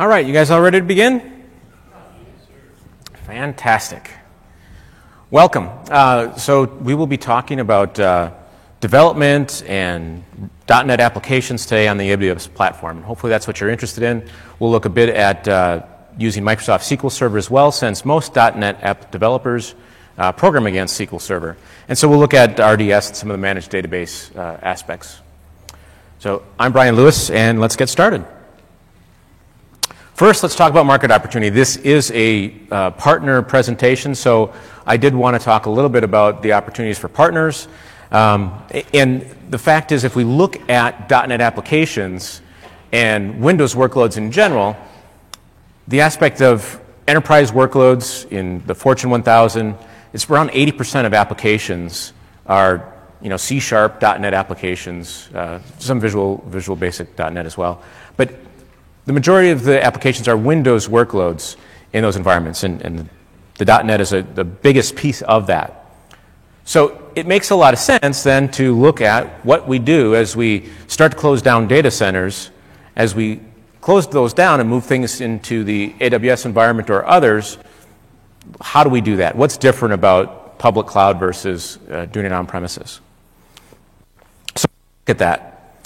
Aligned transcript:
All 0.00 0.08
right, 0.08 0.24
you 0.24 0.32
guys 0.32 0.50
all 0.50 0.62
ready 0.62 0.80
to 0.80 0.86
begin? 0.86 1.44
Fantastic. 3.26 4.10
Welcome. 5.30 5.68
Uh, 5.90 6.34
so, 6.36 6.64
we 6.64 6.94
will 6.94 7.06
be 7.06 7.18
talking 7.18 7.60
about 7.60 8.00
uh, 8.00 8.32
development 8.80 9.62
and 9.66 10.24
.NET 10.66 11.00
applications 11.00 11.66
today 11.66 11.86
on 11.86 11.98
the 11.98 12.12
AWS 12.12 12.54
platform. 12.54 13.02
Hopefully, 13.02 13.28
that's 13.28 13.46
what 13.46 13.60
you're 13.60 13.68
interested 13.68 14.02
in. 14.02 14.26
We'll 14.58 14.70
look 14.70 14.86
a 14.86 14.88
bit 14.88 15.10
at 15.10 15.46
uh, 15.46 15.82
using 16.16 16.44
Microsoft 16.44 16.96
SQL 16.96 17.12
Server 17.12 17.36
as 17.36 17.50
well, 17.50 17.70
since 17.70 18.02
most 18.06 18.34
.NET 18.34 18.82
app 18.82 19.10
developers 19.10 19.74
uh, 20.16 20.32
program 20.32 20.66
against 20.66 20.98
SQL 20.98 21.20
Server. 21.20 21.58
And 21.88 21.98
so, 21.98 22.08
we'll 22.08 22.20
look 22.20 22.32
at 22.32 22.52
RDS 22.58 23.08
and 23.08 23.16
some 23.18 23.30
of 23.30 23.34
the 23.34 23.42
managed 23.42 23.70
database 23.70 24.34
uh, 24.34 24.56
aspects. 24.62 25.20
So, 26.20 26.42
I'm 26.58 26.72
Brian 26.72 26.96
Lewis, 26.96 27.28
and 27.28 27.60
let's 27.60 27.76
get 27.76 27.90
started. 27.90 28.24
First, 30.20 30.42
let's 30.42 30.54
talk 30.54 30.70
about 30.70 30.84
market 30.84 31.10
opportunity. 31.10 31.48
This 31.48 31.76
is 31.78 32.10
a 32.10 32.52
uh, 32.70 32.90
partner 32.90 33.40
presentation, 33.40 34.14
so 34.14 34.52
I 34.84 34.98
did 34.98 35.14
want 35.14 35.34
to 35.34 35.42
talk 35.42 35.64
a 35.64 35.70
little 35.70 35.88
bit 35.88 36.04
about 36.04 36.42
the 36.42 36.52
opportunities 36.52 36.98
for 36.98 37.08
partners. 37.08 37.68
Um, 38.10 38.62
and 38.92 39.22
the 39.48 39.56
fact 39.56 39.92
is, 39.92 40.04
if 40.04 40.16
we 40.16 40.24
look 40.24 40.68
at 40.68 41.08
.NET 41.08 41.40
applications 41.40 42.42
and 42.92 43.40
Windows 43.40 43.74
workloads 43.74 44.18
in 44.18 44.30
general, 44.30 44.76
the 45.88 46.02
aspect 46.02 46.42
of 46.42 46.78
enterprise 47.08 47.50
workloads 47.50 48.30
in 48.30 48.62
the 48.66 48.74
Fortune 48.74 49.08
1000, 49.08 49.74
it's 50.12 50.28
around 50.28 50.50
80% 50.50 51.06
of 51.06 51.14
applications 51.14 52.12
are 52.44 52.92
you 53.22 53.30
know, 53.30 53.38
C 53.38 53.58
Sharp 53.58 54.02
.NET 54.02 54.34
applications, 54.34 55.30
uh, 55.34 55.60
some 55.78 55.98
Visual, 55.98 56.44
Visual 56.46 56.76
Basic 56.76 57.18
.NET 57.18 57.46
as 57.46 57.56
well. 57.56 57.82
But 58.18 58.34
the 59.10 59.14
majority 59.14 59.50
of 59.50 59.64
the 59.64 59.84
applications 59.84 60.28
are 60.28 60.36
Windows 60.36 60.86
workloads 60.86 61.56
in 61.92 62.02
those 62.02 62.14
environments, 62.14 62.62
and, 62.62 62.80
and 62.82 63.08
the 63.58 63.64
.NET 63.64 64.00
is 64.00 64.12
a, 64.12 64.22
the 64.22 64.44
biggest 64.44 64.94
piece 64.94 65.20
of 65.22 65.48
that. 65.48 65.96
So 66.64 67.10
it 67.16 67.26
makes 67.26 67.50
a 67.50 67.56
lot 67.56 67.74
of 67.74 67.80
sense 67.80 68.22
then 68.22 68.52
to 68.52 68.72
look 68.72 69.00
at 69.00 69.44
what 69.44 69.66
we 69.66 69.80
do 69.80 70.14
as 70.14 70.36
we 70.36 70.68
start 70.86 71.10
to 71.10 71.18
close 71.18 71.42
down 71.42 71.66
data 71.66 71.90
centers, 71.90 72.52
as 72.94 73.12
we 73.12 73.40
close 73.80 74.06
those 74.06 74.32
down 74.32 74.60
and 74.60 74.70
move 74.70 74.84
things 74.84 75.20
into 75.20 75.64
the 75.64 75.90
AWS 75.94 76.46
environment 76.46 76.88
or 76.88 77.04
others. 77.04 77.58
How 78.60 78.84
do 78.84 78.90
we 78.90 79.00
do 79.00 79.16
that? 79.16 79.34
What's 79.34 79.56
different 79.56 79.94
about 79.94 80.60
public 80.60 80.86
cloud 80.86 81.18
versus 81.18 81.80
uh, 81.90 82.06
doing 82.06 82.26
it 82.26 82.32
on 82.32 82.46
premises? 82.46 83.00
So 84.54 84.68
look 84.68 85.10
at 85.10 85.18
that. 85.18 85.82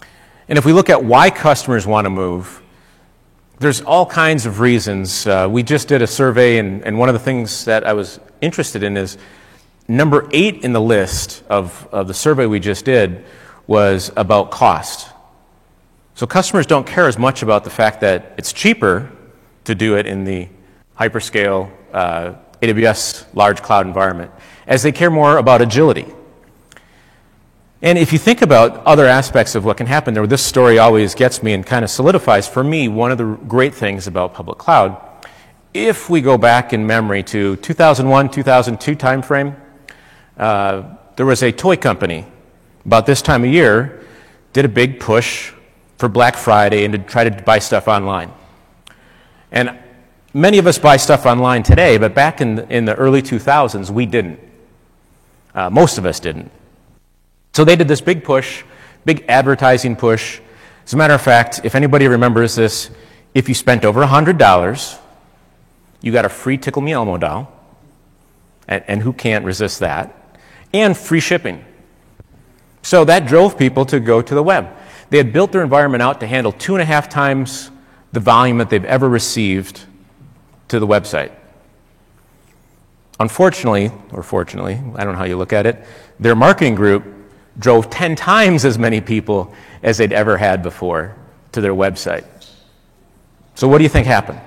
And 0.47 0.59
if 0.59 0.67
we 0.67 0.75
look 0.75 0.91
at 0.91 1.03
why 1.03 1.31
customers 1.31 1.87
want 1.87 2.05
to 2.05 2.11
move, 2.11 2.61
there's 3.59 3.81
all 3.83 4.07
kinds 4.07 4.47
of 4.47 4.61
reasons. 4.61 5.27
Uh, 5.27 5.49
we 5.51 5.63
just 5.63 5.89
did 5.89 6.03
a 6.03 6.07
survey, 6.07 6.59
and, 6.59 6.85
and 6.85 6.99
one 6.99 7.09
of 7.09 7.15
the 7.15 7.21
things 7.21 7.65
that 7.67 7.87
I 7.87 7.93
was 7.93 8.21
interested 8.41 8.83
in 8.83 8.97
is 8.97 9.17
number 9.87 10.29
eight 10.33 10.65
in 10.65 10.73
the 10.73 10.81
list 10.81 11.45
of, 11.49 11.89
of 11.93 12.09
the 12.09 12.15
survey 12.15 12.47
we 12.47 12.61
just 12.61 12.85
did 12.85 13.25
was 13.67 14.11
about 14.17 14.51
cost. 14.51 15.09
So 16.15 16.27
customers 16.27 16.67
don't 16.67 16.87
care 16.87 17.09
as 17.09 17.19
much 17.19 17.43
about 17.43 17.65
the 17.65 17.71
fact 17.71 18.01
that 18.01 18.35
it's 18.39 18.53
cheaper 18.53 19.11
to 19.65 19.75
do 19.75 19.97
it 19.97 20.07
in 20.07 20.25
the 20.25 20.49
hyperscale 20.99 21.71
uh, 21.93 22.35
AWS 22.63 23.27
large 23.35 23.63
cloud 23.63 23.87
environment 23.87 24.31
as 24.67 24.83
they 24.83 24.93
care 24.93 25.11
more 25.11 25.39
about 25.39 25.61
agility. 25.61 26.07
And 27.85 27.99
if 27.99 28.15
you 28.15 28.19
think 28.19 28.41
about 28.41 28.83
other 28.87 29.05
aspects 29.05 29.55
of 29.55 29.67
what 29.67 29.77
can 29.77 29.87
happen 29.87 30.15
there, 30.15 30.27
this 30.27 30.43
story 30.43 30.79
always 30.79 31.15
gets 31.15 31.43
me 31.43 31.53
and 31.53 31.67
kind 31.67 31.85
of 31.85 31.91
solidifies 31.91 32.49
for 32.49 32.65
me 32.65 32.89
one 32.89 33.13
of 33.13 33.19
the 33.19 33.39
great 33.47 33.75
things 33.75 34.07
about 34.07 34.33
public 34.33 34.57
cloud. 34.57 34.99
If 35.75 36.09
we 36.09 36.23
go 36.23 36.39
back 36.39 36.73
in 36.73 36.87
memory 36.87 37.23
to 37.25 37.57
2001, 37.57 38.31
2002 38.31 38.97
timeframe, 38.97 39.55
uh, 40.39 40.95
there 41.17 41.27
was 41.27 41.43
a 41.43 41.53
toy 41.53 41.77
company 41.77 42.25
about 42.87 43.05
this 43.05 43.21
time 43.21 43.45
of 43.45 43.51
year 43.51 44.03
did 44.55 44.65
a 44.65 44.69
big 44.69 44.99
push 44.99 45.53
for 45.99 46.09
Black 46.09 46.37
Friday 46.37 46.87
and 46.87 46.93
to 46.95 46.99
try 46.99 47.23
to 47.29 47.43
buy 47.43 47.59
stuff 47.59 47.87
online. 47.87 48.33
And 49.53 49.79
many 50.33 50.57
of 50.57 50.67
us 50.67 50.79
buy 50.79 50.97
stuff 50.97 51.27
online 51.27 51.63
today, 51.63 51.99
but 51.99 52.15
back 52.15 52.41
in 52.41 52.61
in 52.71 52.87
the 52.87 52.95
early 52.95 53.21
2000s, 53.21 53.91
we 53.91 54.07
didn't. 54.07 54.41
Uh, 55.55 55.69
most 55.69 55.99
of 55.99 56.07
us 56.07 56.19
didn't. 56.19 56.51
So 57.55 57.65
they 57.65 57.77
did 57.77 57.87
this 57.87 58.01
big 58.01 58.25
push, 58.25 58.65
big 59.05 59.25
advertising 59.29 59.95
push. 59.95 60.41
As 60.85 60.93
a 60.93 60.97
matter 60.97 61.15
of 61.15 61.23
fact, 61.23 61.61
if 61.63 61.77
anybody 61.77 62.09
remembers 62.09 62.57
this, 62.57 62.91
if 63.33 63.49
you 63.49 63.55
spent 63.55 63.85
over 63.85 64.05
$100, 64.05 64.99
you 66.03 66.13
got 66.13 66.25
a 66.25 66.29
free 66.29 66.59
Tickle 66.59 66.83
Me 66.83 66.93
Elmo 66.93 67.17
doll. 67.17 67.51
And, 68.67 68.83
and 68.89 69.03
who 69.03 69.13
can't 69.13 69.45
resist 69.45 69.79
that? 69.81 70.37
And 70.73 70.97
free 70.97 71.21
shipping. 71.21 71.65
So 72.83 73.05
that 73.05 73.27
drove 73.27 73.57
people 73.57 73.85
to 73.87 74.01
go 74.01 74.21
to 74.21 74.35
the 74.35 74.43
web. 74.43 74.69
They 75.11 75.19
had 75.19 75.33
built 75.33 75.53
their 75.53 75.63
environment 75.63 76.03
out 76.03 76.21
to 76.21 76.27
handle 76.27 76.51
two 76.51 76.75
and 76.75 76.83
a 76.83 76.85
half 76.85 77.09
times 77.09 77.71
the 78.13 78.21
volume 78.21 78.59
that 78.59 78.69
they've 78.69 78.85
ever 78.85 79.09
received 79.09 79.85
to 80.69 80.81
the 80.81 80.87
website. 80.89 81.31
Unfortunately, 83.21 83.93
or 84.11 84.25
fortunately, 84.25 84.75
I 84.97 85.05
don't 85.05 85.13
know 85.13 85.19
how 85.19 85.25
you 85.25 85.37
look 85.37 85.53
at 85.53 85.67
it, 85.67 85.85
their 86.19 86.35
marketing 86.35 86.75
group 86.75 87.14
drove 87.59 87.91
10 87.91 88.17
times 88.17 88.65
as 88.65 88.79
many 88.79 89.01
people 89.01 89.55
as 89.83 89.99
they'd 89.99 90.13
ever 90.13 90.37
had 90.37 90.63
before 90.63 91.15
to 91.53 91.61
their 91.61 91.75
website. 91.75 92.25
So, 93.55 93.69
what 93.69 93.79
do 93.79 93.85
you 93.85 93.91
think 93.91 94.07
happened? 94.07 94.41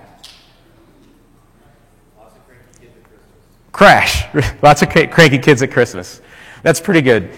Crash. 3.72 4.26
Lots 4.62 4.82
of 4.82 4.90
cranky 5.12 5.38
kids 5.38 5.62
at 5.62 5.72
Christmas. 5.72 6.22
That's 6.64 6.82
pretty 6.82 7.02
good. 7.02 7.30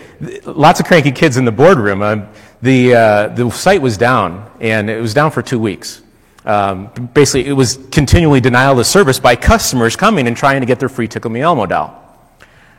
Lots 0.45 0.79
of 0.79 0.85
cranky 0.87 1.11
kids 1.11 1.37
in 1.37 1.45
the 1.45 1.51
boardroom. 1.51 2.01
Um, 2.01 2.29
the, 2.61 2.95
uh, 2.95 3.27
the 3.27 3.49
site 3.51 3.81
was 3.81 3.97
down, 3.97 4.49
and 4.59 4.89
it 4.89 4.99
was 5.01 5.13
down 5.13 5.31
for 5.31 5.41
two 5.41 5.59
weeks. 5.59 6.01
Um, 6.45 6.87
basically, 7.13 7.45
it 7.45 7.53
was 7.53 7.77
continually 7.91 8.39
denial 8.39 8.79
of 8.79 8.87
service 8.87 9.19
by 9.19 9.35
customers 9.35 9.95
coming 9.95 10.27
and 10.27 10.35
trying 10.35 10.61
to 10.61 10.65
get 10.65 10.79
their 10.79 10.89
free 10.89 11.07
Tickle 11.07 11.29
Me 11.29 11.41
Elmo 11.41 11.65
doll. 11.65 11.95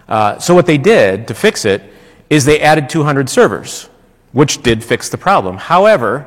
Uh, 0.09 0.39
so, 0.39 0.55
what 0.55 0.67
they 0.67 0.79
did 0.79 1.29
to 1.29 1.35
fix 1.35 1.65
it 1.65 1.83
is 2.31 2.45
they 2.45 2.61
added 2.61 2.89
200 2.89 3.29
servers, 3.29 3.91
which 4.33 4.63
did 4.63 4.83
fix 4.83 5.09
the 5.09 5.19
problem. 5.19 5.57
However, 5.57 6.27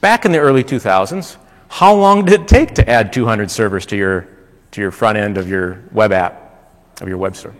back 0.00 0.24
in 0.24 0.32
the 0.32 0.38
early 0.38 0.62
2000s, 0.62 1.36
how 1.68 1.92
long 1.94 2.24
did 2.24 2.40
it 2.40 2.48
take 2.48 2.74
to 2.76 2.88
add 2.88 3.12
200 3.12 3.50
servers 3.50 3.84
to 3.86 3.96
your, 3.96 4.28
to 4.70 4.80
your 4.80 4.92
front 4.92 5.18
end 5.18 5.36
of 5.36 5.48
your 5.48 5.82
web 5.90 6.12
app, 6.12 6.70
of 7.00 7.08
your 7.08 7.18
web 7.18 7.34
store? 7.34 7.54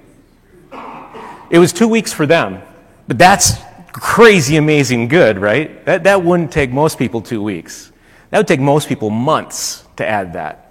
It 1.50 1.58
was 1.58 1.72
two 1.72 1.88
weeks 1.88 2.12
for 2.12 2.26
them, 2.26 2.62
but 3.08 3.18
that's 3.18 3.54
crazy, 3.92 4.56
amazing 4.56 5.08
good, 5.08 5.38
right? 5.38 5.84
That, 5.84 6.04
that 6.04 6.22
wouldn't 6.22 6.52
take 6.52 6.70
most 6.70 6.98
people 6.98 7.20
two 7.20 7.42
weeks. 7.42 7.92
That 8.30 8.38
would 8.38 8.48
take 8.48 8.60
most 8.60 8.88
people 8.88 9.10
months 9.10 9.84
to 9.96 10.06
add 10.06 10.34
that. 10.34 10.65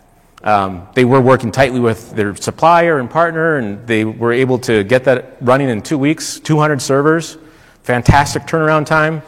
Um, 0.45 0.88
they 0.94 1.06
were 1.06 1.19
working 1.19 1.51
tightly 1.51 1.79
with 1.79 2.11
their 2.11 2.35
supplier 2.35 3.00
and 3.00 3.09
partner, 3.09 3.57
and 3.57 3.85
they 3.88 4.06
were 4.06 4.31
able 4.31 4.59
to 4.59 4.83
get 4.83 5.03
that 5.06 5.38
running 5.41 5.69
in 5.69 5.81
two 5.81 5.97
weeks, 5.97 6.39
200 6.39 6.79
servers, 6.79 7.38
fantastic 7.81 8.44
turnaround 8.44 8.85
time, 8.85 9.23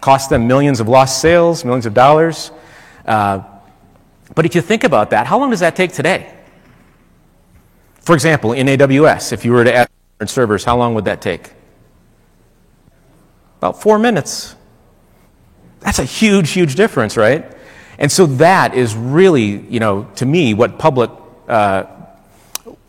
cost 0.00 0.30
them 0.30 0.46
millions 0.46 0.78
of 0.78 0.86
lost 0.86 1.20
sales, 1.20 1.64
millions 1.64 1.86
of 1.86 1.94
dollars. 1.94 2.52
Uh, 3.04 3.42
but 4.36 4.46
if 4.46 4.54
you 4.54 4.60
think 4.60 4.84
about 4.84 5.10
that, 5.10 5.26
how 5.26 5.40
long 5.40 5.50
does 5.50 5.58
that 5.58 5.74
take 5.74 5.92
today? 5.92 6.32
For 8.02 8.14
example, 8.14 8.52
in 8.52 8.68
AWS, 8.68 9.32
if 9.32 9.44
you 9.44 9.50
were 9.50 9.64
to 9.64 9.74
add 9.74 9.88
servers, 10.26 10.62
how 10.62 10.76
long 10.76 10.94
would 10.94 11.06
that 11.06 11.20
take? 11.20 11.52
About 13.58 13.82
four 13.82 13.98
minutes. 13.98 14.54
That's 15.80 15.98
a 15.98 16.04
huge, 16.04 16.50
huge 16.50 16.76
difference, 16.76 17.16
right? 17.16 17.56
And 18.00 18.10
so 18.10 18.24
that 18.26 18.74
is 18.74 18.96
really, 18.96 19.58
you 19.68 19.78
know, 19.78 20.08
to 20.16 20.24
me, 20.26 20.54
what 20.54 20.78
public, 20.78 21.10
uh, 21.46 21.84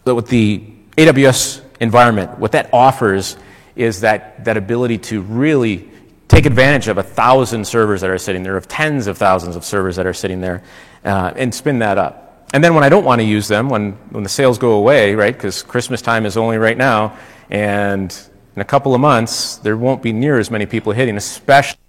what 0.05 0.27
the 0.27 0.63
AWS 0.95 1.61
environment, 1.81 2.39
what 2.39 2.53
that 2.53 2.69
offers 2.73 3.35
is 3.75 4.01
that, 4.01 4.45
that 4.45 4.55
ability 4.55 4.97
to 4.97 5.21
really 5.21 5.89
take 6.29 6.45
advantage 6.45 6.87
of 6.87 6.97
a 6.97 7.03
thousand 7.03 7.67
servers 7.67 7.99
that 7.99 8.09
are 8.09 8.17
sitting 8.17 8.41
there, 8.41 8.55
of 8.55 8.69
tens 8.69 9.07
of 9.07 9.17
thousands 9.17 9.57
of 9.57 9.65
servers 9.65 9.97
that 9.97 10.05
are 10.05 10.13
sitting 10.13 10.39
there, 10.39 10.63
uh, 11.03 11.33
and 11.35 11.53
spin 11.53 11.79
that 11.79 11.97
up. 11.97 12.47
And 12.53 12.63
then 12.63 12.73
when 12.73 12.85
I 12.85 12.89
don't 12.89 13.03
want 13.03 13.19
to 13.19 13.25
use 13.25 13.49
them, 13.49 13.67
when, 13.67 13.91
when 14.11 14.23
the 14.23 14.29
sales 14.29 14.57
go 14.57 14.71
away, 14.71 15.13
right, 15.13 15.33
because 15.33 15.61
Christmas 15.61 16.01
time 16.01 16.25
is 16.25 16.37
only 16.37 16.57
right 16.57 16.77
now, 16.77 17.17
and 17.49 18.17
in 18.55 18.61
a 18.61 18.65
couple 18.65 18.95
of 18.95 19.01
months, 19.01 19.57
there 19.57 19.75
won't 19.75 20.01
be 20.01 20.13
near 20.13 20.39
as 20.39 20.49
many 20.49 20.65
people 20.65 20.93
hitting, 20.93 21.17
especially 21.17 21.79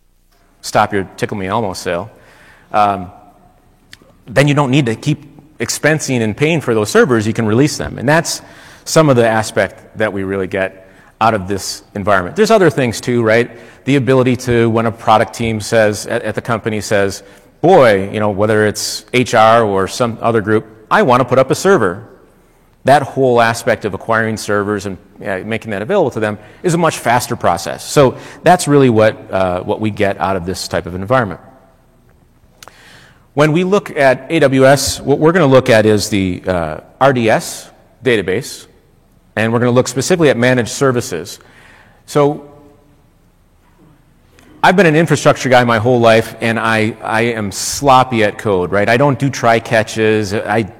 stop 0.60 0.92
your 0.92 1.04
Tickle 1.16 1.36
Me 1.36 1.46
Elmo 1.46 1.72
sale 1.72 2.10
um, 2.72 3.10
then 4.26 4.48
you 4.48 4.54
don't 4.54 4.70
need 4.70 4.86
to 4.86 4.96
keep 4.96 5.32
expensing 5.58 6.20
and 6.20 6.36
paying 6.36 6.60
for 6.60 6.74
those 6.74 6.90
servers. 6.90 7.26
You 7.26 7.32
can 7.32 7.46
release 7.46 7.76
them. 7.78 7.98
And 7.98 8.08
that's 8.08 8.42
some 8.84 9.08
of 9.08 9.16
the 9.16 9.26
aspect 9.26 9.98
that 9.98 10.12
we 10.12 10.24
really 10.24 10.48
get 10.48 10.88
out 11.20 11.34
of 11.34 11.46
this 11.46 11.84
environment. 11.94 12.34
There's 12.34 12.50
other 12.50 12.68
things 12.68 13.00
too, 13.00 13.22
right? 13.22 13.50
The 13.84 13.96
ability 13.96 14.36
to, 14.36 14.68
when 14.68 14.86
a 14.86 14.92
product 14.92 15.34
team 15.34 15.60
says, 15.60 16.06
at, 16.06 16.22
at 16.22 16.34
the 16.34 16.42
company 16.42 16.80
says, 16.80 17.22
boy, 17.60 18.10
you 18.10 18.18
know, 18.18 18.30
whether 18.30 18.66
it's 18.66 19.04
HR 19.14 19.62
or 19.62 19.86
some 19.86 20.18
other 20.20 20.40
group, 20.40 20.66
I 20.90 21.02
want 21.02 21.22
to 21.22 21.28
put 21.28 21.38
up 21.38 21.50
a 21.50 21.54
server. 21.54 22.08
That 22.84 23.02
whole 23.02 23.40
aspect 23.40 23.84
of 23.84 23.94
acquiring 23.94 24.36
servers 24.36 24.86
and 24.86 24.98
making 25.20 25.70
that 25.70 25.82
available 25.82 26.10
to 26.10 26.20
them 26.20 26.38
is 26.64 26.74
a 26.74 26.78
much 26.78 26.98
faster 26.98 27.36
process. 27.36 27.88
So 27.88 28.18
that's 28.42 28.66
really 28.66 28.90
what, 28.90 29.30
uh, 29.30 29.62
what 29.62 29.80
we 29.80 29.90
get 29.90 30.18
out 30.18 30.34
of 30.34 30.44
this 30.44 30.66
type 30.66 30.86
of 30.86 30.96
environment. 30.96 31.40
When 33.34 33.52
we 33.52 33.64
look 33.64 33.90
at 33.90 34.28
AWS, 34.28 35.00
what 35.00 35.18
we're 35.18 35.32
going 35.32 35.48
to 35.48 35.52
look 35.52 35.70
at 35.70 35.86
is 35.86 36.10
the 36.10 36.42
uh, 36.46 36.80
RDS 37.00 37.70
database, 38.04 38.66
and 39.36 39.50
we're 39.50 39.58
going 39.58 39.70
to 39.70 39.74
look 39.74 39.88
specifically 39.88 40.28
at 40.28 40.36
managed 40.36 40.68
services. 40.68 41.38
So 42.04 42.52
I've 44.62 44.76
been 44.76 44.84
an 44.84 44.96
infrastructure 44.96 45.48
guy 45.48 45.64
my 45.64 45.78
whole 45.78 45.98
life, 45.98 46.36
and 46.42 46.60
I, 46.60 46.94
I 47.02 47.22
am 47.22 47.52
sloppy 47.52 48.22
at 48.22 48.36
code, 48.36 48.70
right? 48.70 48.86
I 48.86 48.98
don't 48.98 49.18
do 49.18 49.30
try 49.30 49.60
catches. 49.60 50.34
I, 50.34 50.70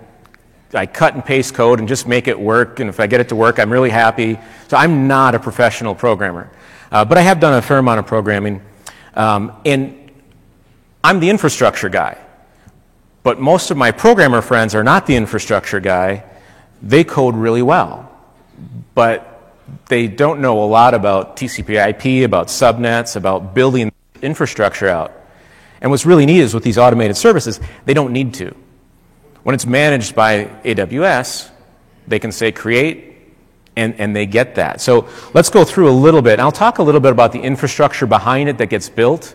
I 0.74 0.84
cut 0.84 1.14
and 1.14 1.24
paste 1.24 1.54
code 1.54 1.78
and 1.78 1.88
just 1.88 2.06
make 2.06 2.28
it 2.28 2.38
work, 2.38 2.80
and 2.80 2.90
if 2.90 3.00
I 3.00 3.06
get 3.06 3.20
it 3.20 3.30
to 3.30 3.36
work, 3.36 3.58
I'm 3.60 3.72
really 3.72 3.88
happy. 3.88 4.38
So 4.68 4.76
I'm 4.76 5.08
not 5.08 5.34
a 5.34 5.38
professional 5.38 5.94
programmer. 5.94 6.50
Uh, 6.90 7.06
but 7.06 7.16
I 7.16 7.22
have 7.22 7.40
done 7.40 7.54
a 7.54 7.62
fair 7.62 7.78
amount 7.78 8.00
of 8.00 8.06
programming. 8.06 8.60
Um, 9.14 9.56
and 9.64 10.10
I'm 11.02 11.18
the 11.18 11.30
infrastructure 11.30 11.88
guy. 11.88 12.21
But 13.22 13.40
most 13.40 13.70
of 13.70 13.76
my 13.76 13.92
programmer 13.92 14.42
friends 14.42 14.74
are 14.74 14.84
not 14.84 15.06
the 15.06 15.16
infrastructure 15.16 15.80
guy. 15.80 16.24
They 16.82 17.04
code 17.04 17.36
really 17.36 17.62
well. 17.62 18.10
But 18.94 19.28
they 19.86 20.08
don't 20.08 20.40
know 20.40 20.62
a 20.62 20.66
lot 20.66 20.94
about 20.94 21.36
TCP/IP, 21.36 22.24
about 22.24 22.48
subnets, 22.48 23.16
about 23.16 23.54
building 23.54 23.92
infrastructure 24.20 24.88
out. 24.88 25.12
And 25.80 25.90
what's 25.90 26.06
really 26.06 26.26
neat 26.26 26.40
is 26.40 26.54
with 26.54 26.62
these 26.62 26.78
automated 26.78 27.16
services, 27.16 27.60
they 27.84 27.94
don't 27.94 28.12
need 28.12 28.34
to. 28.34 28.54
When 29.42 29.54
it's 29.54 29.66
managed 29.66 30.14
by 30.14 30.44
AWS, 30.64 31.50
they 32.06 32.18
can 32.18 32.30
say 32.30 32.52
create, 32.52 33.12
and, 33.76 33.94
and 33.98 34.14
they 34.14 34.26
get 34.26 34.56
that. 34.56 34.80
So 34.80 35.08
let's 35.34 35.50
go 35.50 35.64
through 35.64 35.90
a 35.90 35.92
little 35.92 36.22
bit. 36.22 36.38
I'll 36.38 36.52
talk 36.52 36.78
a 36.78 36.82
little 36.82 37.00
bit 37.00 37.10
about 37.10 37.32
the 37.32 37.40
infrastructure 37.40 38.06
behind 38.06 38.48
it 38.48 38.58
that 38.58 38.66
gets 38.66 38.88
built, 38.88 39.34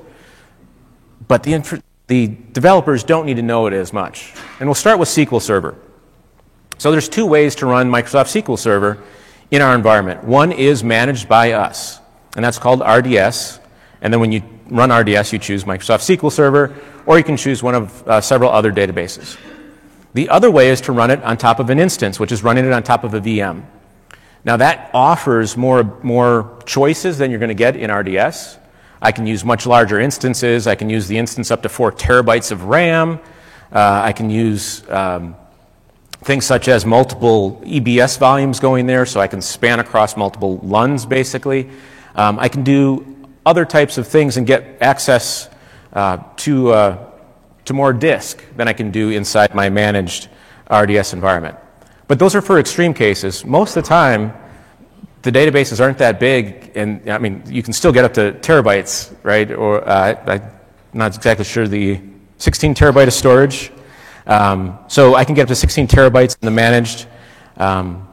but 1.27 1.43
the, 1.43 1.53
infra- 1.53 1.81
the 2.07 2.27
developers 2.53 3.03
don't 3.03 3.25
need 3.25 3.35
to 3.35 3.41
know 3.41 3.67
it 3.67 3.73
as 3.73 3.91
much. 3.93 4.33
And 4.59 4.67
we'll 4.67 4.75
start 4.75 4.97
with 4.97 5.09
SQL 5.09 5.41
Server. 5.41 5.75
So 6.77 6.91
there's 6.91 7.09
two 7.09 7.25
ways 7.25 7.55
to 7.55 7.65
run 7.65 7.89
Microsoft 7.91 8.41
SQL 8.41 8.57
Server 8.57 9.03
in 9.51 9.61
our 9.61 9.75
environment. 9.75 10.23
One 10.23 10.51
is 10.51 10.83
managed 10.83 11.27
by 11.27 11.53
us, 11.53 11.99
and 12.35 12.45
that's 12.45 12.59
called 12.59 12.81
RDS. 12.81 13.59
And 14.01 14.13
then 14.13 14.19
when 14.19 14.31
you 14.31 14.43
run 14.69 14.91
RDS, 14.91 15.33
you 15.33 15.39
choose 15.39 15.63
Microsoft 15.63 16.15
SQL 16.15 16.31
Server, 16.31 16.75
or 17.05 17.17
you 17.17 17.23
can 17.23 17.37
choose 17.37 17.63
one 17.63 17.75
of 17.75 18.07
uh, 18.07 18.21
several 18.21 18.51
other 18.51 18.71
databases. 18.71 19.37
The 20.13 20.29
other 20.29 20.49
way 20.49 20.69
is 20.69 20.81
to 20.81 20.91
run 20.91 21.11
it 21.11 21.21
on 21.23 21.37
top 21.37 21.59
of 21.59 21.69
an 21.69 21.79
instance, 21.79 22.19
which 22.19 22.31
is 22.31 22.43
running 22.43 22.65
it 22.65 22.71
on 22.71 22.83
top 22.83 23.03
of 23.03 23.13
a 23.13 23.21
VM. 23.21 23.65
Now, 24.45 24.57
that 24.57 24.91
offers 24.93 25.57
more, 25.57 25.83
more 26.03 26.57
choices 26.65 27.17
than 27.17 27.31
you're 27.31 27.39
going 27.39 27.49
to 27.49 27.55
get 27.55 27.75
in 27.75 27.91
RDS. 27.91 28.57
I 29.01 29.11
can 29.11 29.27
use 29.27 29.45
much 29.45 29.65
larger 29.65 29.99
instances. 29.99 30.67
I 30.67 30.75
can 30.75 30.89
use 30.89 31.07
the 31.07 31.17
instance 31.17 31.51
up 31.51 31.61
to 31.63 31.69
four 31.69 31.91
terabytes 31.91 32.51
of 32.51 32.63
RAM. 32.65 33.19
Uh, 33.71 34.01
I 34.03 34.13
can 34.13 34.29
use 34.29 34.87
um, 34.89 35.35
things 36.21 36.45
such 36.45 36.67
as 36.67 36.85
multiple 36.85 37.61
EBS 37.65 38.17
volumes 38.17 38.59
going 38.59 38.87
there, 38.87 39.05
so 39.05 39.19
I 39.19 39.27
can 39.27 39.41
span 39.41 39.79
across 39.79 40.17
multiple 40.17 40.59
LUNs 40.63 41.05
basically. 41.05 41.69
Um, 42.15 42.39
I 42.39 42.49
can 42.49 42.63
do 42.63 43.15
other 43.45 43.65
types 43.65 43.97
of 43.97 44.07
things 44.07 44.37
and 44.37 44.47
get 44.47 44.77
access 44.81 45.49
uh, 45.93 46.17
to, 46.37 46.71
uh, 46.71 47.11
to 47.65 47.73
more 47.73 47.93
disk 47.93 48.43
than 48.55 48.67
I 48.67 48.73
can 48.73 48.91
do 48.91 49.09
inside 49.09 49.53
my 49.53 49.69
managed 49.69 50.29
RDS 50.69 51.13
environment. 51.13 51.57
But 52.07 52.19
those 52.19 52.35
are 52.35 52.41
for 52.41 52.59
extreme 52.59 52.93
cases. 52.93 53.45
Most 53.45 53.75
of 53.75 53.83
the 53.83 53.87
time, 53.89 54.33
the 55.21 55.31
databases 55.31 55.79
aren't 55.81 55.97
that 55.97 56.19
big, 56.19 56.71
and 56.75 57.09
I 57.09 57.17
mean, 57.17 57.43
you 57.47 57.63
can 57.63 57.73
still 57.73 57.91
get 57.91 58.05
up 58.05 58.13
to 58.15 58.33
terabytes, 58.33 59.15
right? 59.23 59.51
Or 59.51 59.87
uh, 59.87 60.15
I'm 60.25 60.41
not 60.93 61.15
exactly 61.15 61.45
sure 61.45 61.67
the 61.67 61.99
16 62.37 62.75
terabyte 62.75 63.07
of 63.07 63.13
storage 63.13 63.71
um, 64.27 64.77
so 64.87 65.15
I 65.15 65.23
can 65.23 65.35
get 65.35 65.43
up 65.43 65.47
to 65.47 65.55
16 65.55 65.87
terabytes 65.87 66.37
in 66.41 66.45
the 66.45 66.51
managed. 66.51 67.07
Um, 67.55 68.07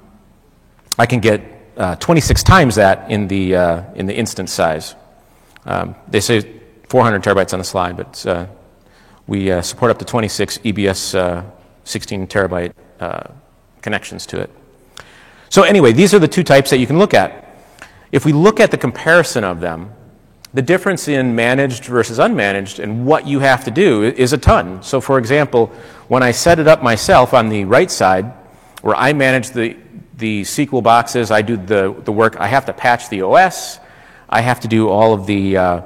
I 0.96 1.06
can 1.06 1.18
get 1.18 1.42
uh, 1.76 1.96
26 1.96 2.42
times 2.44 2.76
that 2.76 3.10
in 3.10 3.26
the, 3.26 3.56
uh, 3.56 3.82
in 3.94 4.06
the 4.06 4.14
instance 4.14 4.52
size. 4.52 4.94
Um, 5.66 5.96
they 6.06 6.20
say 6.20 6.60
400 6.88 7.22
terabytes 7.22 7.52
on 7.52 7.58
the 7.58 7.64
slide, 7.64 7.96
but 7.96 8.24
uh, 8.26 8.46
we 9.26 9.50
uh, 9.50 9.60
support 9.60 9.90
up 9.90 9.98
to 9.98 10.04
26 10.04 10.58
EBS 10.58 11.18
uh, 11.18 11.42
16 11.82 12.28
terabyte 12.28 12.72
connections 13.82 14.24
to 14.26 14.40
it. 14.40 14.50
So 15.54 15.62
anyway, 15.62 15.92
these 15.92 16.12
are 16.12 16.18
the 16.18 16.26
two 16.26 16.42
types 16.42 16.70
that 16.70 16.78
you 16.78 16.86
can 16.88 16.98
look 16.98 17.14
at. 17.14 17.48
If 18.10 18.24
we 18.24 18.32
look 18.32 18.58
at 18.58 18.72
the 18.72 18.76
comparison 18.76 19.44
of 19.44 19.60
them, 19.60 19.92
the 20.52 20.62
difference 20.62 21.06
in 21.06 21.36
managed 21.36 21.84
versus 21.84 22.18
unmanaged 22.18 22.82
and 22.82 23.06
what 23.06 23.28
you 23.28 23.38
have 23.38 23.62
to 23.66 23.70
do 23.70 24.02
is 24.02 24.32
a 24.32 24.36
ton. 24.36 24.82
So, 24.82 25.00
for 25.00 25.16
example, 25.16 25.68
when 26.08 26.24
I 26.24 26.32
set 26.32 26.58
it 26.58 26.66
up 26.66 26.82
myself 26.82 27.32
on 27.32 27.50
the 27.50 27.66
right 27.66 27.88
side, 27.88 28.32
where 28.82 28.96
I 28.96 29.12
manage 29.12 29.50
the, 29.50 29.76
the 30.16 30.42
SQL 30.42 30.82
boxes, 30.82 31.30
I 31.30 31.42
do 31.42 31.56
the, 31.56 31.94
the 32.02 32.10
work, 32.10 32.34
I 32.40 32.48
have 32.48 32.66
to 32.66 32.72
patch 32.72 33.08
the 33.08 33.22
OS, 33.22 33.78
I 34.28 34.40
have 34.40 34.58
to 34.58 34.66
do 34.66 34.88
all 34.88 35.14
of 35.14 35.24
the 35.24 35.56
uh, 35.56 35.82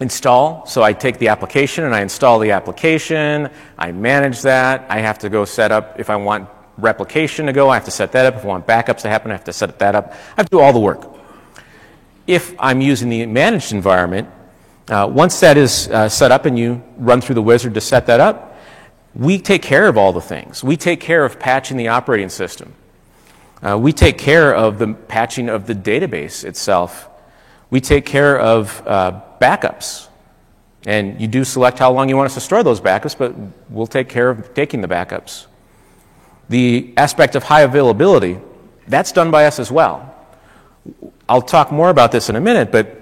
install. 0.00 0.64
So, 0.64 0.82
I 0.82 0.94
take 0.94 1.18
the 1.18 1.28
application 1.28 1.84
and 1.84 1.94
I 1.94 2.00
install 2.00 2.38
the 2.38 2.52
application, 2.52 3.50
I 3.76 3.92
manage 3.92 4.40
that, 4.40 4.86
I 4.88 5.00
have 5.00 5.18
to 5.18 5.28
go 5.28 5.44
set 5.44 5.70
up 5.70 6.00
if 6.00 6.08
I 6.08 6.16
want 6.16 6.48
replication 6.78 7.46
to 7.46 7.52
go, 7.52 7.70
I 7.70 7.74
have 7.74 7.84
to 7.84 7.90
set 7.90 8.12
that 8.12 8.26
up. 8.26 8.36
If 8.36 8.44
I 8.44 8.48
want 8.48 8.66
backups 8.66 9.02
to 9.02 9.08
happen, 9.08 9.30
I 9.30 9.34
have 9.34 9.44
to 9.44 9.52
set 9.52 9.78
that 9.78 9.94
up. 9.94 10.12
I 10.12 10.36
have 10.36 10.46
to 10.46 10.56
do 10.56 10.60
all 10.60 10.72
the 10.72 10.80
work 10.80 11.16
if 12.26 12.54
I'm 12.58 12.80
using 12.80 13.08
the 13.08 13.26
managed 13.26 13.72
environment, 13.72 14.28
uh, 14.88 15.08
once 15.10 15.40
that 15.40 15.56
is 15.56 15.88
uh, 15.88 16.08
set 16.08 16.32
up 16.32 16.44
and 16.46 16.58
you 16.58 16.82
run 16.96 17.20
through 17.20 17.36
the 17.36 17.42
wizard 17.42 17.74
to 17.74 17.80
set 17.80 18.06
that 18.06 18.20
up, 18.20 18.56
we 19.14 19.38
take 19.38 19.62
care 19.62 19.88
of 19.88 19.96
all 19.96 20.12
the 20.12 20.20
things. 20.20 20.62
We 20.62 20.76
take 20.76 21.00
care 21.00 21.24
of 21.24 21.38
patching 21.38 21.76
the 21.76 21.88
operating 21.88 22.28
system. 22.28 22.74
Uh, 23.62 23.78
we 23.78 23.92
take 23.92 24.18
care 24.18 24.54
of 24.54 24.78
the 24.78 24.92
patching 24.92 25.48
of 25.48 25.66
the 25.66 25.74
database 25.74 26.44
itself. 26.44 27.08
We 27.70 27.80
take 27.80 28.04
care 28.04 28.38
of 28.38 28.86
uh, 28.86 29.20
backups. 29.40 30.08
And 30.84 31.20
you 31.20 31.26
do 31.26 31.42
select 31.42 31.78
how 31.78 31.90
long 31.90 32.08
you 32.08 32.16
want 32.16 32.26
us 32.26 32.34
to 32.34 32.40
store 32.40 32.62
those 32.62 32.80
backups, 32.80 33.16
but 33.18 33.34
we'll 33.70 33.88
take 33.88 34.08
care 34.08 34.30
of 34.30 34.54
taking 34.54 34.82
the 34.82 34.88
backups. 34.88 35.46
The 36.48 36.92
aspect 36.96 37.34
of 37.34 37.44
high 37.44 37.62
availability, 37.62 38.38
that's 38.86 39.12
done 39.12 39.30
by 39.30 39.46
us 39.46 39.58
as 39.58 39.70
well. 39.70 40.14
I'll 41.28 41.42
talk 41.42 41.72
more 41.72 41.90
about 41.90 42.12
this 42.12 42.28
in 42.28 42.36
a 42.36 42.40
minute, 42.40 42.70
but 42.70 43.00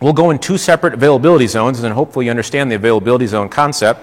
we'll 0.00 0.12
go 0.12 0.30
in 0.30 0.38
two 0.38 0.58
separate 0.58 0.94
availability 0.94 1.46
zones, 1.46 1.82
and 1.82 1.94
hopefully 1.94 2.26
you 2.26 2.30
understand 2.30 2.70
the 2.70 2.76
availability 2.76 3.26
zone 3.26 3.48
concept. 3.48 4.00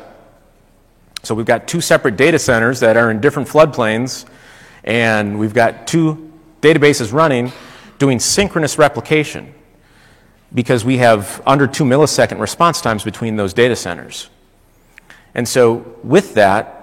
So 1.24 1.36
we've 1.36 1.46
got 1.46 1.68
two 1.68 1.82
separate 1.82 2.16
data 2.16 2.40
centers 2.40 2.80
that 2.80 2.98
are 2.98 3.12
in 3.12 3.20
different 3.20 3.50
floodplains, 3.50 4.26
and 4.84 5.38
we've 5.38 5.54
got 5.54 5.86
two 5.86 6.32
databases 6.62 7.12
running 7.12 7.52
doing 8.00 8.20
synchronous 8.20 8.78
replication 8.78 9.54
because 10.54 10.84
we 10.84 10.98
have 10.98 11.42
under 11.46 11.68
two 11.68 11.84
millisecond 11.84 12.40
response 12.40 12.82
times 12.82 13.04
between 13.04 13.36
those 13.36 13.54
data 13.54 13.76
centers. 13.76 14.30
And 15.36 15.48
so 15.48 15.96
with 16.04 16.34
that, 16.34 16.81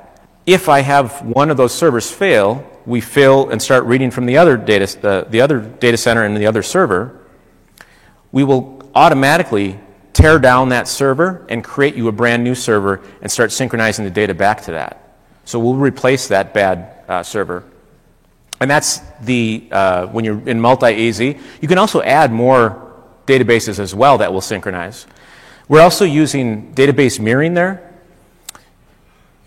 if 0.48 0.70
I 0.70 0.80
have 0.80 1.20
one 1.20 1.50
of 1.50 1.58
those 1.58 1.74
servers 1.74 2.10
fail, 2.10 2.66
we 2.86 3.02
fail 3.02 3.50
and 3.50 3.60
start 3.60 3.84
reading 3.84 4.10
from 4.10 4.24
the 4.24 4.38
other 4.38 4.56
data, 4.56 4.86
the, 4.98 5.26
the 5.28 5.42
other 5.42 5.60
data 5.60 5.98
center 5.98 6.24
and 6.24 6.34
the 6.34 6.46
other 6.46 6.62
server, 6.62 7.20
we 8.32 8.44
will 8.44 8.90
automatically 8.94 9.78
tear 10.14 10.38
down 10.38 10.70
that 10.70 10.88
server 10.88 11.44
and 11.50 11.62
create 11.62 11.96
you 11.96 12.08
a 12.08 12.12
brand 12.12 12.42
new 12.42 12.54
server 12.54 13.02
and 13.20 13.30
start 13.30 13.52
synchronizing 13.52 14.06
the 14.06 14.10
data 14.10 14.32
back 14.32 14.62
to 14.62 14.70
that. 14.70 15.18
So 15.44 15.58
we'll 15.58 15.74
replace 15.74 16.28
that 16.28 16.54
bad 16.54 17.04
uh, 17.06 17.22
server. 17.22 17.62
And 18.58 18.70
that's 18.70 19.00
the, 19.20 19.68
uh, 19.70 20.06
when 20.06 20.24
you're 20.24 20.48
in 20.48 20.62
multi-AZ, 20.62 21.20
you 21.20 21.68
can 21.68 21.76
also 21.76 22.00
add 22.00 22.32
more 22.32 22.90
databases 23.26 23.78
as 23.78 23.94
well 23.94 24.16
that 24.16 24.32
will 24.32 24.40
synchronize. 24.40 25.06
We're 25.68 25.82
also 25.82 26.06
using 26.06 26.72
database 26.72 27.20
mirroring 27.20 27.52
there. 27.52 27.87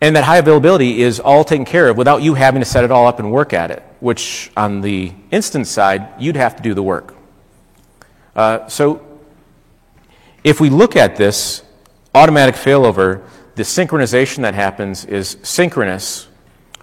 And 0.02 0.16
that 0.16 0.24
high 0.24 0.38
availability 0.38 1.04
is 1.04 1.20
all 1.20 1.44
taken 1.44 1.64
care 1.64 1.88
of 1.88 1.96
without 1.96 2.24
you 2.24 2.34
having 2.34 2.60
to 2.60 2.66
set 2.66 2.84
it 2.84 2.90
all 2.90 3.06
up 3.06 3.20
and 3.20 3.32
work 3.32 3.54
at 3.54 3.70
it, 3.70 3.84
which 4.00 4.52
on 4.58 4.82
the 4.82 5.14
instance 5.30 5.70
side, 5.70 6.10
you'd 6.20 6.36
have 6.36 6.56
to 6.56 6.64
do 6.64 6.74
the 6.74 6.82
work. 6.82 7.16
Uh, 8.36 8.68
so 8.68 9.06
if 10.44 10.60
we 10.60 10.72
look 10.72 10.96
at 10.96 11.18
this 11.18 11.62
automatic 12.16 12.56
failover, 12.56 13.24
the 13.54 13.62
synchronization 13.62 14.38
that 14.38 14.56
happens 14.56 15.06
is 15.06 15.38
synchronous, 15.44 16.28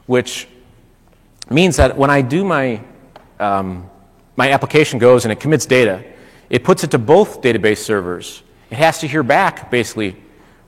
which 0.07 0.47
means 1.51 1.77
that 1.77 1.97
when 1.97 2.11
I 2.11 2.23
do 2.23 2.45
my, 2.45 2.81
um, 3.41 3.91
my 4.37 4.53
application 4.53 5.01
goes 5.01 5.25
and 5.25 5.33
it 5.33 5.41
commits 5.41 5.67
data, 5.67 6.05
it 6.51 6.63
puts 6.63 6.85
it 6.85 6.93
to 6.93 6.99
both 6.99 7.43
database 7.43 7.79
servers. 7.79 8.45
It 8.71 8.77
has 8.77 9.01
to 9.01 9.09
hear 9.09 9.25
back, 9.25 9.73
basically, 9.73 10.15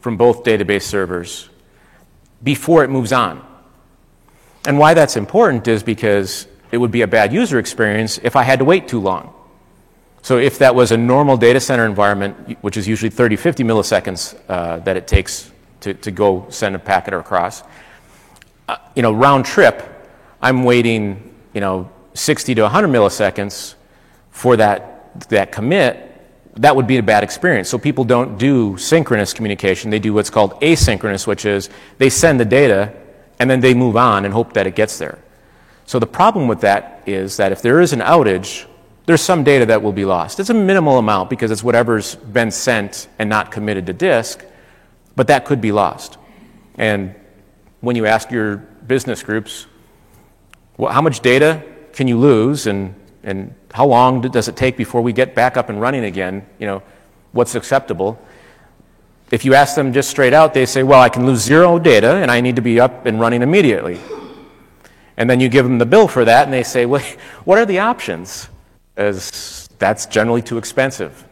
from 0.01 0.17
both 0.17 0.43
database 0.43 0.83
servers 0.83 1.50
before 2.43 2.85
it 2.85 2.89
moves 2.89 3.13
on. 3.13 3.47
And 4.67 4.79
why 4.79 4.95
that's 4.95 5.17
important 5.17 5.69
is 5.69 5.83
because 5.83 6.47
it 6.71 6.79
would 6.79 6.91
be 6.91 7.03
a 7.03 7.07
bad 7.07 7.33
user 7.33 7.59
experience 7.59 8.19
if 8.23 8.37
I 8.37 8.43
had 8.43 8.59
to 8.59 8.65
wait 8.65 8.89
too 8.89 9.01
long. 9.01 9.35
So 10.23 10.39
if 10.39 10.59
that 10.59 10.75
was 10.75 10.93
a 10.93 10.97
normal 10.97 11.37
data 11.37 11.61
center 11.61 11.87
environment, 11.87 12.59
which 12.63 12.77
is 12.77 12.87
usually 12.87 13.11
30, 13.11 13.37
50 13.37 13.65
milliseconds 13.65 14.39
uh, 14.49 14.79
that 14.81 14.97
it 14.97 15.07
takes 15.07 15.51
to, 15.81 15.95
to 15.95 16.11
go 16.11 16.47
send 16.51 16.77
a 16.77 16.79
packet 16.79 17.15
across, 17.15 17.63
uh, 18.69 18.77
you 18.95 19.03
know, 19.03 19.13
round 19.13 19.47
trip, 19.47 19.83
I'm 20.43 20.65
waiting, 20.65 21.35
you 21.55 21.61
know, 21.61 21.91
60 22.15 22.55
to 22.55 22.63
100 22.63 22.89
milliseconds 22.89 23.75
for 24.31 24.57
that, 24.57 25.29
that 25.31 25.53
commit, 25.53 26.10
that 26.57 26.75
would 26.75 26.87
be 26.87 26.99
a 26.99 27.03
bad 27.03 27.23
experience. 27.23 27.69
So 27.69 27.79
people 27.79 28.05
don't 28.05 28.39
do 28.39 28.77
synchronous 28.77 29.33
communication. 29.33 29.91
They 29.91 29.99
do 29.99 30.13
what's 30.13 30.31
called 30.31 30.61
asynchronous, 30.61 31.27
which 31.27 31.45
is 31.45 31.71
they 31.99 32.11
send 32.11 32.41
the 32.41 32.45
data 32.45 32.93
and 33.39 33.49
then 33.49 33.61
they 33.61 33.75
move 33.75 33.97
on 33.97 34.25
and 34.25 34.35
hope 34.35 34.53
that 34.55 34.67
it 34.67 34.75
gets 34.75 34.99
there. 34.99 35.19
So 35.87 35.99
the 35.99 36.07
problem 36.07 36.49
with 36.49 36.61
that 36.61 37.03
is 37.07 37.37
that 37.39 37.53
if 37.53 37.63
there 37.63 37.81
is 37.81 37.93
an 37.93 38.01
outage, 38.01 38.67
there's 39.07 39.23
some 39.23 39.43
data 39.43 39.67
that 39.67 39.83
will 39.83 39.93
be 39.93 40.05
lost. 40.05 40.39
It's 40.39 40.51
a 40.51 40.55
minimal 40.55 40.99
amount 40.99 41.31
because 41.31 41.51
it's 41.51 41.65
whatever's 41.65 42.15
been 42.15 42.51
sent 42.51 43.09
and 43.19 43.29
not 43.29 43.51
committed 43.51 43.87
to 43.87 43.93
disk, 43.93 44.45
but 45.17 45.27
that 45.29 45.45
could 45.45 45.61
be 45.61 45.73
lost. 45.73 46.19
And 46.77 47.15
when 47.81 47.97
you 47.97 48.07
ask 48.07 48.31
your 48.31 48.59
business 48.87 49.23
groups, 49.23 49.67
well, 50.77 50.93
how 50.93 51.03
much 51.03 51.21
data 51.21 51.63
can 51.93 52.07
you 52.07 52.19
lose 52.19 52.67
and, 52.67 52.95
and 53.23 53.55
how 53.73 53.87
long 53.87 54.21
does 54.21 54.49
it 54.49 54.57
take 54.57 54.77
before 54.77 55.01
we 55.01 55.13
get 55.13 55.35
back 55.35 55.57
up 55.57 55.69
and 55.69 55.81
running 55.81 56.05
again? 56.05 56.47
You 56.59 56.67
know, 56.67 56.83
what's 57.33 57.55
acceptable? 57.55 58.21
If 59.31 59.45
you 59.45 59.55
ask 59.55 59.77
them 59.77 59.93
just 59.93 60.11
straight 60.11 60.33
out, 60.33 60.55
they 60.55 60.67
say, 60.67 60.83
well, 60.83 61.01
I 61.01 61.09
can 61.09 61.25
lose 61.25 61.41
zero 61.41 61.79
data 61.79 62.17
and 62.17 62.31
I 62.31 62.41
need 62.41 62.57
to 62.57 62.63
be 62.63 62.81
up 62.81 63.07
and 63.07 63.21
running 63.21 63.43
immediately. 63.43 64.01
And 65.17 65.31
then 65.31 65.39
you 65.39 65.49
give 65.49 65.65
them 65.65 65.79
the 65.79 65.87
bill 65.87 66.09
for 66.09 66.25
that 66.25 66.45
and 66.45 66.53
they 66.53 66.65
say, 66.65 66.87
well, 66.87 67.05
what 67.45 67.59
are 67.59 67.67
the 67.67 67.79
options? 67.79 68.49
As 68.97 69.69
that's 69.79 70.07
generally 70.07 70.43
too 70.43 70.59
expensive. 70.59 71.27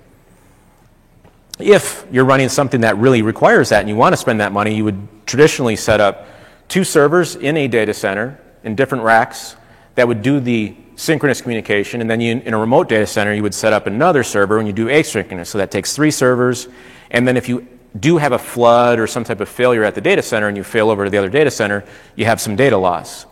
If 1.59 2.07
you're 2.13 2.25
running 2.25 2.49
something 2.49 2.83
that 2.83 2.97
really 2.99 3.23
requires 3.23 3.71
that 3.71 3.81
and 3.81 3.89
you 3.89 3.97
want 3.97 4.13
to 4.13 4.17
spend 4.17 4.41
that 4.41 4.53
money, 4.53 4.77
you 4.77 4.85
would 4.85 5.27
traditionally 5.27 5.75
set 5.75 6.01
up 6.01 6.27
two 6.69 6.85
servers 6.85 7.35
in 7.35 7.57
a 7.57 7.67
data 7.67 7.93
center 7.93 8.41
in 8.63 8.77
different 8.77 9.03
racks 9.03 9.57
that 9.97 10.07
would 10.07 10.23
do 10.23 10.39
the 10.39 10.77
synchronous 10.99 11.41
communication, 11.41 12.01
and 12.01 12.11
then 12.11 12.21
you, 12.21 12.43
in 12.45 12.53
a 12.53 12.59
remote 12.59 12.89
data 12.89 13.07
center, 13.07 13.33
you 13.33 13.43
would 13.43 13.55
set 13.55 13.73
up 13.73 13.87
another 13.87 14.25
server 14.25 14.59
and 14.59 14.67
you 14.67 14.73
do 14.73 14.87
asynchronous. 14.87 15.47
So 15.47 15.59
that 15.59 15.71
takes 15.71 15.95
three 15.95 16.11
servers, 16.11 16.69
and 17.13 17.27
then 17.27 17.37
if 17.37 17.49
you 17.49 17.67
do 17.99 18.19
have 18.19 18.33
a 18.33 18.39
flood 18.39 18.99
or 18.99 19.07
some 19.07 19.23
type 19.23 19.41
of 19.41 19.49
failure 19.49 19.85
at 19.85 19.95
the 19.95 20.01
data 20.01 20.23
center 20.23 20.49
and 20.49 20.57
you 20.57 20.65
fail 20.65 20.91
over 20.91 21.05
to 21.05 21.11
the 21.11 21.17
other 21.17 21.31
data 21.31 21.51
center, 21.51 21.85
you 22.17 22.25
have 22.25 22.41
some 22.41 22.57
data 22.57 22.77
loss. 22.77 23.27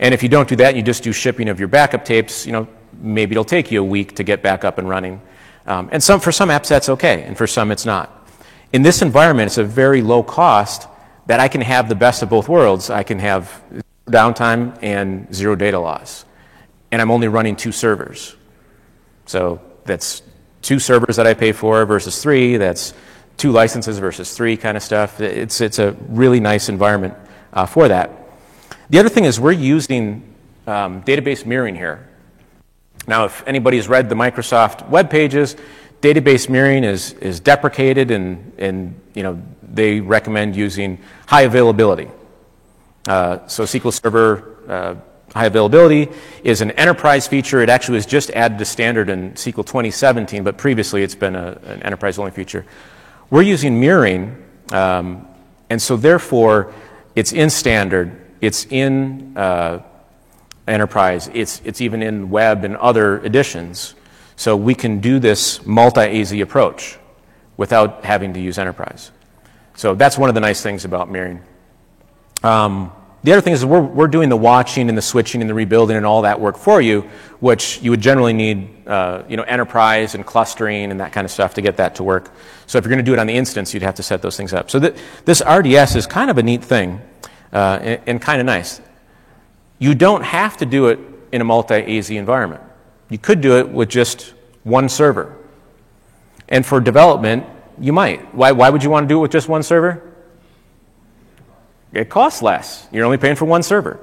And 0.00 0.12
if 0.12 0.24
you 0.24 0.28
don't 0.28 0.48
do 0.48 0.56
that, 0.56 0.68
and 0.68 0.76
you 0.76 0.82
just 0.82 1.04
do 1.04 1.12
shipping 1.12 1.48
of 1.48 1.60
your 1.60 1.68
backup 1.68 2.04
tapes, 2.04 2.44
you 2.46 2.52
know, 2.52 2.66
maybe 3.00 3.32
it'll 3.32 3.44
take 3.44 3.70
you 3.70 3.80
a 3.80 3.84
week 3.84 4.16
to 4.16 4.24
get 4.24 4.42
back 4.42 4.64
up 4.64 4.78
and 4.78 4.88
running. 4.88 5.22
Um, 5.66 5.88
and 5.92 6.02
some, 6.02 6.18
for 6.18 6.32
some 6.32 6.48
apps, 6.48 6.68
that's 6.68 6.88
okay, 6.88 7.22
and 7.22 7.38
for 7.38 7.46
some, 7.46 7.70
it's 7.70 7.86
not. 7.86 8.28
In 8.72 8.82
this 8.82 9.02
environment, 9.02 9.46
it's 9.46 9.58
a 9.58 9.64
very 9.64 10.02
low 10.02 10.24
cost 10.24 10.88
that 11.26 11.38
I 11.38 11.46
can 11.46 11.60
have 11.60 11.88
the 11.88 11.94
best 11.94 12.22
of 12.22 12.28
both 12.28 12.48
worlds. 12.48 12.90
I 12.90 13.04
can 13.04 13.20
have 13.20 13.62
downtime 14.06 14.76
and 14.82 15.32
zero 15.32 15.54
data 15.54 15.78
loss. 15.78 16.24
And 16.90 17.02
I'm 17.02 17.10
only 17.10 17.28
running 17.28 17.56
two 17.56 17.72
servers. 17.72 18.36
So 19.26 19.60
that's 19.84 20.22
two 20.62 20.78
servers 20.78 21.16
that 21.16 21.26
I 21.26 21.34
pay 21.34 21.52
for 21.52 21.84
versus 21.86 22.22
three. 22.22 22.56
That's 22.56 22.94
two 23.36 23.52
licenses 23.52 23.98
versus 23.98 24.36
three 24.36 24.56
kind 24.56 24.76
of 24.76 24.82
stuff. 24.82 25.20
It's, 25.20 25.60
it's 25.60 25.78
a 25.78 25.92
really 26.08 26.40
nice 26.40 26.68
environment 26.68 27.14
uh, 27.52 27.66
for 27.66 27.88
that. 27.88 28.10
The 28.90 28.98
other 28.98 29.08
thing 29.08 29.24
is 29.24 29.40
we're 29.40 29.52
using 29.52 30.34
um, 30.66 31.02
database 31.02 31.44
mirroring 31.46 31.74
here. 31.74 32.08
Now, 33.06 33.26
if 33.26 33.46
anybody's 33.46 33.88
read 33.88 34.08
the 34.08 34.14
Microsoft 34.14 34.88
web 34.88 35.10
pages, 35.10 35.56
database 36.00 36.48
mirroring 36.48 36.84
is, 36.84 37.12
is 37.14 37.40
deprecated 37.40 38.10
and, 38.10 38.52
and 38.58 39.00
you 39.14 39.22
know, 39.22 39.42
they 39.62 40.00
recommend 40.00 40.56
using 40.56 40.98
high 41.26 41.42
availability. 41.42 42.08
Uh, 43.06 43.46
so 43.46 43.64
SQL 43.64 43.92
Server 43.92 44.56
uh, 44.68 44.94
high 45.34 45.46
availability 45.46 46.08
is 46.44 46.60
an 46.60 46.70
enterprise 46.72 47.26
feature. 47.26 47.60
It 47.60 47.68
actually 47.68 47.96
was 47.96 48.06
just 48.06 48.30
added 48.30 48.58
to 48.58 48.64
standard 48.64 49.10
in 49.10 49.32
SQL 49.32 49.66
2017, 49.66 50.44
but 50.44 50.56
previously 50.56 51.02
it's 51.02 51.16
been 51.16 51.34
a, 51.34 51.58
an 51.64 51.82
enterprise-only 51.82 52.30
feature. 52.30 52.64
We're 53.30 53.42
using 53.42 53.80
mirroring, 53.80 54.42
um, 54.72 55.26
and 55.68 55.82
so 55.82 55.96
therefore 55.96 56.72
it's 57.16 57.32
in 57.32 57.50
standard, 57.50 58.20
it's 58.40 58.66
in 58.66 59.36
uh, 59.36 59.82
enterprise, 60.68 61.28
it's, 61.34 61.60
it's 61.64 61.80
even 61.80 62.02
in 62.02 62.30
web 62.30 62.64
and 62.64 62.76
other 62.76 63.18
editions. 63.24 63.96
So 64.36 64.56
we 64.56 64.74
can 64.74 65.00
do 65.00 65.18
this 65.18 65.64
multi-AZ 65.66 66.32
approach 66.32 66.98
without 67.56 68.04
having 68.04 68.34
to 68.34 68.40
use 68.40 68.58
enterprise. 68.58 69.10
So 69.76 69.94
that's 69.94 70.16
one 70.16 70.28
of 70.28 70.34
the 70.34 70.40
nice 70.40 70.62
things 70.62 70.84
about 70.84 71.10
mirroring. 71.10 71.42
Um, 72.42 72.92
the 73.24 73.32
other 73.32 73.40
thing 73.40 73.54
is 73.54 73.64
we're, 73.64 73.80
we're 73.80 74.06
doing 74.06 74.28
the 74.28 74.36
watching 74.36 74.90
and 74.90 74.98
the 74.98 75.02
switching 75.02 75.40
and 75.40 75.48
the 75.48 75.54
rebuilding 75.54 75.96
and 75.96 76.04
all 76.04 76.22
that 76.22 76.38
work 76.38 76.58
for 76.58 76.82
you, 76.82 77.08
which 77.40 77.80
you 77.82 77.90
would 77.90 78.02
generally 78.02 78.34
need, 78.34 78.86
uh, 78.86 79.22
you 79.26 79.38
know, 79.38 79.42
enterprise 79.44 80.14
and 80.14 80.26
clustering 80.26 80.90
and 80.90 81.00
that 81.00 81.12
kind 81.12 81.24
of 81.24 81.30
stuff 81.30 81.54
to 81.54 81.62
get 81.62 81.78
that 81.78 81.94
to 81.94 82.02
work. 82.02 82.30
So 82.66 82.76
if 82.76 82.84
you're 82.84 82.90
going 82.90 83.02
to 83.02 83.02
do 83.02 83.14
it 83.14 83.18
on 83.18 83.26
the 83.26 83.34
instance, 83.34 83.72
you'd 83.72 83.82
have 83.82 83.94
to 83.94 84.02
set 84.02 84.20
those 84.20 84.36
things 84.36 84.52
up. 84.52 84.70
So 84.70 84.78
th- 84.78 84.94
this 85.24 85.40
RDS 85.40 85.96
is 85.96 86.06
kind 86.06 86.30
of 86.30 86.36
a 86.36 86.42
neat 86.42 86.62
thing 86.62 87.00
uh, 87.50 87.78
and, 87.80 88.00
and 88.06 88.22
kind 88.22 88.40
of 88.40 88.46
nice. 88.46 88.82
You 89.78 89.94
don't 89.94 90.22
have 90.22 90.58
to 90.58 90.66
do 90.66 90.88
it 90.88 90.98
in 91.32 91.40
a 91.40 91.44
multi-AZ 91.44 92.10
environment. 92.10 92.62
You 93.08 93.16
could 93.16 93.40
do 93.40 93.56
it 93.56 93.70
with 93.70 93.88
just 93.88 94.34
one 94.64 94.90
server. 94.90 95.34
And 96.50 96.64
for 96.64 96.78
development, 96.78 97.46
you 97.80 97.94
might. 97.94 98.34
Why, 98.34 98.52
why 98.52 98.68
would 98.68 98.82
you 98.82 98.90
want 98.90 99.04
to 99.04 99.08
do 99.08 99.18
it 99.18 99.22
with 99.22 99.32
just 99.32 99.48
one 99.48 99.62
server? 99.62 100.13
It 101.94 102.10
costs 102.10 102.42
less. 102.42 102.86
You're 102.92 103.04
only 103.04 103.18
paying 103.18 103.36
for 103.36 103.44
one 103.44 103.62
server. 103.62 104.00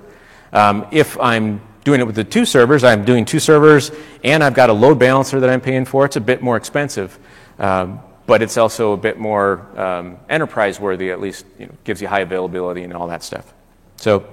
Um, 0.53 0.87
if 0.91 1.19
I'm 1.19 1.61
doing 1.83 1.99
it 1.99 2.05
with 2.05 2.15
the 2.15 2.23
two 2.23 2.45
servers, 2.45 2.83
I'm 2.83 3.05
doing 3.05 3.25
two 3.25 3.39
servers, 3.39 3.91
and 4.23 4.43
I've 4.43 4.53
got 4.53 4.69
a 4.69 4.73
load 4.73 4.99
balancer 4.99 5.39
that 5.39 5.49
I'm 5.49 5.61
paying 5.61 5.85
for. 5.85 6.05
It's 6.05 6.15
a 6.15 6.21
bit 6.21 6.41
more 6.41 6.57
expensive, 6.57 7.17
um, 7.59 7.99
but 8.27 8.41
it's 8.41 8.57
also 8.57 8.93
a 8.93 8.97
bit 8.97 9.19
more 9.19 9.67
um, 9.79 10.17
enterprise 10.29 10.79
worthy. 10.79 11.11
At 11.11 11.19
least 11.19 11.45
you 11.59 11.67
know, 11.67 11.73
gives 11.83 12.01
you 12.01 12.07
high 12.07 12.21
availability 12.21 12.83
and 12.83 12.93
all 12.93 13.07
that 13.07 13.23
stuff. 13.23 13.53
So 13.97 14.25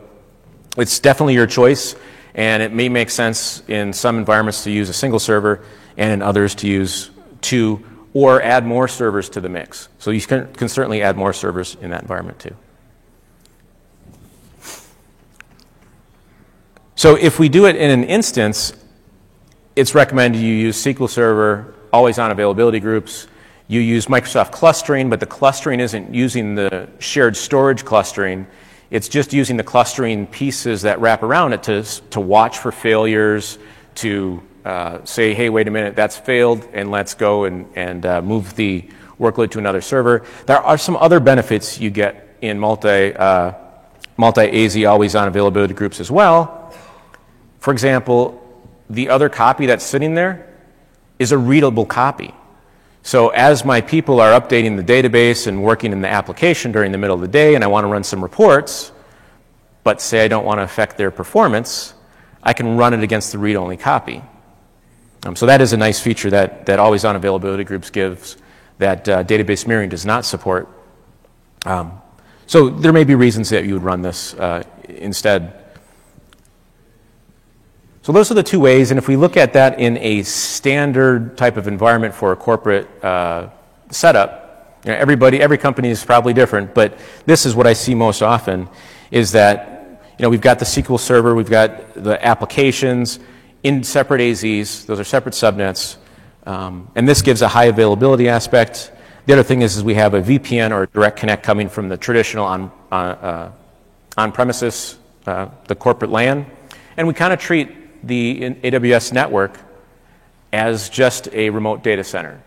it's 0.76 0.98
definitely 0.98 1.34
your 1.34 1.46
choice, 1.46 1.94
and 2.34 2.62
it 2.62 2.72
may 2.72 2.88
make 2.88 3.10
sense 3.10 3.62
in 3.68 3.92
some 3.92 4.18
environments 4.18 4.64
to 4.64 4.70
use 4.70 4.88
a 4.88 4.94
single 4.94 5.18
server, 5.18 5.64
and 5.96 6.12
in 6.12 6.22
others 6.22 6.54
to 6.56 6.68
use 6.68 7.10
two 7.40 7.84
or 8.14 8.42
add 8.42 8.64
more 8.64 8.88
servers 8.88 9.28
to 9.30 9.40
the 9.40 9.48
mix. 9.48 9.88
So 9.98 10.10
you 10.10 10.20
can, 10.20 10.52
can 10.54 10.68
certainly 10.68 11.02
add 11.02 11.16
more 11.16 11.32
servers 11.32 11.76
in 11.80 11.90
that 11.90 12.02
environment 12.02 12.38
too. 12.38 12.54
So 16.98 17.14
if 17.14 17.38
we 17.38 17.48
do 17.48 17.66
it 17.66 17.76
in 17.76 17.92
an 17.92 18.02
instance, 18.02 18.72
it's 19.76 19.94
recommended 19.94 20.40
you 20.40 20.52
use 20.52 20.84
SQL 20.84 21.08
Server, 21.08 21.72
always 21.92 22.18
on 22.18 22.32
availability 22.32 22.80
groups. 22.80 23.28
You 23.68 23.78
use 23.78 24.06
Microsoft 24.06 24.50
clustering, 24.50 25.08
but 25.08 25.20
the 25.20 25.26
clustering 25.26 25.78
isn't 25.78 26.12
using 26.12 26.56
the 26.56 26.88
shared 26.98 27.36
storage 27.36 27.84
clustering. 27.84 28.48
It's 28.90 29.08
just 29.08 29.32
using 29.32 29.56
the 29.56 29.62
clustering 29.62 30.26
pieces 30.26 30.82
that 30.82 30.98
wrap 30.98 31.22
around 31.22 31.52
it 31.52 31.62
to, 31.62 31.84
to 32.10 32.18
watch 32.18 32.58
for 32.58 32.72
failures, 32.72 33.60
to 33.94 34.42
uh, 34.64 35.04
say, 35.04 35.34
hey, 35.34 35.50
wait 35.50 35.68
a 35.68 35.70
minute, 35.70 35.94
that's 35.94 36.16
failed, 36.16 36.66
and 36.72 36.90
let's 36.90 37.14
go 37.14 37.44
and, 37.44 37.68
and 37.76 38.06
uh, 38.06 38.20
move 38.22 38.56
the 38.56 38.84
workload 39.20 39.52
to 39.52 39.60
another 39.60 39.80
server. 39.80 40.24
There 40.46 40.58
are 40.58 40.76
some 40.76 40.96
other 40.96 41.20
benefits 41.20 41.78
you 41.78 41.90
get 41.90 42.36
in 42.40 42.58
multi, 42.58 43.14
uh, 43.14 43.52
multi-AZ 44.16 44.84
always 44.84 45.14
on 45.14 45.28
availability 45.28 45.74
groups 45.74 46.00
as 46.00 46.10
well. 46.10 46.56
For 47.60 47.72
example, 47.72 48.42
the 48.88 49.08
other 49.08 49.28
copy 49.28 49.66
that's 49.66 49.84
sitting 49.84 50.14
there 50.14 50.52
is 51.18 51.32
a 51.32 51.38
readable 51.38 51.84
copy. 51.84 52.34
So 53.02 53.28
as 53.28 53.64
my 53.64 53.80
people 53.80 54.20
are 54.20 54.38
updating 54.38 54.76
the 54.76 54.82
database 54.82 55.46
and 55.46 55.62
working 55.62 55.92
in 55.92 56.00
the 56.00 56.08
application 56.08 56.72
during 56.72 56.92
the 56.92 56.98
middle 56.98 57.14
of 57.14 57.20
the 57.20 57.28
day 57.28 57.54
and 57.54 57.64
I 57.64 57.66
want 57.66 57.84
to 57.84 57.88
run 57.88 58.04
some 58.04 58.22
reports, 58.22 58.92
but 59.82 60.00
say 60.00 60.24
I 60.24 60.28
don't 60.28 60.44
want 60.44 60.58
to 60.58 60.62
affect 60.62 60.96
their 60.96 61.10
performance, 61.10 61.94
I 62.42 62.52
can 62.52 62.76
run 62.76 62.94
it 62.94 63.02
against 63.02 63.32
the 63.32 63.38
read-only 63.38 63.76
copy. 63.76 64.22
Um, 65.24 65.34
so 65.34 65.46
that 65.46 65.60
is 65.60 65.72
a 65.72 65.76
nice 65.76 66.00
feature 66.00 66.30
that, 66.30 66.66
that 66.66 66.78
always 66.78 67.04
on 67.04 67.16
availability 67.16 67.64
groups 67.64 67.90
gives 67.90 68.36
that 68.78 69.08
uh, 69.08 69.24
database 69.24 69.66
mirroring 69.66 69.88
does 69.88 70.06
not 70.06 70.24
support. 70.24 70.68
Um, 71.66 72.00
so 72.46 72.70
there 72.70 72.92
may 72.92 73.04
be 73.04 73.14
reasons 73.14 73.50
that 73.50 73.64
you 73.64 73.74
would 73.74 73.82
run 73.82 74.02
this 74.02 74.34
uh, 74.34 74.62
instead. 74.88 75.64
So 78.08 78.12
those 78.12 78.30
are 78.30 78.34
the 78.34 78.42
two 78.42 78.58
ways, 78.58 78.90
and 78.90 78.96
if 78.96 79.06
we 79.06 79.16
look 79.16 79.36
at 79.36 79.52
that 79.52 79.78
in 79.78 79.98
a 79.98 80.22
standard 80.22 81.36
type 81.36 81.58
of 81.58 81.68
environment 81.68 82.14
for 82.14 82.32
a 82.32 82.36
corporate 82.36 82.88
uh, 83.04 83.50
setup, 83.90 84.80
You 84.86 84.92
know, 84.92 84.96
everybody, 84.96 85.42
every 85.42 85.58
company 85.58 85.90
is 85.90 86.02
probably 86.02 86.32
different, 86.32 86.72
but 86.72 86.98
this 87.26 87.44
is 87.44 87.54
what 87.54 87.66
I 87.66 87.74
see 87.74 87.94
most 87.94 88.22
often 88.22 88.66
is 89.10 89.32
that, 89.32 90.00
you 90.16 90.22
know, 90.22 90.30
we've 90.30 90.40
got 90.40 90.58
the 90.58 90.64
SQL 90.64 90.98
Server, 90.98 91.34
we've 91.34 91.50
got 91.50 91.92
the 92.02 92.16
applications 92.26 93.20
in 93.62 93.84
separate 93.84 94.22
AZs, 94.22 94.86
those 94.86 94.98
are 94.98 95.04
separate 95.04 95.34
subnets, 95.34 95.98
um, 96.46 96.90
and 96.94 97.06
this 97.06 97.20
gives 97.20 97.42
a 97.42 97.48
high 97.48 97.66
availability 97.66 98.26
aspect. 98.26 98.90
The 99.26 99.34
other 99.34 99.42
thing 99.42 99.60
is, 99.60 99.76
is 99.76 99.84
we 99.84 99.96
have 99.96 100.14
a 100.14 100.22
VPN 100.22 100.70
or 100.70 100.84
a 100.84 100.86
direct 100.86 101.18
connect 101.18 101.42
coming 101.42 101.68
from 101.68 101.90
the 101.90 101.98
traditional 101.98 102.46
on, 102.46 102.72
uh, 102.90 102.94
uh, 102.94 103.52
on-premises, 104.16 104.96
uh, 105.26 105.48
the 105.66 105.74
corporate 105.74 106.10
LAN, 106.10 106.46
and 106.96 107.06
we 107.06 107.12
kind 107.12 107.34
of 107.34 107.38
treat 107.38 107.68
the 108.02 108.40
AWS 108.40 109.12
network 109.12 109.58
as 110.52 110.88
just 110.88 111.28
a 111.32 111.50
remote 111.50 111.82
data 111.82 112.04
center. 112.04 112.40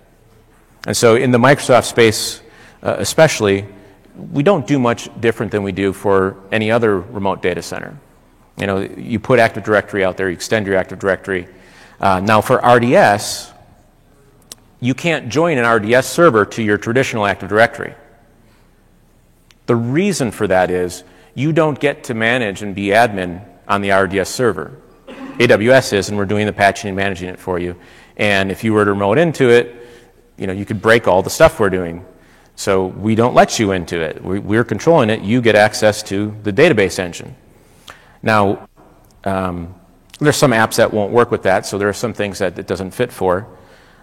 And 0.87 0.97
so 0.97 1.15
in 1.15 1.31
the 1.31 1.37
Microsoft 1.37 1.85
space, 1.85 2.41
uh, 2.81 2.95
especially, 2.97 3.67
we 4.15 4.43
don't 4.43 4.65
do 4.65 4.79
much 4.79 5.09
different 5.19 5.51
than 5.51 5.63
we 5.63 5.71
do 5.71 5.93
for 5.93 6.37
any 6.51 6.71
other 6.71 6.99
remote 6.99 7.41
data 7.41 7.61
center. 7.61 7.97
You 8.57 8.67
know, 8.67 8.79
you 8.79 9.19
put 9.19 9.39
Active 9.39 9.63
Directory 9.63 10.03
out 10.03 10.17
there, 10.17 10.29
you 10.29 10.33
extend 10.33 10.65
your 10.67 10.75
Active 10.75 10.99
Directory. 10.99 11.47
Uh, 11.99 12.19
now 12.19 12.41
for 12.41 12.57
RDS, 12.57 13.51
you 14.79 14.93
can't 14.95 15.29
join 15.29 15.57
an 15.57 15.65
RDS 15.65 16.07
server 16.07 16.45
to 16.45 16.63
your 16.63 16.77
traditional 16.77 17.25
Active 17.25 17.49
Directory. 17.49 17.93
The 19.67 19.75
reason 19.75 20.31
for 20.31 20.47
that 20.47 20.71
is 20.71 21.03
you 21.35 21.53
don't 21.53 21.79
get 21.79 22.03
to 22.05 22.13
manage 22.13 22.61
and 22.61 22.75
be 22.75 22.87
admin 22.87 23.45
on 23.67 23.81
the 23.81 23.91
RDS 23.91 24.29
server. 24.29 24.77
AWS 25.37 25.93
is, 25.93 26.09
and 26.09 26.17
we're 26.17 26.25
doing 26.25 26.45
the 26.45 26.53
patching 26.53 26.89
and 26.89 26.95
managing 26.95 27.29
it 27.29 27.39
for 27.39 27.59
you. 27.59 27.75
And 28.17 28.51
if 28.51 28.63
you 28.63 28.73
were 28.73 28.85
to 28.85 28.91
remote 28.91 29.17
into 29.17 29.49
it, 29.49 29.75
you 30.37 30.47
know, 30.47 30.53
you 30.53 30.65
could 30.65 30.81
break 30.81 31.07
all 31.07 31.21
the 31.21 31.29
stuff 31.29 31.59
we're 31.59 31.69
doing. 31.69 32.05
So 32.55 32.85
we 32.85 33.15
don't 33.15 33.33
let 33.33 33.57
you 33.57 33.71
into 33.71 33.99
it. 33.99 34.23
We, 34.23 34.57
are 34.57 34.63
controlling 34.63 35.09
it. 35.09 35.21
You 35.21 35.41
get 35.41 35.55
access 35.55 36.03
to 36.03 36.37
the 36.43 36.53
database 36.53 36.99
engine. 36.99 37.35
Now, 38.21 38.67
um, 39.23 39.73
there's 40.19 40.35
some 40.35 40.51
apps 40.51 40.75
that 40.75 40.93
won't 40.93 41.11
work 41.11 41.31
with 41.31 41.41
that, 41.43 41.65
so 41.65 41.79
there 41.79 41.89
are 41.89 41.93
some 41.93 42.13
things 42.13 42.37
that 42.37 42.59
it 42.59 42.67
doesn't 42.67 42.91
fit 42.91 43.11
for. 43.11 43.47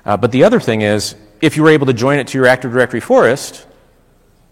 Uh, 0.05 0.17
but 0.17 0.33
the 0.33 0.43
other 0.43 0.59
thing 0.59 0.81
is, 0.81 1.15
if 1.41 1.57
you 1.57 1.63
were 1.63 1.71
able 1.71 1.87
to 1.87 1.93
join 1.93 2.19
it 2.19 2.27
to 2.29 2.39
your 2.39 2.49
Active 2.49 2.73
Directory 2.73 2.99
forest, 2.99 3.68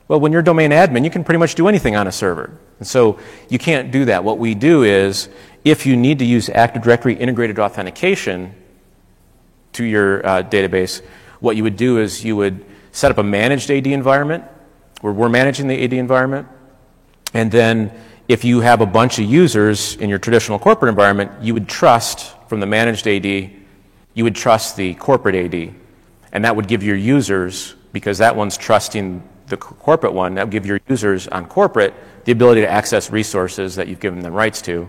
well, 0.08 0.20
when 0.20 0.32
you're 0.32 0.42
domain 0.42 0.70
admin, 0.70 1.04
you 1.04 1.10
can 1.10 1.24
pretty 1.24 1.38
much 1.38 1.54
do 1.54 1.66
anything 1.66 1.96
on 1.96 2.06
a 2.06 2.12
server. 2.12 2.56
And 2.78 2.86
so 2.86 3.18
you 3.48 3.58
can't 3.58 3.90
do 3.90 4.04
that. 4.04 4.22
What 4.22 4.38
we 4.38 4.54
do 4.54 4.84
is, 4.84 5.28
if 5.64 5.84
you 5.84 5.96
need 5.96 6.20
to 6.20 6.24
use 6.24 6.48
Active 6.48 6.82
Directory 6.82 7.14
integrated 7.14 7.58
authentication 7.58 8.54
to 9.72 9.84
your 9.84 10.24
uh, 10.24 10.42
database, 10.42 11.02
what 11.40 11.56
you 11.56 11.64
would 11.64 11.76
do 11.76 11.98
is 11.98 12.24
you 12.24 12.36
would 12.36 12.64
set 12.92 13.10
up 13.10 13.18
a 13.18 13.22
managed 13.22 13.70
AD 13.70 13.86
environment 13.86 14.44
where 15.00 15.12
we're 15.12 15.28
managing 15.28 15.66
the 15.66 15.82
AD 15.82 15.92
environment. 15.92 16.46
And 17.34 17.50
then 17.50 17.92
if 18.28 18.44
you 18.44 18.60
have 18.60 18.80
a 18.80 18.86
bunch 18.86 19.18
of 19.18 19.24
users 19.24 19.96
in 19.96 20.08
your 20.08 20.18
traditional 20.18 20.58
corporate 20.58 20.88
environment, 20.88 21.32
you 21.42 21.52
would 21.52 21.68
trust 21.68 22.34
from 22.48 22.60
the 22.60 22.66
managed 22.66 23.06
AD, 23.06 23.26
you 23.26 24.24
would 24.24 24.36
trust 24.36 24.76
the 24.76 24.94
corporate 24.94 25.34
AD. 25.34 25.74
And 26.32 26.44
that 26.44 26.54
would 26.54 26.68
give 26.68 26.82
your 26.82 26.96
users, 26.96 27.74
because 27.92 28.18
that 28.18 28.36
one's 28.36 28.56
trusting 28.56 29.22
the 29.46 29.56
corporate 29.56 30.12
one, 30.12 30.34
that 30.34 30.44
would 30.44 30.52
give 30.52 30.66
your 30.66 30.80
users 30.88 31.28
on 31.28 31.46
corporate 31.46 31.94
the 32.24 32.32
ability 32.32 32.60
to 32.62 32.70
access 32.70 33.10
resources 33.10 33.76
that 33.76 33.88
you've 33.88 34.00
given 34.00 34.20
them 34.20 34.32
rights 34.32 34.60
to 34.62 34.88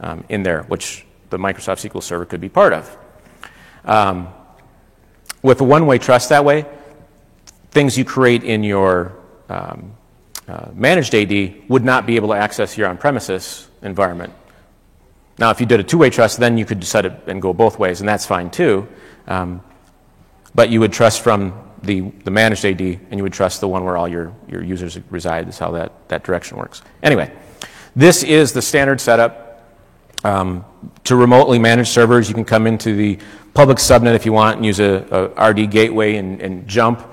um, 0.00 0.24
in 0.28 0.42
there, 0.42 0.62
which 0.64 1.04
the 1.30 1.36
Microsoft 1.36 1.86
SQL 1.88 2.02
Server 2.02 2.24
could 2.24 2.40
be 2.40 2.48
part 2.48 2.72
of. 2.72 2.96
Um, 3.84 4.28
with 5.42 5.60
a 5.60 5.64
one-way 5.64 5.98
trust 5.98 6.30
that 6.30 6.44
way, 6.44 6.64
things 7.70 7.96
you 7.98 8.04
create 8.04 8.44
in 8.44 8.64
your 8.64 9.14
um, 9.48 9.92
uh, 10.48 10.70
managed 10.72 11.14
AD 11.14 11.68
would 11.68 11.84
not 11.84 12.06
be 12.06 12.16
able 12.16 12.28
to 12.28 12.34
access 12.34 12.78
your 12.78 12.88
on-premises 12.88 13.68
environment. 13.82 14.32
Now, 15.38 15.50
if 15.50 15.60
you 15.60 15.66
did 15.66 15.78
a 15.78 15.84
two-way 15.84 16.10
trust, 16.10 16.40
then 16.40 16.58
you 16.58 16.64
could 16.64 16.82
set 16.82 17.06
it 17.06 17.12
and 17.26 17.40
go 17.40 17.52
both 17.52 17.78
ways, 17.78 18.00
and 18.00 18.08
that's 18.08 18.26
fine 18.26 18.50
too. 18.50 18.88
Um, 19.26 19.62
but 20.54 20.70
you 20.70 20.80
would 20.80 20.92
trust 20.92 21.20
from 21.20 21.67
the, 21.82 22.00
the 22.24 22.30
managed 22.30 22.64
AD, 22.64 22.80
and 22.80 23.14
you 23.14 23.22
would 23.22 23.32
trust 23.32 23.60
the 23.60 23.68
one 23.68 23.84
where 23.84 23.96
all 23.96 24.08
your, 24.08 24.34
your 24.48 24.62
users 24.62 24.98
reside. 25.10 25.48
Is 25.48 25.58
how 25.58 25.70
that, 25.72 26.08
that 26.08 26.24
direction 26.24 26.56
works. 26.56 26.82
Anyway, 27.02 27.32
this 27.94 28.22
is 28.22 28.52
the 28.52 28.62
standard 28.62 29.00
setup. 29.00 29.46
Um, 30.24 30.64
to 31.04 31.14
remotely 31.16 31.58
manage 31.58 31.88
servers, 31.88 32.28
you 32.28 32.34
can 32.34 32.44
come 32.44 32.66
into 32.66 32.94
the 32.94 33.18
public 33.54 33.78
subnet 33.78 34.14
if 34.14 34.26
you 34.26 34.32
want 34.32 34.56
and 34.56 34.66
use 34.66 34.80
a, 34.80 35.32
a 35.36 35.50
RD 35.50 35.70
gateway 35.70 36.16
and, 36.16 36.40
and, 36.42 36.66
jump. 36.66 37.06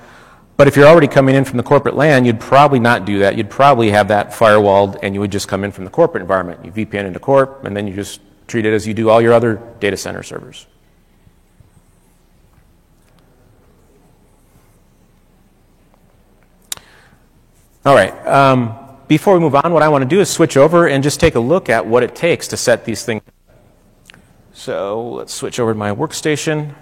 But 0.56 0.66
if 0.66 0.76
you're 0.76 0.86
already 0.86 1.06
coming 1.06 1.34
in 1.34 1.44
from 1.44 1.56
the 1.56 1.62
corporate 1.62 1.94
LAN, 1.94 2.24
you'd 2.24 2.40
probably 2.40 2.80
not 2.80 3.04
do 3.04 3.20
that. 3.20 3.36
You'd 3.36 3.50
probably 3.50 3.90
have 3.90 4.08
that 4.08 4.30
firewalled 4.30 4.98
and 5.02 5.14
you 5.14 5.20
would 5.20 5.30
just 5.30 5.48
come 5.48 5.64
in 5.64 5.70
from 5.70 5.84
the 5.84 5.90
corporate 5.90 6.22
environment. 6.22 6.64
You 6.64 6.72
VPN 6.72 7.04
into 7.04 7.20
corp 7.20 7.64
and 7.64 7.76
then 7.76 7.86
you 7.86 7.94
just 7.94 8.20
treat 8.46 8.64
it 8.64 8.72
as 8.72 8.86
you 8.86 8.94
do 8.94 9.10
all 9.10 9.20
your 9.20 9.32
other 9.32 9.60
data 9.80 9.96
center 9.96 10.22
servers. 10.22 10.66
All 17.86 17.94
right. 17.94 18.26
Um, 18.26 18.76
before 19.06 19.34
we 19.34 19.38
move 19.38 19.54
on, 19.54 19.72
what 19.72 19.80
I 19.80 19.88
want 19.88 20.02
to 20.02 20.08
do 20.08 20.20
is 20.20 20.28
switch 20.28 20.56
over 20.56 20.88
and 20.88 21.04
just 21.04 21.20
take 21.20 21.36
a 21.36 21.40
look 21.40 21.68
at 21.68 21.86
what 21.86 22.02
it 22.02 22.16
takes 22.16 22.48
to 22.48 22.56
set 22.56 22.84
these 22.84 23.04
things. 23.04 23.22
So 24.52 25.08
let's 25.10 25.32
switch 25.32 25.60
over 25.60 25.72
to 25.72 25.78
my 25.78 25.92
workstation. 25.92 26.74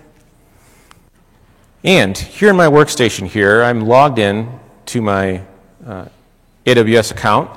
And 1.85 2.17
here 2.17 2.49
in 2.49 2.57
my 2.57 2.69
workstation 2.69 3.27
here, 3.27 3.63
I'm 3.63 3.83
logged 3.83 4.19
in 4.19 4.59
to 4.87 5.03
my 5.03 5.43
uh, 5.87 6.07
AWS 6.65 7.11
account. 7.11 7.51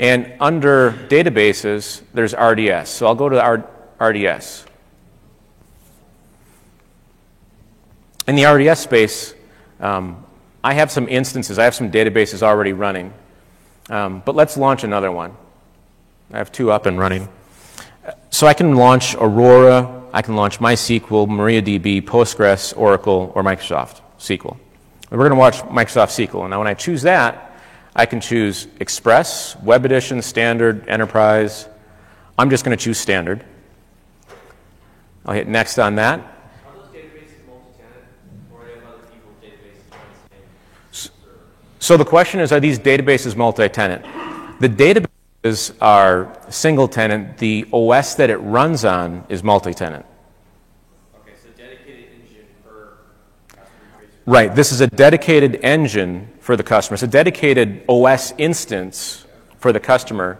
And 0.00 0.32
under 0.40 0.90
databases, 0.90 2.02
there's 2.12 2.34
RDS. 2.34 2.88
So 2.88 3.06
I'll 3.06 3.14
go 3.14 3.28
to 3.28 3.40
R- 3.40 3.70
RDS. 4.00 4.64
In 8.26 8.34
the 8.34 8.46
RDS 8.46 8.80
space, 8.80 9.34
um, 9.78 10.23
I 10.64 10.72
have 10.72 10.90
some 10.90 11.08
instances, 11.10 11.58
I 11.58 11.64
have 11.64 11.74
some 11.74 11.92
databases 11.92 12.42
already 12.42 12.72
running. 12.72 13.12
Um, 13.90 14.22
but 14.24 14.34
let's 14.34 14.56
launch 14.56 14.82
another 14.82 15.12
one. 15.12 15.36
I 16.32 16.38
have 16.38 16.50
two 16.50 16.72
up 16.72 16.86
and 16.86 16.98
running. 16.98 17.28
So 18.30 18.46
I 18.46 18.54
can 18.54 18.74
launch 18.74 19.14
Aurora, 19.14 20.02
I 20.14 20.22
can 20.22 20.36
launch 20.36 20.60
MySQL, 20.60 21.28
MariaDB, 21.28 22.00
Postgres, 22.02 22.74
Oracle, 22.78 23.30
or 23.34 23.42
Microsoft 23.42 24.00
SQL. 24.18 24.56
And 25.10 25.20
we're 25.20 25.28
going 25.28 25.30
to 25.30 25.36
watch 25.36 25.56
Microsoft 25.64 26.26
SQL. 26.26 26.48
Now, 26.48 26.58
when 26.60 26.66
I 26.66 26.72
choose 26.74 27.02
that, 27.02 27.52
I 27.94 28.06
can 28.06 28.22
choose 28.22 28.66
Express, 28.80 29.56
Web 29.62 29.84
Edition, 29.84 30.22
Standard, 30.22 30.88
Enterprise. 30.88 31.68
I'm 32.38 32.48
just 32.48 32.64
going 32.64 32.76
to 32.76 32.82
choose 32.82 32.98
Standard. 32.98 33.44
I'll 35.26 35.34
hit 35.34 35.46
Next 35.46 35.78
on 35.78 35.96
that. 35.96 36.33
So 41.84 41.98
the 41.98 42.04
question 42.06 42.40
is, 42.40 42.50
are 42.50 42.60
these 42.60 42.78
databases 42.78 43.36
multi-tenant? 43.36 44.06
The 44.58 44.70
databases 44.70 45.76
are 45.82 46.34
single 46.48 46.88
tenant. 46.88 47.36
The 47.36 47.66
OS 47.74 48.14
that 48.14 48.30
it 48.30 48.38
runs 48.38 48.86
on 48.86 49.26
is 49.28 49.42
multi-tenant. 49.42 50.06
Okay, 51.20 51.32
so 51.36 51.50
dedicated 51.58 52.08
engine 52.22 52.46
per 52.64 52.96
customer. 53.48 54.08
Right. 54.24 54.54
This 54.54 54.72
is 54.72 54.80
a 54.80 54.86
dedicated 54.86 55.60
engine 55.62 56.30
for 56.40 56.56
the 56.56 56.62
customer. 56.62 56.94
It's 56.94 57.02
a 57.02 57.06
dedicated 57.06 57.84
OS 57.86 58.32
instance 58.38 59.26
for 59.58 59.70
the 59.70 59.80
customer. 59.80 60.38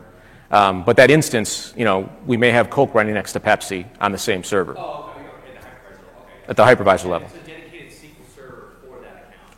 Um, 0.50 0.82
but 0.82 0.96
that 0.96 1.10
instance, 1.10 1.74
you 1.76 1.84
know, 1.84 2.10
we 2.24 2.38
may 2.38 2.52
have 2.52 2.70
Coke 2.70 2.94
running 2.94 3.12
next 3.12 3.34
to 3.34 3.40
Pepsi 3.40 3.84
on 4.00 4.12
the 4.12 4.18
same 4.18 4.44
server. 4.44 4.76
Oh, 4.78 5.12
okay, 5.14 5.28
okay, 5.28 5.60
the 5.60 5.60
hypervisor. 5.60 6.22
Okay. 6.22 6.48
At 6.48 6.56
the 6.56 6.64
hypervisor 6.64 7.10
level. 7.10 7.28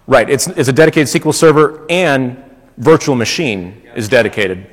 Right. 0.06 0.30
It's, 0.30 0.46
it's 0.46 0.68
a 0.68 0.72
dedicated 0.72 1.08
SQL 1.08 1.34
server 1.34 1.84
and 1.90 2.42
virtual 2.76 3.16
machine 3.16 3.82
is 3.94 4.08
dedicated. 4.08 4.66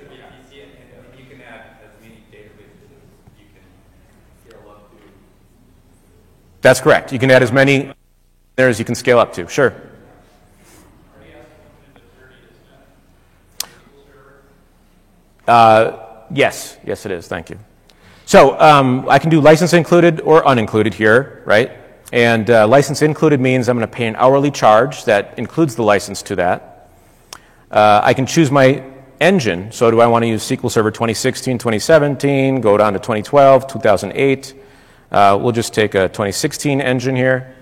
That's 6.61 6.79
correct. 6.79 7.11
You 7.11 7.19
can 7.19 7.29
add 7.29 7.43
as 7.43 7.51
many 7.51 7.93
there 8.55 8.69
as 8.69 8.79
you 8.79 8.85
can 8.85 8.95
scale 8.95 9.19
up 9.19 9.33
to. 9.33 9.47
Sure. 9.49 9.73
Uh, 15.45 16.23
yes, 16.31 16.77
yes, 16.85 17.05
it 17.05 17.11
is. 17.11 17.27
Thank 17.27 17.49
you. 17.49 17.59
So 18.25 18.57
um, 18.61 19.09
I 19.09 19.19
can 19.19 19.29
do 19.29 19.41
license 19.41 19.73
included 19.73 20.21
or 20.21 20.43
unincluded 20.43 20.93
here, 20.93 21.43
right? 21.45 21.82
And 22.13 22.47
uh, 22.51 22.67
license 22.67 23.01
included 23.01 23.41
means 23.41 23.67
I'm 23.67 23.75
going 23.75 23.89
to 23.89 23.91
pay 23.91 24.05
an 24.05 24.15
hourly 24.17 24.51
charge 24.51 25.05
that 25.05 25.33
includes 25.39 25.75
the 25.75 25.81
license 25.81 26.21
to 26.21 26.35
that. 26.35 26.91
Uh, 27.71 28.01
I 28.03 28.13
can 28.13 28.27
choose 28.27 28.51
my 28.51 28.83
engine. 29.19 29.71
So 29.71 29.89
do 29.89 29.99
I 29.99 30.05
want 30.05 30.21
to 30.21 30.27
use 30.27 30.47
SQL 30.47 30.69
Server 30.69 30.91
2016, 30.91 31.57
2017, 31.57 32.61
go 32.61 32.77
down 32.77 32.93
to 32.93 32.99
2012, 32.99 33.65
2008? 33.65 34.53
Uh, 35.11 35.39
we'll 35.41 35.53
just 35.53 35.73
take 35.73 35.95
a 35.95 36.07
2016 36.07 36.81
engine 36.81 37.15
here. 37.15 37.55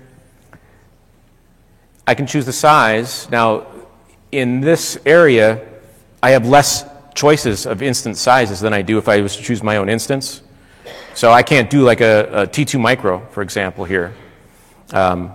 I 2.06 2.14
can 2.14 2.28
choose 2.28 2.46
the 2.46 2.52
size. 2.52 3.30
Now, 3.30 3.68
in 4.34 4.60
this 4.60 5.00
area, 5.06 5.66
I 6.22 6.32
have 6.32 6.46
less 6.46 6.84
choices 7.16 7.66
of 7.66 7.82
instance 7.82 8.20
sizes 8.20 8.60
than 8.60 8.74
I 8.74 8.82
do 8.82 8.98
if 8.98 9.08
I 9.08 9.22
was 9.22 9.38
to 9.38 9.44
choose 9.44 9.64
my 9.64 9.78
own 9.78 9.88
instance. 9.88 10.42
So 11.14 11.32
I 11.32 11.42
can't 11.42 11.70
do 11.70 11.84
like 11.84 12.02
a 12.02 12.44
a 12.44 12.48
T2 12.48 12.82
micro, 12.82 13.26
for 13.32 13.44
example, 13.44 13.86
here. 13.86 14.14
Um, 14.94 15.32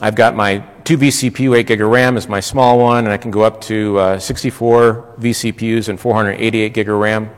I've 0.00 0.14
got 0.14 0.34
my 0.34 0.58
2 0.84 0.98
vCPU, 0.98 1.56
8 1.56 1.66
gig 1.66 1.80
of 1.80 1.88
RAM 1.88 2.16
is 2.16 2.28
my 2.28 2.40
small 2.40 2.78
one, 2.78 3.04
and 3.04 3.12
I 3.12 3.16
can 3.16 3.30
go 3.30 3.42
up 3.42 3.60
to 3.62 3.98
uh, 3.98 4.18
64 4.18 5.14
vCPUs 5.18 5.88
and 5.88 5.98
488 5.98 6.74
gig 6.74 6.88
of 6.88 6.98
RAM. 6.98 7.30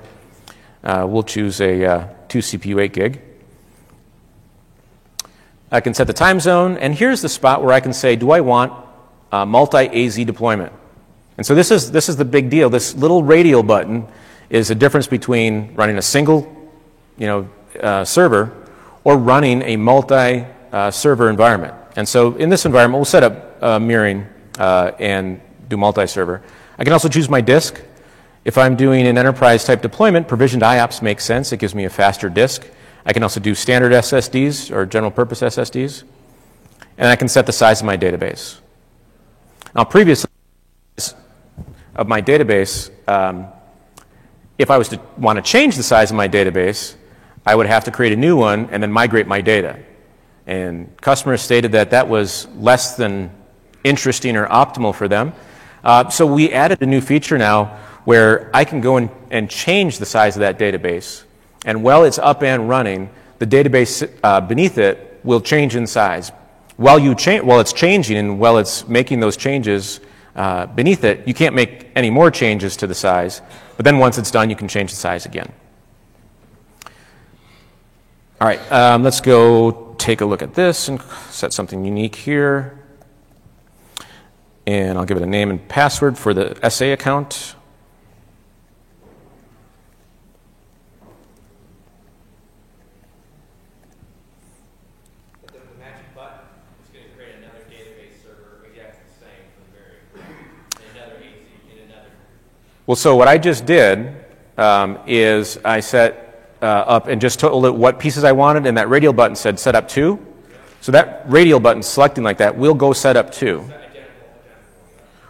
Uh, 0.83 1.07
we'll 1.09 1.23
choose 1.23 1.61
a 1.61 1.85
uh, 1.85 2.09
2 2.29 2.39
CPU, 2.39 2.83
8 2.83 2.93
gig. 2.93 3.23
I 5.71 5.81
can 5.81 5.95
set 5.95 6.07
the 6.07 6.13
time 6.13 6.41
zone, 6.41 6.77
and 6.79 6.95
here's 6.95 7.21
the 7.21 7.29
spot 7.29 7.63
where 7.63 7.73
I 7.73 7.81
can 7.81 7.93
say, 7.93 8.17
do 8.17 8.31
I 8.31 8.41
want 8.41 8.73
uh, 9.31 9.45
multi-AZ 9.45 10.17
deployment? 10.17 10.73
And 11.37 11.45
so 11.45 11.55
this 11.55 11.71
is, 11.71 11.91
this 11.91 12.09
is 12.09 12.17
the 12.17 12.25
big 12.25 12.49
deal. 12.49 12.71
This 12.71 12.95
little 12.95 13.23
radial 13.23 13.63
button 13.63 14.07
is 14.51 14.69
the 14.69 14.75
difference 14.75 15.07
between 15.07 15.75
running 15.75 15.99
a 15.99 16.03
single 16.03 16.71
you 17.19 17.27
know, 17.27 17.49
uh, 17.81 18.05
server 18.05 18.53
or 19.05 19.19
running 19.19 19.63
a 19.63 19.77
multi-server 20.75 21.31
environment. 21.31 21.75
And 21.97 22.09
so 22.09 22.35
in 22.35 22.49
this 22.49 22.67
environment, 22.67 22.99
we'll 22.99 23.05
set 23.05 23.23
up 23.23 23.63
uh, 23.63 23.79
mirroring 23.79 24.27
uh, 24.59 24.91
and 24.99 25.41
do 25.69 25.77
multi-server. 25.77 26.43
I 26.79 26.85
can 26.85 26.93
also 26.93 27.09
choose 27.09 27.29
my 27.29 27.41
disk. 27.41 27.81
If 28.45 28.59
I'm 28.59 28.75
doing 28.77 29.07
an 29.07 29.17
enterprise 29.17 29.65
type 29.65 29.83
deployment, 29.83 30.27
provisioned 30.27 30.63
IOPS 30.63 31.01
makes 31.01 31.25
sense. 31.25 31.53
It 31.53 31.59
gives 31.59 31.75
me 31.75 31.85
a 31.85 31.91
faster 31.91 32.29
disk. 32.29 32.67
I 33.07 33.13
can 33.13 33.23
also 33.23 33.39
do 33.39 33.55
standard 33.55 33.93
SSDs 33.93 34.75
or 34.75 34.85
general 34.85 35.13
purpose 35.13 35.41
SSDs. 35.41 36.03
And 36.99 37.09
I 37.09 37.17
can 37.17 37.29
set 37.29 37.47
the 37.47 37.53
size 37.53 37.81
of 37.81 37.87
my 37.87 37.97
database. 37.97 38.59
Now, 39.75 39.85
previously, 39.85 40.31
of 41.97 42.09
my 42.09 42.21
database, 42.21 42.91
um, 43.09 43.47
if 44.59 44.71
I 44.71 44.79
was 44.79 44.89
to 44.89 45.01
want 45.17 45.37
to 45.37 45.43
change 45.43 45.77
the 45.77 45.83
size 45.83 46.11
of 46.11 46.17
my 46.17 46.29
database, 46.29 46.97
I 47.47 47.55
would 47.55 47.67
have 47.67 47.85
to 47.85 47.91
create 47.93 48.13
a 48.13 48.17
new 48.17 48.37
one 48.37 48.69
and 48.71 48.83
then 48.83 48.91
migrate 48.91 49.29
my 49.29 49.41
data. 49.41 49.79
And 50.47 50.95
customers 51.01 51.41
stated 51.43 51.73
that 51.73 51.91
that 51.91 52.09
was 52.09 52.47
less 52.57 52.97
than 52.97 53.31
interesting 53.83 54.37
or 54.37 54.47
optimal 54.47 54.95
for 54.95 55.09
them. 55.09 55.33
Uh, 55.83 56.09
so 56.09 56.27
we 56.27 56.53
added 56.53 56.81
a 56.83 56.87
new 56.87 57.01
feature 57.01 57.39
now 57.39 57.79
where 58.05 58.51
I 58.55 58.65
can 58.65 58.81
go 58.81 58.97
in 58.97 59.11
and 59.31 59.49
change 59.49 59.99
the 59.99 60.07
size 60.07 60.37
of 60.37 60.41
that 60.41 60.59
database. 60.59 61.25
And 61.65 61.83
while 61.83 62.05
it's 62.05 62.19
up 62.19 62.43
and 62.43 62.69
running, 62.69 63.11
the 63.39 63.47
database 63.47 64.11
uh, 64.23 64.41
beneath 64.41 64.79
it 64.79 65.21
will 65.25 65.41
change 65.41 65.77
in 65.77 65.87
size. 65.87 66.31
While, 66.77 66.99
you 66.99 67.15
cha- 67.15 67.41
while 67.41 67.61
it's 67.61 67.73
changing 67.73 68.17
and 68.17 68.39
while 68.39 68.59
it's 68.59 68.87
making 68.89 69.21
those 69.21 69.37
changes 69.37 70.01
uh, 70.37 70.67
beneath 70.67 71.05
it, 71.05 71.27
you 71.27 71.33
can't 71.33 71.55
make 71.55 71.89
any 71.95 72.11
more 72.11 72.31
changes 72.31 72.77
to 72.79 72.87
the 72.87 72.95
size. 72.95 73.41
But 73.77 73.85
then 73.85 73.99
once 73.99 74.19
it's 74.19 74.31
done, 74.31 74.51
you 74.51 74.57
can 74.57 74.69
change 74.69 74.91
the 74.91 74.97
size 74.97 75.25
again. 75.25 75.51
All 78.41 78.49
right, 78.49 78.73
um, 78.73 79.03
let's 79.03 79.21
go 79.21 79.84
take 80.05 80.21
a 80.21 80.27
look 80.27 80.43
at 80.43 80.53
this 80.53 80.89
and 80.89 81.01
set 81.31 81.51
something 81.55 81.83
unique 81.83 82.15
here. 82.15 82.79
And 84.67 84.99
I'll 84.99 85.07
give 85.07 85.17
it 85.17 85.23
a 85.23 85.27
name 85.27 85.49
and 85.49 85.67
password 85.67 86.19
for 86.19 86.35
the 86.35 86.59
SA 86.69 86.87
account. 86.87 87.55
The, 95.47 95.53
the 95.53 95.59
magic 95.81 96.15
button 96.15 96.39
is 96.83 96.91
going 96.93 97.07
to 97.07 97.17
create 97.17 97.37
another 97.37 97.65
database 97.71 98.23
server 98.23 98.67
exactly 98.67 99.05
the 99.09 99.25
same 99.25 99.45
for 99.55 99.65
the 99.65 99.73
very, 99.73 100.85
in 100.85 100.97
another 100.99 101.17
AZ, 101.17 101.73
in 101.73 101.91
another. 101.91 102.11
Well, 102.87 102.97
so 102.97 103.17
what 103.17 103.29
I 103.29 103.39
just 103.39 103.65
did 103.65 104.15
um, 104.59 104.99
is 105.07 105.59
I 105.65 105.81
set 105.81 106.24
uh, 106.65 106.67
up 106.67 107.09
and 107.09 107.21
just 107.21 107.39
told 107.39 107.67
it 107.67 107.75
what 107.75 107.99
pieces 107.99 108.25
I 108.25 108.33
wanted, 108.33 108.67
and 108.67 108.79
that 108.79 108.89
radial 108.89 109.13
button 109.13 109.37
said 109.37 109.61
set 109.61 109.75
up 109.75 109.87
two. 109.87 110.25
So 110.81 110.93
that 110.93 111.25
radial 111.27 111.61
button 111.61 111.83
selecting 111.83 112.25
like 112.25 112.39
that 112.39 112.57
will 112.57 112.75
go 112.75 112.93
set 112.95 113.17
up 113.17 113.31
two. 113.31 113.71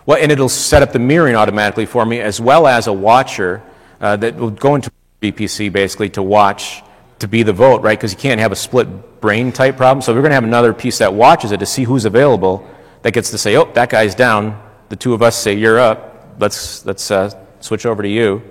Well, 0.07 0.19
and 0.21 0.31
it'll 0.31 0.49
set 0.49 0.83
up 0.83 0.93
the 0.93 0.99
mirroring 0.99 1.35
automatically 1.35 1.87
for 1.87 2.07
me, 2.07 2.21
as 2.21 2.41
well 2.41 2.67
as 2.67 2.87
a 2.87 2.93
watcher 2.93 3.63
uh, 4.01 4.17
that 4.17 4.37
will 4.37 4.51
go 4.51 4.75
into 4.77 4.93
VPC 5.23 5.73
basically 5.73 6.11
to 6.11 6.23
watch 6.23 6.83
to 7.19 7.27
be 7.27 7.43
the 7.43 7.53
vote, 7.53 7.83
right? 7.83 7.99
Because 7.99 8.13
you 8.13 8.19
can't 8.19 8.41
have 8.41 8.53
a 8.53 8.57
split 8.57 9.21
brain 9.21 9.51
type 9.51 9.77
problem. 9.77 10.03
So 10.03 10.13
we're 10.13 10.21
going 10.21 10.31
to 10.31 10.37
have 10.37 10.45
another 10.45 10.75
piece 10.75 10.99
that 10.99 11.15
watches 11.15 11.53
it 11.53 11.61
to 11.61 11.67
see 11.67 11.85
who's 11.85 12.05
available. 12.05 12.69
That 13.03 13.13
gets 13.13 13.31
to 13.31 13.39
say, 13.39 13.57
oh, 13.57 13.71
that 13.73 13.89
guy's 13.91 14.15
down. 14.15 14.61
The 14.89 14.97
two 14.97 15.15
of 15.15 15.23
us 15.23 15.37
say 15.37 15.55
you're 15.55 15.79
up. 15.79 16.37
Let's 16.39 16.85
let's 16.85 17.11
uh, 17.11 17.31
switch 17.61 17.87
over 17.87 18.03
to 18.03 18.09
you. 18.09 18.43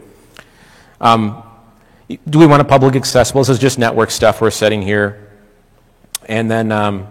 Um, 1.00 1.44
do 2.10 2.40
we 2.40 2.46
want 2.46 2.62
a 2.62 2.66
public 2.66 2.96
accessible? 2.96 3.42
This 3.42 3.50
is 3.50 3.60
just 3.60 3.80
network 3.80 4.12
stuff 4.12 4.42
we're 4.42 4.52
setting 4.52 4.82
here. 4.82 5.32
And 6.28 6.50
then 6.50 6.72
um, 6.72 7.08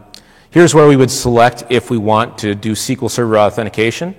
here's 0.51 0.75
where 0.75 0.87
we 0.87 0.97
would 0.97 1.11
select 1.11 1.65
if 1.71 1.91
we 1.91 1.99
want 1.99 2.39
to 2.39 2.55
do 2.55 2.73
SQL 2.73 3.11
Server 3.11 3.39
authentication. 3.39 4.15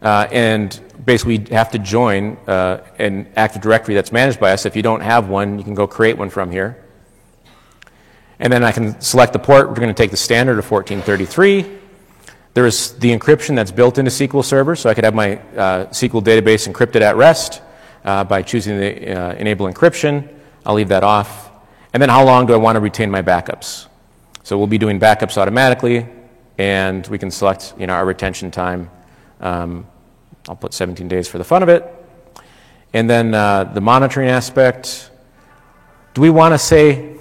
Uh, 0.00 0.28
and 0.30 0.80
basically, 1.04 1.38
we 1.38 1.54
have 1.54 1.70
to 1.72 1.78
join 1.78 2.36
uh, 2.46 2.84
an 2.98 3.28
Active 3.34 3.62
Directory 3.62 3.94
that's 3.94 4.12
managed 4.12 4.38
by 4.38 4.52
us. 4.52 4.64
If 4.66 4.76
you 4.76 4.82
don't 4.82 5.00
have 5.00 5.28
one, 5.28 5.58
you 5.58 5.64
can 5.64 5.74
go 5.74 5.86
create 5.86 6.16
one 6.18 6.30
from 6.30 6.50
here. 6.50 6.84
And 8.38 8.52
then 8.52 8.62
I 8.62 8.70
can 8.70 9.00
select 9.00 9.32
the 9.32 9.38
port. 9.38 9.68
We're 9.68 9.76
going 9.76 9.88
to 9.88 9.94
take 9.94 10.10
the 10.10 10.16
standard 10.16 10.58
of 10.58 10.70
1433. 10.70 11.78
There 12.54 12.66
is 12.66 12.92
the 12.98 13.16
encryption 13.16 13.56
that's 13.56 13.70
built 13.70 13.98
into 13.98 14.10
SQL 14.10 14.44
Server, 14.44 14.76
so 14.76 14.88
I 14.88 14.94
could 14.94 15.04
have 15.04 15.14
my 15.14 15.38
uh, 15.56 15.86
SQL 15.86 16.22
database 16.22 16.70
encrypted 16.70 17.00
at 17.00 17.16
rest 17.16 17.62
uh, 18.06 18.24
by 18.24 18.40
choosing 18.40 18.78
the 18.78 19.12
uh, 19.12 19.32
enable 19.34 19.66
encryption. 19.66 20.32
I'll 20.64 20.74
leave 20.74 20.88
that 20.88 21.04
off. 21.04 21.50
And 21.92 22.00
then 22.00 22.08
how 22.08 22.24
long 22.24 22.46
do 22.46 22.54
I 22.54 22.56
want 22.56 22.76
to 22.76 22.80
retain 22.80 23.10
my 23.10 23.20
backups? 23.20 23.88
So 24.44 24.56
we'll 24.56 24.68
be 24.68 24.78
doing 24.78 25.00
backups 25.00 25.36
automatically, 25.36 26.06
and 26.56 27.06
we 27.08 27.18
can 27.18 27.30
select 27.30 27.74
you 27.78 27.86
know, 27.86 27.94
our 27.94 28.06
retention 28.06 28.50
time. 28.50 28.90
Um, 29.40 29.86
I'll 30.48 30.56
put 30.56 30.72
17 30.72 31.08
days 31.08 31.26
for 31.26 31.38
the 31.38 31.44
fun 31.44 31.62
of 31.62 31.68
it. 31.68 31.92
And 32.94 33.10
then 33.10 33.34
uh, 33.34 33.64
the 33.64 33.80
monitoring 33.80 34.28
aspect. 34.28 35.10
Do 36.14 36.22
we 36.22 36.30
want 36.30 36.54
to 36.54 36.58
say, 36.58 37.16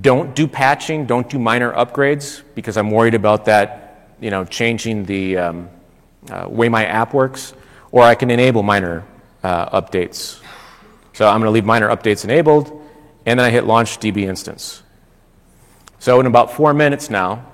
don't 0.00 0.34
do 0.34 0.46
patching, 0.46 1.06
don't 1.06 1.30
do 1.30 1.38
minor 1.38 1.72
upgrades, 1.72 2.42
because 2.54 2.76
I'm 2.76 2.90
worried 2.90 3.14
about 3.14 3.44
that, 3.46 4.10
you 4.20 4.30
know, 4.30 4.44
changing 4.44 5.04
the 5.04 5.38
um, 5.38 5.70
uh, 6.30 6.46
way 6.48 6.68
my 6.68 6.84
app 6.84 7.14
works? 7.14 7.54
Or 7.92 8.02
I 8.02 8.14
can 8.14 8.30
enable 8.30 8.62
minor 8.62 9.06
uh, 9.46 9.80
updates. 9.80 10.40
So 11.12 11.26
I'm 11.26 11.40
going 11.40 11.46
to 11.46 11.50
leave 11.52 11.64
minor 11.64 11.88
updates 11.88 12.24
enabled, 12.24 12.68
and 13.24 13.38
then 13.38 13.46
I 13.46 13.50
hit 13.50 13.64
launch 13.64 14.00
DB 14.00 14.22
instance. 14.22 14.82
So 16.00 16.18
in 16.18 16.26
about 16.26 16.52
four 16.52 16.74
minutes 16.74 17.10
now, 17.10 17.46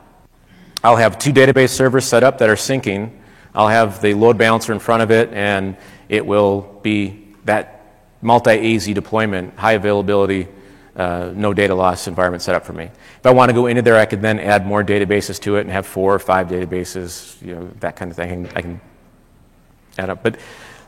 I'll 0.83 0.96
have 0.96 1.18
two 1.18 1.33
database 1.33 1.68
servers 1.68 2.07
set 2.07 2.24
up 2.24 2.38
that 2.38 2.48
are 2.48 2.57
syncing. 2.57 3.11
I'll 3.55 3.68
have 3.68 4.00
the 4.00 4.14
load 4.14 4.38
balancer 4.38 4.72
in 4.72 4.78
front 4.78 5.02
of 5.02 5.11
it, 5.11 5.33
and 5.35 5.76
it 6.09 6.24
will 6.24 6.81
be 6.83 7.28
that 7.44 7.85
multi-AZ 8.22 8.87
deployment, 8.87 9.59
high 9.59 9.72
availability, 9.72 10.48
uh, 10.96 11.31
no 11.35 11.52
data 11.52 11.74
loss 11.74 12.09
environment 12.09 12.42
set 12.42 12.55
up 12.55 12.64
for 12.64 12.72
me. 12.72 12.85
If 12.85 13.26
I 13.26 13.33
want 13.33 13.50
to 13.50 13.55
go 13.55 13.66
into 13.66 13.83
there, 13.83 13.98
I 13.98 14.07
could 14.07 14.22
then 14.22 14.40
add 14.40 14.66
more 14.66 14.83
databases 14.83 15.38
to 15.40 15.57
it 15.57 15.61
and 15.61 15.70
have 15.70 15.87
four 15.87 16.14
or 16.14 16.18
five 16.18 16.48
databases, 16.48 17.40
you 17.42 17.55
know, 17.55 17.70
that 17.81 17.96
kind 17.96 18.11
of 18.11 18.16
thing. 18.16 18.48
I 18.57 18.62
can 18.62 18.81
add 19.98 20.09
up. 20.09 20.22
But 20.22 20.38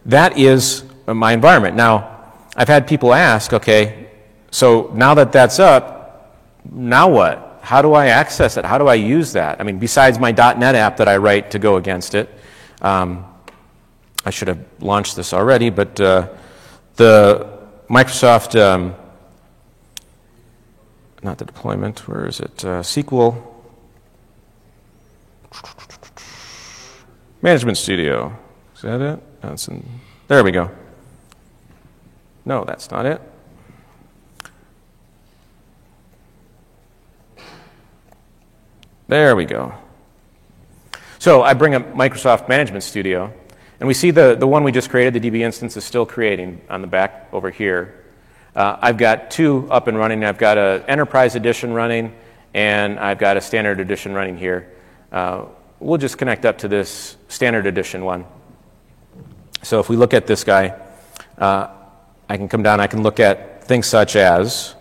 that 0.07 0.38
is 0.38 0.85
my 1.07 1.33
environment. 1.33 1.77
Now, 1.77 2.33
I've 2.57 2.69
had 2.69 2.87
people 2.87 3.12
ask, 3.12 3.53
okay, 3.53 4.09
so 4.51 4.90
now 4.95 5.14
that 5.14 5.33
that's 5.33 5.59
up, 5.59 6.38
now 6.71 7.09
what? 7.09 7.59
How 7.61 7.83
do 7.83 7.95
I 7.95 8.07
access 8.07 8.57
it? 8.57 8.64
How 8.64 8.79
do 8.79 8.87
I 8.87 8.95
use 8.95 9.33
that? 9.33 9.61
I 9.61 9.64
mean, 9.64 9.79
besides 9.79 10.19
my 10.19 10.31
.NET 10.31 10.75
app 10.75 10.99
that 10.99 11.09
I 11.09 11.17
write 11.17 11.51
to 11.53 11.59
go 11.59 11.77
against 11.77 12.14
it, 12.14 12.29
um, 12.83 13.25
I 14.25 14.31
should 14.31 14.49
have 14.49 14.64
launched 14.81 15.17
this 15.17 15.33
already, 15.33 15.71
but 15.71 16.01
uh, 16.01 16.29
the 16.97 17.49
Microsoft, 17.88 18.59
um, 18.59 18.95
not 21.23 21.38
the 21.38 21.45
deployment, 21.45 22.07
where 22.07 22.27
is 22.27 22.40
it? 22.40 22.64
Uh, 22.64 22.81
SQL 22.83 23.43
Management 27.43 27.77
Studio. 27.77 28.37
Is 28.77 28.83
that 28.83 29.01
it? 29.01 29.21
That's 29.43 29.69
in, 29.69 29.87
there 30.29 30.43
we 30.45 30.51
go. 30.51 30.71
No, 32.45 32.65
that's 32.65 32.91
not 32.91 33.07
it. 33.07 33.21
There 39.07 39.37
we 39.37 39.45
go. 39.45 39.75
So 41.19 41.43
I 41.43 41.55
bring 41.55 41.75
up 41.75 41.95
Microsoft 41.95 42.49
Management 42.49 42.85
Studio, 42.85 43.33
and 43.81 43.87
we 43.87 43.95
see 43.95 44.11
the, 44.11 44.35
the 44.35 44.47
one 44.47 44.65
we 44.65 44.73
just 44.73 44.91
created, 44.91 45.23
the 45.23 45.31
DB 45.31 45.41
instance, 45.41 45.77
is 45.77 45.85
still 45.85 46.07
creating 46.07 46.61
on 46.69 46.81
the 46.81 46.87
back 46.87 47.29
over 47.33 47.51
here. 47.51 48.05
Uh, 48.57 48.77
I've 48.81 48.97
got 48.97 49.31
two 49.31 49.69
up 49.71 49.89
and 49.89 49.97
running. 49.99 50.25
I've 50.25 50.39
got 50.39 50.59
an 50.59 50.83
Enterprise 50.89 51.35
Edition 51.35 51.73
running, 51.73 52.15
and 52.55 52.99
I've 52.99 53.19
got 53.19 53.37
a 53.37 53.41
Standard 53.41 53.81
Edition 53.81 54.15
running 54.15 54.37
here. 54.39 54.73
Uh, 55.13 55.47
we'll 55.81 55.99
just 55.99 56.19
connect 56.19 56.45
up 56.45 56.59
to 56.59 56.69
this 56.69 57.17
Standard 57.29 57.67
Edition 57.67 58.05
one. 58.05 58.25
So 59.63 59.81
if 59.81 59.89
we 59.89 59.97
look 59.97 60.15
at 60.15 60.27
this 60.27 60.45
guy, 60.45 60.81
uh, 61.39 61.69
I 62.29 62.37
can 62.37 62.49
come 62.49 62.63
down, 62.63 62.81
I 62.81 62.87
can 62.87 63.03
look 63.03 63.21
at 63.21 63.65
things 63.65 63.87
such 63.87 64.17
as 64.17 64.75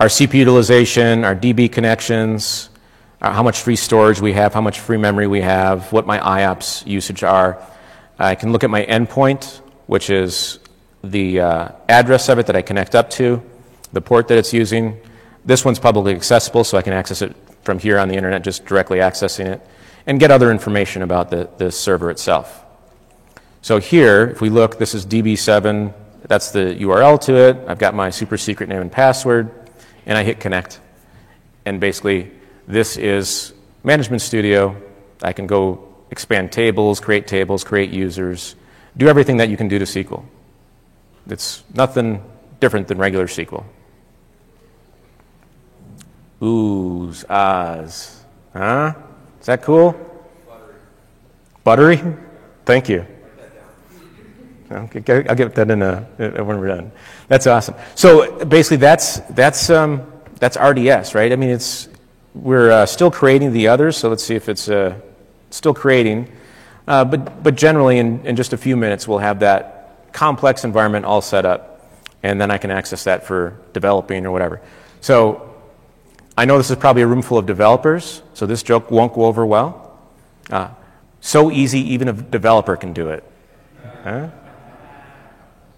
our 0.00 0.08
CPU 0.08 0.34
utilization, 0.34 1.24
our 1.24 1.34
DB 1.34 1.70
connections, 1.70 2.68
uh, 3.22 3.32
how 3.32 3.42
much 3.42 3.60
free 3.60 3.76
storage 3.76 4.20
we 4.20 4.32
have, 4.32 4.52
how 4.52 4.60
much 4.60 4.80
free 4.80 4.98
memory 4.98 5.26
we 5.26 5.40
have, 5.40 5.90
what 5.92 6.06
my 6.06 6.18
IOPS 6.18 6.86
usage 6.86 7.22
are. 7.22 7.62
I 8.18 8.34
can 8.34 8.52
look 8.52 8.64
at 8.64 8.70
my 8.70 8.84
endpoint, 8.84 9.60
which 9.86 10.10
is 10.10 10.58
the 11.02 11.40
uh, 11.40 11.68
address 11.88 12.28
of 12.28 12.38
it 12.38 12.46
that 12.46 12.56
I 12.56 12.62
connect 12.62 12.94
up 12.94 13.08
to, 13.10 13.42
the 13.92 14.00
port 14.00 14.28
that 14.28 14.38
it's 14.38 14.52
using. 14.52 15.00
This 15.44 15.64
one's 15.64 15.78
publicly 15.78 16.14
accessible, 16.14 16.64
so 16.64 16.76
I 16.76 16.82
can 16.82 16.92
access 16.92 17.22
it 17.22 17.34
from 17.62 17.78
here 17.78 17.98
on 17.98 18.08
the 18.08 18.16
internet, 18.16 18.42
just 18.42 18.66
directly 18.66 18.98
accessing 18.98 19.46
it, 19.46 19.66
and 20.04 20.20
get 20.20 20.30
other 20.30 20.50
information 20.50 21.02
about 21.02 21.30
the, 21.30 21.48
the 21.58 21.70
server 21.70 22.10
itself. 22.10 22.65
So 23.66 23.80
here, 23.80 24.28
if 24.28 24.40
we 24.40 24.48
look, 24.48 24.78
this 24.78 24.94
is 24.94 25.04
DB7, 25.04 25.92
that's 26.22 26.52
the 26.52 26.76
URL 26.78 27.20
to 27.22 27.34
it. 27.34 27.56
I've 27.66 27.80
got 27.80 27.96
my 27.96 28.10
super 28.10 28.38
secret 28.38 28.68
name 28.68 28.80
and 28.80 28.92
password, 28.92 29.50
and 30.06 30.16
I 30.16 30.22
hit 30.22 30.38
connect. 30.38 30.78
And 31.64 31.80
basically, 31.80 32.30
this 32.68 32.96
is 32.96 33.54
Management 33.82 34.22
Studio. 34.22 34.80
I 35.20 35.32
can 35.32 35.48
go 35.48 35.84
expand 36.12 36.52
tables, 36.52 37.00
create 37.00 37.26
tables, 37.26 37.64
create 37.64 37.90
users, 37.90 38.54
do 38.96 39.08
everything 39.08 39.38
that 39.38 39.48
you 39.48 39.56
can 39.56 39.66
do 39.66 39.80
to 39.80 39.84
SQL. 39.84 40.22
It's 41.28 41.64
nothing 41.74 42.22
different 42.60 42.86
than 42.86 42.98
regular 42.98 43.26
SQL. 43.26 43.64
Oohs, 46.40 47.28
ahs. 47.28 48.24
Huh? 48.52 48.94
Is 49.40 49.46
that 49.46 49.60
cool? 49.64 49.96
Buttery. 51.64 52.00
Thank 52.64 52.88
you. 52.88 53.04
Okay, 54.70 55.24
I'll 55.28 55.36
get 55.36 55.54
that 55.54 55.70
in 55.70 55.82
a, 55.82 56.00
when 56.18 56.58
we're 56.58 56.68
done. 56.68 56.90
That's 57.28 57.46
awesome. 57.46 57.76
So 57.94 58.44
basically, 58.44 58.78
that's 58.78 59.20
that's 59.30 59.70
um, 59.70 60.12
that's 60.40 60.56
RDS, 60.56 61.14
right? 61.14 61.32
I 61.32 61.36
mean, 61.36 61.50
it's 61.50 61.88
we're 62.34 62.70
uh, 62.70 62.86
still 62.86 63.10
creating 63.10 63.52
the 63.52 63.68
others. 63.68 63.96
So 63.96 64.08
let's 64.08 64.24
see 64.24 64.34
if 64.34 64.48
it's 64.48 64.68
uh, 64.68 64.98
still 65.50 65.74
creating. 65.74 66.32
Uh, 66.88 67.04
but 67.04 67.42
but 67.42 67.54
generally, 67.54 67.98
in, 67.98 68.24
in 68.26 68.34
just 68.34 68.52
a 68.52 68.56
few 68.56 68.76
minutes, 68.76 69.06
we'll 69.06 69.18
have 69.18 69.40
that 69.40 70.12
complex 70.12 70.64
environment 70.64 71.04
all 71.04 71.20
set 71.20 71.44
up, 71.44 71.88
and 72.22 72.40
then 72.40 72.50
I 72.50 72.58
can 72.58 72.70
access 72.72 73.04
that 73.04 73.24
for 73.24 73.60
developing 73.72 74.26
or 74.26 74.32
whatever. 74.32 74.60
So 75.00 75.54
I 76.36 76.44
know 76.44 76.58
this 76.58 76.70
is 76.70 76.76
probably 76.76 77.02
a 77.02 77.06
room 77.06 77.22
full 77.22 77.38
of 77.38 77.46
developers, 77.46 78.22
so 78.34 78.46
this 78.46 78.62
joke 78.62 78.90
won't 78.90 79.14
go 79.14 79.26
over 79.26 79.46
well. 79.46 79.98
Uh, 80.50 80.70
so 81.20 81.50
easy, 81.50 81.80
even 81.92 82.08
a 82.08 82.12
developer 82.12 82.76
can 82.76 82.92
do 82.92 83.10
it. 83.10 83.24
Huh? 84.02 84.28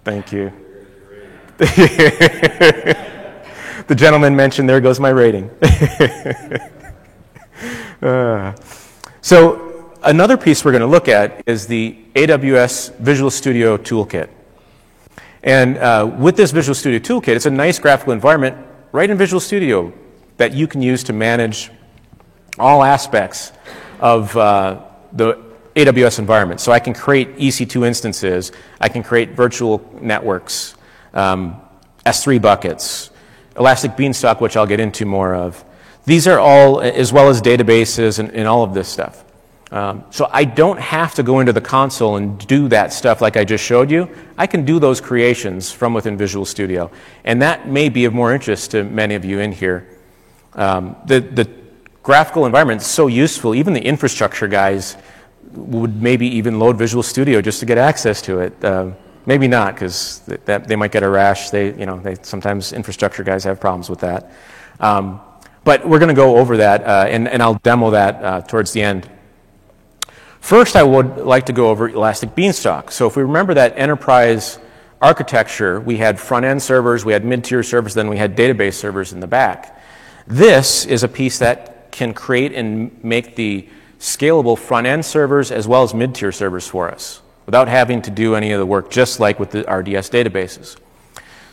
Thank 0.04 0.32
you. 0.32 0.52
the 1.58 2.94
gentleman 3.94 4.36
mentioned, 4.36 4.68
there 4.68 4.80
goes 4.80 5.00
my 5.00 5.08
rating. 5.08 5.50
uh, 8.02 8.54
so, 9.20 9.92
another 10.04 10.36
piece 10.36 10.64
we're 10.64 10.70
going 10.70 10.80
to 10.80 10.86
look 10.86 11.08
at 11.08 11.42
is 11.46 11.66
the 11.66 11.98
AWS 12.14 12.96
Visual 12.98 13.30
Studio 13.30 13.76
Toolkit. 13.76 14.28
And 15.42 15.78
uh, 15.78 16.10
with 16.18 16.36
this 16.36 16.52
Visual 16.52 16.74
Studio 16.74 16.98
Toolkit, 16.98 17.34
it's 17.34 17.46
a 17.46 17.50
nice 17.50 17.78
graphical 17.78 18.12
environment 18.12 18.56
right 18.92 19.08
in 19.10 19.16
Visual 19.18 19.40
Studio 19.40 19.92
that 20.36 20.52
you 20.52 20.66
can 20.66 20.80
use 20.80 21.02
to 21.04 21.12
manage 21.12 21.70
all 22.58 22.82
aspects 22.82 23.52
of 24.00 24.36
uh, 24.36 24.82
the 25.12 25.47
AWS 25.78 26.18
environment. 26.18 26.60
So 26.60 26.72
I 26.72 26.80
can 26.80 26.92
create 26.92 27.36
EC2 27.36 27.86
instances, 27.86 28.50
I 28.80 28.88
can 28.88 29.02
create 29.02 29.30
virtual 29.30 29.88
networks, 30.00 30.74
um, 31.14 31.60
S3 32.04 32.42
buckets, 32.42 33.10
Elastic 33.56 33.96
Beanstalk, 33.96 34.40
which 34.40 34.56
I'll 34.56 34.66
get 34.66 34.80
into 34.80 35.04
more 35.04 35.34
of. 35.34 35.64
These 36.04 36.26
are 36.26 36.40
all, 36.40 36.80
as 36.80 37.12
well 37.12 37.28
as 37.28 37.40
databases 37.40 38.18
and, 38.18 38.30
and 38.32 38.48
all 38.48 38.64
of 38.64 38.74
this 38.74 38.88
stuff. 38.88 39.24
Um, 39.70 40.04
so 40.10 40.28
I 40.32 40.44
don't 40.44 40.80
have 40.80 41.14
to 41.16 41.22
go 41.22 41.40
into 41.40 41.52
the 41.52 41.60
console 41.60 42.16
and 42.16 42.38
do 42.46 42.68
that 42.68 42.92
stuff 42.92 43.20
like 43.20 43.36
I 43.36 43.44
just 43.44 43.62
showed 43.62 43.90
you. 43.90 44.08
I 44.36 44.46
can 44.46 44.64
do 44.64 44.78
those 44.80 45.00
creations 45.00 45.70
from 45.70 45.92
within 45.92 46.16
Visual 46.16 46.46
Studio. 46.46 46.90
And 47.24 47.42
that 47.42 47.68
may 47.68 47.88
be 47.88 48.06
of 48.06 48.14
more 48.14 48.32
interest 48.32 48.70
to 48.72 48.82
many 48.82 49.14
of 49.14 49.24
you 49.24 49.40
in 49.40 49.52
here. 49.52 49.86
Um, 50.54 50.96
the, 51.04 51.20
the 51.20 51.48
graphical 52.02 52.46
environment 52.46 52.80
is 52.80 52.86
so 52.86 53.06
useful, 53.06 53.54
even 53.54 53.74
the 53.74 53.84
infrastructure 53.84 54.48
guys 54.48 54.96
would 55.52 56.00
maybe 56.02 56.26
even 56.26 56.58
load 56.58 56.76
Visual 56.76 57.02
Studio 57.02 57.40
just 57.40 57.60
to 57.60 57.66
get 57.66 57.78
access 57.78 58.22
to 58.22 58.40
it. 58.40 58.64
Uh, 58.64 58.92
maybe 59.26 59.46
not, 59.46 59.74
because 59.74 60.22
they 60.44 60.76
might 60.76 60.90
get 60.90 61.02
a 61.02 61.08
rash. 61.08 61.50
They, 61.50 61.78
you 61.78 61.86
know, 61.86 61.98
they, 61.98 62.16
sometimes 62.22 62.72
infrastructure 62.72 63.22
guys 63.22 63.44
have 63.44 63.60
problems 63.60 63.90
with 63.90 64.00
that. 64.00 64.32
Um, 64.80 65.20
but 65.64 65.86
we're 65.86 65.98
going 65.98 66.08
to 66.08 66.14
go 66.14 66.38
over 66.38 66.56
that, 66.56 66.82
uh, 66.84 67.06
and, 67.08 67.28
and, 67.28 67.42
I'll 67.42 67.56
demo 67.56 67.90
that 67.90 68.24
uh, 68.24 68.40
towards 68.40 68.72
the 68.72 68.80
end. 68.80 69.10
First, 70.40 70.76
I 70.76 70.82
would 70.82 71.18
like 71.18 71.46
to 71.46 71.52
go 71.52 71.68
over 71.68 71.88
Elastic 71.88 72.34
Beanstalk. 72.34 72.90
So 72.90 73.06
if 73.06 73.16
we 73.16 73.22
remember 73.22 73.52
that 73.54 73.76
enterprise 73.76 74.58
architecture, 75.02 75.78
we 75.80 75.98
had 75.98 76.18
front-end 76.18 76.62
servers, 76.62 77.04
we 77.04 77.12
had 77.12 77.24
mid-tier 77.24 77.62
servers, 77.62 77.92
then 77.92 78.08
we 78.08 78.16
had 78.16 78.36
database 78.36 78.74
servers 78.74 79.12
in 79.12 79.20
the 79.20 79.26
back. 79.26 79.78
This 80.26 80.86
is 80.86 81.02
a 81.02 81.08
piece 81.08 81.38
that 81.40 81.92
can 81.92 82.14
create 82.14 82.54
and 82.54 83.02
make 83.04 83.36
the 83.36 83.68
scalable 83.98 84.56
front-end 84.56 85.04
servers 85.04 85.50
as 85.50 85.66
well 85.66 85.82
as 85.82 85.92
mid-tier 85.92 86.32
servers 86.32 86.66
for 86.66 86.90
us 86.90 87.20
without 87.46 87.68
having 87.68 88.02
to 88.02 88.10
do 88.10 88.34
any 88.34 88.52
of 88.52 88.58
the 88.58 88.66
work, 88.66 88.90
just 88.90 89.20
like 89.20 89.40
with 89.40 89.50
the 89.50 89.60
RDS 89.60 90.10
databases. 90.10 90.76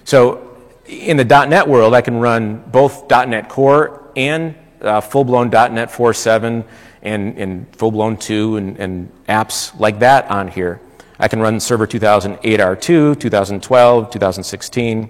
So 0.04 0.58
in 0.86 1.18
the 1.18 1.24
.NET 1.24 1.68
world, 1.68 1.94
I 1.94 2.02
can 2.02 2.18
run 2.18 2.64
both 2.68 3.10
.NET 3.10 3.50
Core 3.50 4.12
and 4.16 4.56
uh, 4.82 5.02
full-blown 5.02 5.50
.NET 5.50 5.90
4.7 5.90 6.66
and, 7.02 7.38
and 7.38 7.76
full-blown 7.76 8.18
2 8.18 8.58
and, 8.58 8.78
and 8.78 9.26
apps 9.28 9.78
like 9.80 10.00
that 10.00 10.30
on 10.30 10.48
here. 10.48 10.82
I 11.18 11.28
can 11.28 11.40
run 11.40 11.60
Server 11.60 11.88
2008 11.88 12.60
R2, 12.60 13.20
2012, 13.20 14.12
2016, 14.12 15.10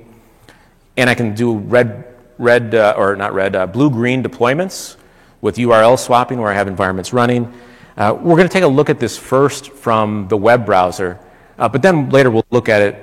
and 0.98 1.10
I 1.10 1.15
can 1.15 1.34
do 1.34 1.58
red, 1.58 2.15
red 2.38 2.76
uh, 2.76 2.93
or 2.95 3.15
not 3.15 3.34
red, 3.34 3.56
uh, 3.56 3.65
blue-green 3.65 4.24
deployments 4.24 4.98
with 5.41 5.58
URL 5.58 5.98
swapping 5.98 6.39
where 6.39 6.52
I 6.52 6.56
have 6.56 6.67
environments 6.67 7.13
running. 7.13 7.52
Uh, 7.98 8.13
we're 8.19 8.36
going 8.36 8.48
to 8.48 8.54
take 8.54 8.63
a 8.63 8.67
look 8.67 8.89
at 8.89 9.00
this 9.00 9.17
first 9.17 9.71
from 9.71 10.28
the 10.28 10.38
web 10.38 10.65
browser, 10.65 11.19
uh, 11.58 11.69
but 11.69 11.82
then 11.82 12.10
later 12.10 12.30
we'll 12.30 12.45
look 12.52 12.67
at 12.67 12.82
it. 12.82 13.02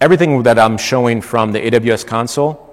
Everything 0.00 0.42
that 0.42 0.58
I'm 0.58 0.78
showing 0.78 1.20
from 1.20 1.52
the 1.52 1.60
AWS 1.60 2.06
console 2.06 2.68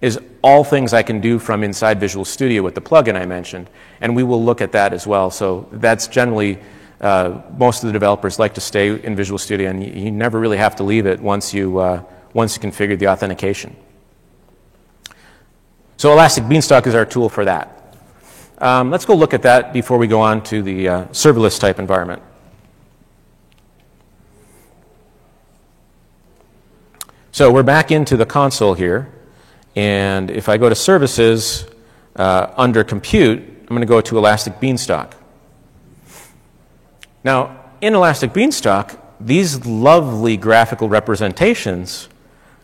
is 0.00 0.20
all 0.42 0.62
things 0.62 0.92
I 0.92 1.02
can 1.02 1.20
do 1.20 1.38
from 1.38 1.64
inside 1.64 1.98
Visual 1.98 2.24
Studio 2.24 2.62
with 2.62 2.74
the 2.74 2.80
plugin 2.80 3.20
I 3.20 3.26
mentioned, 3.26 3.68
and 4.00 4.14
we 4.14 4.22
will 4.22 4.42
look 4.42 4.60
at 4.60 4.72
that 4.72 4.92
as 4.92 5.06
well. 5.06 5.30
So 5.30 5.68
that's 5.72 6.06
generally 6.06 6.60
uh, 7.00 7.42
most 7.56 7.82
of 7.82 7.88
the 7.88 7.92
developers 7.92 8.38
like 8.38 8.54
to 8.54 8.60
stay 8.60 9.00
in 9.02 9.16
Visual 9.16 9.38
Studio, 9.38 9.70
and 9.70 9.84
you, 9.84 10.04
you 10.04 10.10
never 10.12 10.38
really 10.38 10.56
have 10.56 10.76
to 10.76 10.84
leave 10.84 11.06
it 11.06 11.20
once 11.20 11.52
you 11.52 11.78
uh, 11.78 12.02
once 12.32 12.56
you 12.56 12.62
configure 12.62 12.98
the 12.98 13.08
authentication. 13.08 13.74
So 15.96 16.12
Elastic 16.12 16.48
Beanstalk 16.48 16.86
is 16.86 16.94
our 16.94 17.04
tool 17.04 17.28
for 17.28 17.44
that. 17.44 17.77
Um, 18.60 18.90
let's 18.90 19.04
go 19.04 19.14
look 19.14 19.34
at 19.34 19.42
that 19.42 19.72
before 19.72 19.98
we 19.98 20.08
go 20.08 20.20
on 20.20 20.42
to 20.44 20.62
the 20.62 20.88
uh, 20.88 21.04
serverless 21.06 21.60
type 21.60 21.78
environment. 21.78 22.22
So 27.30 27.52
we're 27.52 27.62
back 27.62 27.92
into 27.92 28.16
the 28.16 28.26
console 28.26 28.74
here. 28.74 29.12
And 29.76 30.28
if 30.28 30.48
I 30.48 30.56
go 30.56 30.68
to 30.68 30.74
services 30.74 31.66
uh, 32.16 32.52
under 32.56 32.82
compute, 32.82 33.38
I'm 33.38 33.68
going 33.68 33.80
to 33.80 33.86
go 33.86 34.00
to 34.00 34.18
Elastic 34.18 34.58
Beanstalk. 34.58 35.14
Now, 37.22 37.64
in 37.80 37.94
Elastic 37.94 38.32
Beanstalk, 38.32 38.98
these 39.20 39.64
lovely 39.66 40.36
graphical 40.36 40.88
representations 40.88 42.08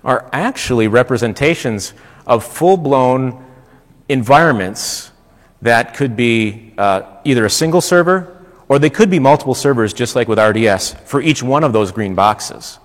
are 0.02 0.28
actually 0.32 0.88
representations 0.88 1.94
of 2.26 2.44
full 2.44 2.76
blown 2.76 3.44
environments 4.08 5.12
that 5.64 5.94
could 5.94 6.14
be 6.14 6.74
uh, 6.76 7.02
either 7.24 7.46
a 7.46 7.50
single 7.50 7.80
server 7.80 8.44
or 8.68 8.78
they 8.78 8.90
could 8.90 9.08
be 9.08 9.18
multiple 9.18 9.54
servers, 9.54 9.94
just 9.94 10.14
like 10.14 10.28
with 10.28 10.38
RDS, 10.38 10.92
for 11.06 11.22
each 11.22 11.42
one 11.42 11.64
of 11.64 11.72
those 11.72 11.90
green 11.90 12.14
boxes. 12.14 12.78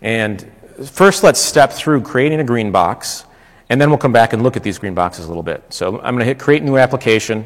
And 0.00 0.50
first, 0.86 1.22
let's 1.22 1.38
step 1.38 1.70
through 1.70 2.00
creating 2.00 2.40
a 2.40 2.44
green 2.44 2.72
box, 2.72 3.24
and 3.68 3.78
then 3.78 3.90
we'll 3.90 3.98
come 3.98 4.12
back 4.12 4.32
and 4.32 4.42
look 4.42 4.56
at 4.56 4.62
these 4.62 4.78
green 4.78 4.94
boxes 4.94 5.26
a 5.26 5.28
little 5.28 5.42
bit. 5.42 5.64
So 5.68 5.96
I'm 5.96 6.14
going 6.14 6.20
to 6.20 6.24
hit 6.24 6.38
Create 6.38 6.62
New 6.62 6.78
Application. 6.78 7.44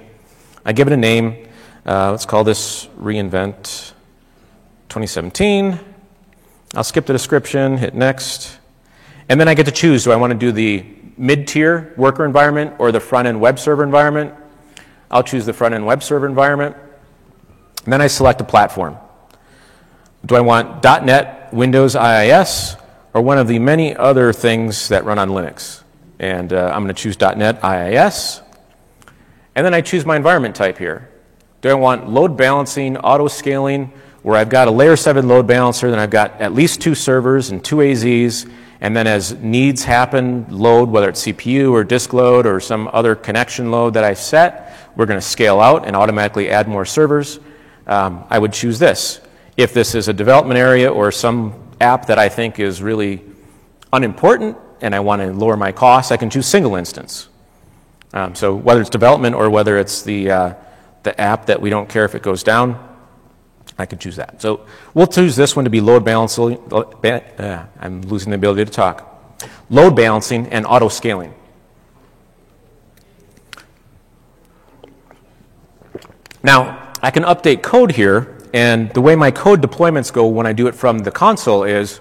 I 0.64 0.72
give 0.72 0.86
it 0.86 0.92
a 0.92 0.96
name. 0.96 1.48
Uh, 1.84 2.12
let's 2.12 2.24
call 2.24 2.44
this 2.44 2.86
reInvent 3.00 3.92
2017. 4.88 5.80
I'll 6.76 6.84
skip 6.84 7.04
the 7.04 7.12
description, 7.12 7.78
hit 7.78 7.94
Next. 7.96 8.58
And 9.28 9.40
then 9.40 9.48
I 9.48 9.54
get 9.54 9.66
to 9.66 9.72
choose 9.72 10.04
do 10.04 10.12
I 10.12 10.16
want 10.16 10.32
to 10.32 10.38
do 10.38 10.52
the 10.52 10.86
mid 11.16 11.48
tier 11.48 11.94
worker 11.96 12.24
environment 12.24 12.74
or 12.78 12.92
the 12.92 13.00
front 13.00 13.26
end 13.26 13.40
web 13.40 13.58
server 13.58 13.82
environment? 13.82 14.34
I'll 15.10 15.22
choose 15.22 15.46
the 15.46 15.52
front 15.52 15.74
end 15.74 15.86
web 15.86 16.02
server 16.02 16.26
environment. 16.26 16.76
And 17.84 17.92
then 17.92 18.00
I 18.00 18.06
select 18.06 18.40
a 18.40 18.44
platform. 18.44 18.96
Do 20.26 20.34
I 20.34 20.40
want 20.40 20.82
.NET, 20.82 21.52
Windows 21.52 21.94
IIS, 21.94 22.76
or 23.14 23.22
one 23.22 23.38
of 23.38 23.48
the 23.48 23.58
many 23.58 23.96
other 23.96 24.32
things 24.32 24.88
that 24.88 25.04
run 25.04 25.18
on 25.18 25.30
Linux? 25.30 25.82
And 26.18 26.52
uh, 26.52 26.72
I'm 26.74 26.82
going 26.82 26.94
to 26.94 27.00
choose 27.00 27.18
.NET 27.20 27.62
IIS. 27.64 28.42
And 29.54 29.64
then 29.64 29.74
I 29.74 29.80
choose 29.80 30.04
my 30.04 30.16
environment 30.16 30.54
type 30.54 30.78
here. 30.78 31.08
Do 31.60 31.70
I 31.70 31.74
want 31.74 32.08
load 32.08 32.36
balancing, 32.36 32.96
auto 32.98 33.28
scaling, 33.28 33.92
where 34.22 34.36
I've 34.36 34.48
got 34.48 34.68
a 34.68 34.70
layer 34.70 34.96
7 34.96 35.26
load 35.26 35.46
balancer, 35.46 35.90
then 35.90 35.98
I've 35.98 36.10
got 36.10 36.40
at 36.40 36.52
least 36.52 36.80
two 36.80 36.94
servers 36.94 37.50
and 37.50 37.64
two 37.64 37.76
AZs, 37.76 38.50
and 38.80 38.96
then 38.96 39.06
as 39.06 39.34
needs 39.34 39.84
happen, 39.84 40.46
load, 40.48 40.88
whether 40.88 41.08
it's 41.08 41.24
CPU 41.24 41.72
or 41.72 41.82
disk 41.82 42.12
load 42.12 42.46
or 42.46 42.60
some 42.60 42.88
other 42.92 43.14
connection 43.14 43.70
load 43.70 43.94
that 43.94 44.04
I 44.04 44.14
set, 44.14 44.74
we're 44.94 45.06
going 45.06 45.20
to 45.20 45.26
scale 45.26 45.60
out 45.60 45.86
and 45.86 45.96
automatically 45.96 46.50
add 46.50 46.68
more 46.68 46.84
servers. 46.84 47.40
Um, 47.86 48.24
I 48.30 48.38
would 48.38 48.52
choose 48.52 48.78
this. 48.78 49.20
If 49.56 49.74
this 49.74 49.94
is 49.94 50.06
a 50.06 50.12
development 50.12 50.58
area 50.58 50.92
or 50.92 51.10
some 51.10 51.54
app 51.80 52.06
that 52.06 52.18
I 52.18 52.28
think 52.28 52.60
is 52.60 52.80
really 52.80 53.24
unimportant 53.92 54.56
and 54.80 54.94
I 54.94 55.00
want 55.00 55.22
to 55.22 55.32
lower 55.32 55.56
my 55.56 55.72
costs, 55.72 56.12
I 56.12 56.16
can 56.16 56.30
choose 56.30 56.46
single 56.46 56.76
instance. 56.76 57.28
Um, 58.12 58.34
so 58.34 58.54
whether 58.54 58.80
it's 58.80 58.90
development 58.90 59.34
or 59.34 59.50
whether 59.50 59.76
it's 59.76 60.02
the, 60.02 60.30
uh, 60.30 60.54
the 61.02 61.20
app 61.20 61.46
that 61.46 61.60
we 61.60 61.70
don't 61.70 61.88
care 61.88 62.04
if 62.04 62.14
it 62.14 62.22
goes 62.22 62.42
down, 62.42 62.87
I 63.78 63.86
can 63.86 63.98
choose 63.98 64.16
that. 64.16 64.42
So 64.42 64.66
we'll 64.92 65.06
choose 65.06 65.36
this 65.36 65.54
one 65.54 65.64
to 65.64 65.70
be 65.70 65.80
load 65.80 66.04
balancing. 66.04 66.58
Uh, 66.72 67.66
I'm 67.78 68.02
losing 68.02 68.30
the 68.30 68.34
ability 68.34 68.64
to 68.64 68.70
talk. 68.70 69.04
Load 69.70 69.94
balancing 69.94 70.48
and 70.48 70.66
auto 70.66 70.88
scaling. 70.88 71.32
Now, 76.42 76.92
I 77.02 77.10
can 77.10 77.22
update 77.22 77.62
code 77.62 77.92
here, 77.92 78.38
and 78.52 78.90
the 78.90 79.00
way 79.00 79.14
my 79.14 79.30
code 79.30 79.60
deployments 79.60 80.12
go 80.12 80.26
when 80.26 80.46
I 80.46 80.52
do 80.52 80.66
it 80.66 80.74
from 80.74 81.00
the 81.00 81.10
console 81.10 81.62
is 81.64 82.00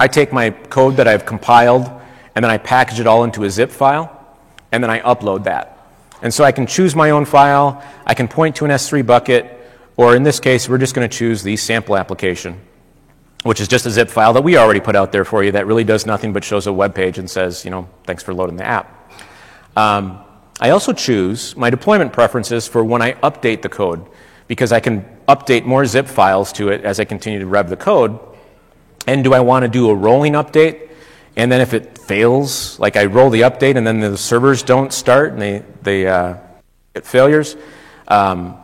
I 0.00 0.08
take 0.08 0.32
my 0.32 0.50
code 0.50 0.96
that 0.96 1.06
I've 1.06 1.26
compiled, 1.26 1.90
and 2.34 2.44
then 2.44 2.50
I 2.50 2.58
package 2.58 3.00
it 3.00 3.06
all 3.06 3.24
into 3.24 3.44
a 3.44 3.50
zip 3.50 3.70
file, 3.70 4.36
and 4.72 4.82
then 4.82 4.90
I 4.90 5.00
upload 5.00 5.44
that. 5.44 5.78
And 6.22 6.32
so 6.32 6.44
I 6.44 6.52
can 6.52 6.66
choose 6.66 6.96
my 6.96 7.10
own 7.10 7.24
file, 7.24 7.82
I 8.04 8.14
can 8.14 8.28
point 8.28 8.56
to 8.56 8.64
an 8.64 8.70
S3 8.70 9.04
bucket, 9.06 9.55
or 9.96 10.14
in 10.14 10.22
this 10.22 10.40
case, 10.40 10.68
we're 10.68 10.78
just 10.78 10.94
going 10.94 11.08
to 11.08 11.16
choose 11.16 11.42
the 11.42 11.56
sample 11.56 11.96
application, 11.96 12.60
which 13.44 13.60
is 13.60 13.68
just 13.68 13.86
a 13.86 13.90
zip 13.90 14.10
file 14.10 14.32
that 14.34 14.44
we 14.44 14.56
already 14.56 14.80
put 14.80 14.96
out 14.96 15.12
there 15.12 15.24
for 15.24 15.42
you 15.42 15.52
that 15.52 15.66
really 15.66 15.84
does 15.84 16.06
nothing 16.06 16.32
but 16.32 16.44
shows 16.44 16.66
a 16.66 16.72
web 16.72 16.94
page 16.94 17.18
and 17.18 17.30
says, 17.30 17.64
you 17.64 17.70
know, 17.70 17.88
thanks 18.04 18.22
for 18.22 18.34
loading 18.34 18.56
the 18.56 18.64
app. 18.64 19.12
Um, 19.76 20.22
I 20.60 20.70
also 20.70 20.92
choose 20.92 21.56
my 21.56 21.70
deployment 21.70 22.12
preferences 22.12 22.66
for 22.66 22.82
when 22.82 23.02
I 23.02 23.12
update 23.14 23.62
the 23.62 23.68
code 23.68 24.06
because 24.48 24.72
I 24.72 24.80
can 24.80 25.04
update 25.28 25.64
more 25.64 25.84
zip 25.84 26.06
files 26.06 26.52
to 26.54 26.68
it 26.68 26.84
as 26.84 27.00
I 27.00 27.04
continue 27.04 27.38
to 27.38 27.46
rev 27.46 27.68
the 27.68 27.76
code. 27.76 28.18
And 29.06 29.22
do 29.22 29.34
I 29.34 29.40
want 29.40 29.64
to 29.64 29.68
do 29.68 29.90
a 29.90 29.94
rolling 29.94 30.32
update? 30.32 30.90
And 31.36 31.52
then 31.52 31.60
if 31.60 31.74
it 31.74 31.98
fails, 31.98 32.78
like 32.78 32.96
I 32.96 33.04
roll 33.04 33.28
the 33.28 33.42
update 33.42 33.76
and 33.76 33.86
then 33.86 34.00
the 34.00 34.16
servers 34.16 34.62
don't 34.62 34.92
start 34.92 35.32
and 35.32 35.42
they, 35.42 35.62
they 35.82 36.06
uh, 36.06 36.36
get 36.94 37.04
failures, 37.04 37.56
um, 38.08 38.56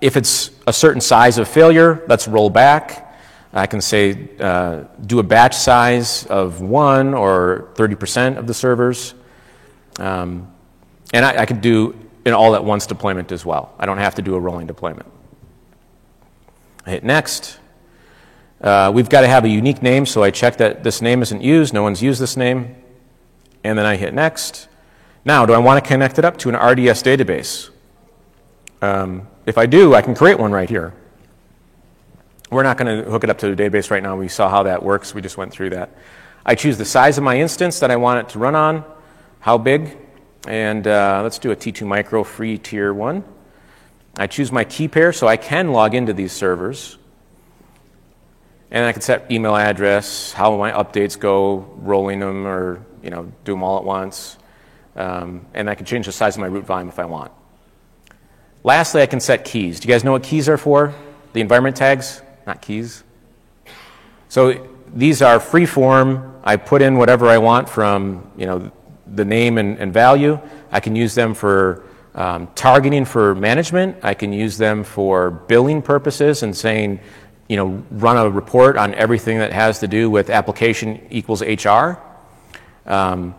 if 0.00 0.16
it's 0.16 0.50
a 0.66 0.72
certain 0.72 1.00
size 1.00 1.38
of 1.38 1.48
failure, 1.48 2.04
let's 2.08 2.28
roll 2.28 2.50
back. 2.50 3.04
I 3.52 3.66
can 3.66 3.80
say 3.80 4.28
uh, 4.38 4.84
do 5.04 5.18
a 5.18 5.22
batch 5.22 5.56
size 5.56 6.26
of 6.26 6.60
one 6.60 7.14
or 7.14 7.70
30% 7.74 8.36
of 8.36 8.46
the 8.46 8.54
servers. 8.54 9.14
Um, 9.98 10.52
and 11.12 11.24
I, 11.24 11.42
I 11.42 11.44
do 11.46 11.98
an 12.26 12.34
all 12.34 12.54
at 12.54 12.62
once 12.62 12.86
deployment 12.86 13.32
as 13.32 13.44
well. 13.44 13.74
I 13.78 13.86
don't 13.86 13.98
have 13.98 14.14
to 14.16 14.22
do 14.22 14.34
a 14.34 14.40
rolling 14.40 14.66
deployment. 14.66 15.06
I 16.84 16.90
hit 16.90 17.04
next. 17.04 17.58
Uh, 18.60 18.90
we've 18.94 19.08
got 19.08 19.22
to 19.22 19.28
have 19.28 19.44
a 19.44 19.48
unique 19.48 19.82
name, 19.82 20.04
so 20.04 20.22
I 20.22 20.30
check 20.30 20.58
that 20.58 20.84
this 20.84 21.00
name 21.00 21.22
isn't 21.22 21.42
used. 21.42 21.72
No 21.72 21.82
one's 21.82 22.02
used 22.02 22.20
this 22.20 22.36
name. 22.36 22.76
And 23.64 23.78
then 23.78 23.86
I 23.86 23.96
hit 23.96 24.14
next. 24.14 24.68
Now, 25.24 25.46
do 25.46 25.52
I 25.52 25.58
want 25.58 25.82
to 25.82 25.88
connect 25.88 26.18
it 26.18 26.24
up 26.24 26.38
to 26.38 26.48
an 26.48 26.54
RDS 26.54 27.02
database? 27.02 27.70
Um, 28.80 29.26
if 29.48 29.56
I 29.56 29.66
do, 29.66 29.94
I 29.94 30.02
can 30.02 30.14
create 30.14 30.38
one 30.38 30.52
right 30.52 30.68
here. 30.68 30.92
We're 32.50 32.62
not 32.62 32.76
going 32.76 33.02
to 33.04 33.10
hook 33.10 33.24
it 33.24 33.30
up 33.30 33.38
to 33.38 33.54
the 33.54 33.62
database 33.62 33.90
right 33.90 34.02
now. 34.02 34.16
We 34.16 34.28
saw 34.28 34.50
how 34.50 34.64
that 34.64 34.82
works. 34.82 35.14
We 35.14 35.22
just 35.22 35.38
went 35.38 35.52
through 35.52 35.70
that. 35.70 35.90
I 36.44 36.54
choose 36.54 36.76
the 36.76 36.84
size 36.84 37.16
of 37.16 37.24
my 37.24 37.40
instance 37.40 37.80
that 37.80 37.90
I 37.90 37.96
want 37.96 38.20
it 38.20 38.32
to 38.32 38.38
run 38.38 38.54
on, 38.54 38.84
how 39.40 39.56
big, 39.56 39.96
and 40.46 40.86
uh, 40.86 41.20
let's 41.22 41.38
do 41.38 41.50
a 41.50 41.56
T2 41.56 41.86
Micro 41.86 42.24
free 42.24 42.58
tier 42.58 42.92
1. 42.92 43.24
I 44.18 44.26
choose 44.26 44.52
my 44.52 44.64
key 44.64 44.86
pair 44.88 45.12
so 45.12 45.26
I 45.26 45.36
can 45.36 45.72
log 45.72 45.94
into 45.94 46.12
these 46.12 46.32
servers. 46.32 46.98
And 48.70 48.84
I 48.84 48.92
can 48.92 49.00
set 49.00 49.30
email 49.30 49.56
address, 49.56 50.32
how 50.32 50.56
my 50.58 50.72
updates 50.72 51.18
go, 51.18 51.56
rolling 51.78 52.20
them 52.20 52.46
or 52.46 52.84
you 53.02 53.08
know, 53.08 53.32
do 53.44 53.52
them 53.52 53.62
all 53.62 53.78
at 53.78 53.84
once. 53.84 54.36
Um, 54.94 55.46
and 55.54 55.70
I 55.70 55.74
can 55.74 55.86
change 55.86 56.06
the 56.06 56.12
size 56.12 56.36
of 56.36 56.40
my 56.40 56.48
root 56.48 56.66
volume 56.66 56.88
if 56.88 56.98
I 56.98 57.06
want. 57.06 57.32
Lastly, 58.68 59.00
I 59.00 59.06
can 59.06 59.18
set 59.18 59.46
keys. 59.46 59.80
Do 59.80 59.88
you 59.88 59.94
guys 59.94 60.04
know 60.04 60.12
what 60.12 60.22
keys 60.22 60.46
are 60.46 60.58
for? 60.58 60.94
The 61.32 61.40
environment 61.40 61.74
tags, 61.74 62.20
not 62.46 62.60
keys. 62.60 63.02
So 64.28 64.68
these 64.92 65.22
are 65.22 65.40
free 65.40 65.64
form. 65.64 66.38
I 66.44 66.56
put 66.56 66.82
in 66.82 66.98
whatever 66.98 67.28
I 67.28 67.38
want 67.38 67.66
from 67.66 68.30
you 68.36 68.44
know 68.44 68.70
the 69.06 69.24
name 69.24 69.56
and, 69.56 69.78
and 69.78 69.90
value. 69.90 70.38
I 70.70 70.80
can 70.80 70.94
use 70.94 71.14
them 71.14 71.32
for 71.32 71.82
um, 72.14 72.46
targeting 72.54 73.06
for 73.06 73.34
management. 73.34 74.04
I 74.04 74.12
can 74.12 74.34
use 74.34 74.58
them 74.58 74.84
for 74.84 75.30
billing 75.30 75.80
purposes 75.80 76.42
and 76.42 76.54
saying, 76.54 77.00
you 77.48 77.56
know, 77.56 77.82
run 77.90 78.18
a 78.18 78.28
report 78.28 78.76
on 78.76 78.92
everything 78.96 79.38
that 79.38 79.50
has 79.50 79.78
to 79.78 79.88
do 79.88 80.10
with 80.10 80.28
application 80.28 81.06
equals 81.08 81.40
HR. 81.40 81.96
Um, 82.84 83.34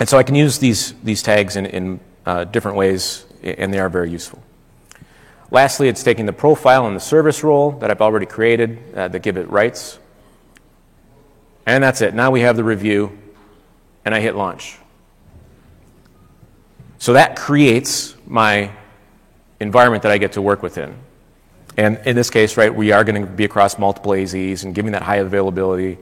and 0.00 0.08
so 0.08 0.16
I 0.16 0.22
can 0.22 0.34
use 0.34 0.58
these, 0.58 0.94
these 1.02 1.22
tags 1.22 1.56
in, 1.56 1.66
in 1.66 2.00
uh, 2.24 2.44
different 2.44 2.78
ways 2.78 3.26
and 3.46 3.72
they 3.72 3.78
are 3.78 3.88
very 3.88 4.10
useful. 4.10 4.42
Lastly, 5.50 5.88
it's 5.88 6.02
taking 6.02 6.26
the 6.26 6.32
profile 6.32 6.86
and 6.86 6.96
the 6.96 7.00
service 7.00 7.44
role 7.44 7.72
that 7.72 7.90
I've 7.90 8.00
already 8.00 8.26
created 8.26 8.78
uh, 8.94 9.08
that 9.08 9.20
give 9.20 9.36
it 9.36 9.48
rights. 9.48 9.98
And 11.66 11.82
that's 11.82 12.00
it. 12.00 12.14
Now 12.14 12.30
we 12.30 12.40
have 12.40 12.56
the 12.56 12.64
review, 12.64 13.16
and 14.04 14.14
I 14.14 14.20
hit 14.20 14.34
launch. 14.34 14.78
So 16.98 17.12
that 17.12 17.36
creates 17.36 18.16
my 18.26 18.72
environment 19.60 20.02
that 20.02 20.12
I 20.12 20.18
get 20.18 20.32
to 20.32 20.42
work 20.42 20.62
within. 20.62 20.96
And 21.76 21.98
in 22.06 22.16
this 22.16 22.30
case, 22.30 22.56
right, 22.56 22.74
we 22.74 22.92
are 22.92 23.04
going 23.04 23.20
to 23.20 23.30
be 23.30 23.44
across 23.44 23.78
multiple 23.78 24.12
AZs 24.12 24.64
and 24.64 24.74
giving 24.74 24.92
that 24.92 25.02
high 25.02 25.16
availability, 25.16 25.98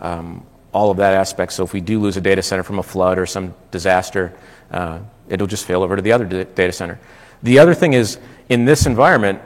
um, 0.00 0.44
all 0.72 0.90
of 0.90 0.98
that 0.98 1.14
aspect. 1.14 1.52
So 1.52 1.64
if 1.64 1.72
we 1.72 1.80
do 1.80 2.00
lose 2.00 2.16
a 2.16 2.20
data 2.20 2.42
center 2.42 2.62
from 2.62 2.78
a 2.78 2.82
flood 2.82 3.18
or 3.18 3.26
some 3.26 3.54
disaster, 3.70 4.32
uh, 4.70 5.00
it'll 5.28 5.46
just 5.46 5.64
fail 5.64 5.82
over 5.82 5.96
to 5.96 6.02
the 6.02 6.12
other 6.12 6.44
data 6.44 6.72
center. 6.72 6.98
The 7.42 7.58
other 7.58 7.74
thing 7.74 7.92
is, 7.92 8.18
in 8.48 8.64
this 8.64 8.86
environment, 8.86 9.40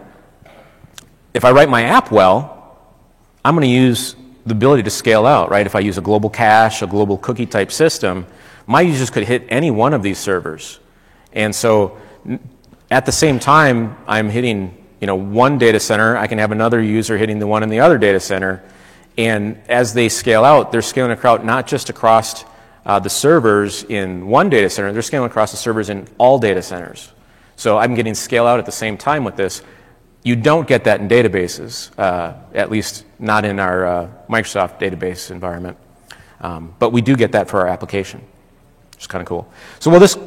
if 1.34 1.44
I 1.44 1.52
write 1.52 1.68
my 1.68 1.84
app 1.84 2.10
well, 2.10 2.78
I'm 3.44 3.54
going 3.54 3.66
to 3.66 3.74
use 3.74 4.16
the 4.46 4.52
ability 4.52 4.82
to 4.84 4.90
scale 4.90 5.26
out, 5.26 5.50
right? 5.50 5.66
If 5.66 5.74
I 5.74 5.80
use 5.80 5.98
a 5.98 6.00
global 6.00 6.30
cache, 6.30 6.82
a 6.82 6.86
global 6.86 7.18
cookie 7.18 7.46
type 7.46 7.70
system, 7.70 8.26
my 8.66 8.80
users 8.80 9.10
could 9.10 9.24
hit 9.24 9.44
any 9.48 9.70
one 9.70 9.94
of 9.94 10.02
these 10.02 10.18
servers. 10.18 10.80
And 11.32 11.54
so 11.54 11.98
at 12.90 13.06
the 13.06 13.12
same 13.12 13.38
time, 13.38 13.96
I'm 14.06 14.28
hitting 14.28 14.78
you 15.00 15.06
know, 15.06 15.16
one 15.16 15.58
data 15.58 15.80
center, 15.80 16.16
I 16.16 16.28
can 16.28 16.38
have 16.38 16.52
another 16.52 16.80
user 16.80 17.18
hitting 17.18 17.40
the 17.40 17.46
one 17.46 17.64
in 17.64 17.68
the 17.68 17.80
other 17.80 17.98
data 17.98 18.20
center. 18.20 18.62
And 19.18 19.60
as 19.68 19.94
they 19.94 20.08
scale 20.08 20.44
out, 20.44 20.72
they're 20.72 20.82
scaling 20.82 21.12
across 21.12 21.42
not 21.44 21.66
just 21.66 21.90
across 21.90 22.44
uh, 22.84 22.98
the 22.98 23.10
servers 23.10 23.84
in 23.84 24.26
one 24.26 24.48
data 24.48 24.68
center, 24.70 24.92
they're 24.92 25.02
scaling 25.02 25.30
across 25.30 25.50
the 25.50 25.56
servers 25.56 25.88
in 25.88 26.08
all 26.18 26.38
data 26.38 26.62
centers. 26.62 27.12
So 27.56 27.78
I'm 27.78 27.94
getting 27.94 28.14
scale 28.14 28.46
out 28.46 28.58
at 28.58 28.66
the 28.66 28.72
same 28.72 28.96
time 28.96 29.24
with 29.24 29.36
this. 29.36 29.62
You 30.24 30.36
don't 30.36 30.66
get 30.66 30.84
that 30.84 31.00
in 31.00 31.08
databases, 31.08 31.96
uh, 31.98 32.34
at 32.54 32.70
least 32.70 33.04
not 33.18 33.44
in 33.44 33.58
our 33.58 33.86
uh, 33.86 34.10
Microsoft 34.28 34.80
database 34.80 35.30
environment. 35.30 35.76
Um, 36.40 36.74
but 36.78 36.90
we 36.90 37.02
do 37.02 37.16
get 37.16 37.32
that 37.32 37.48
for 37.48 37.60
our 37.60 37.68
application, 37.68 38.20
which 38.92 39.02
is 39.02 39.06
kind 39.06 39.20
of 39.20 39.28
cool. 39.28 39.52
So 39.78 39.90
while 39.90 40.00
this 40.00 40.18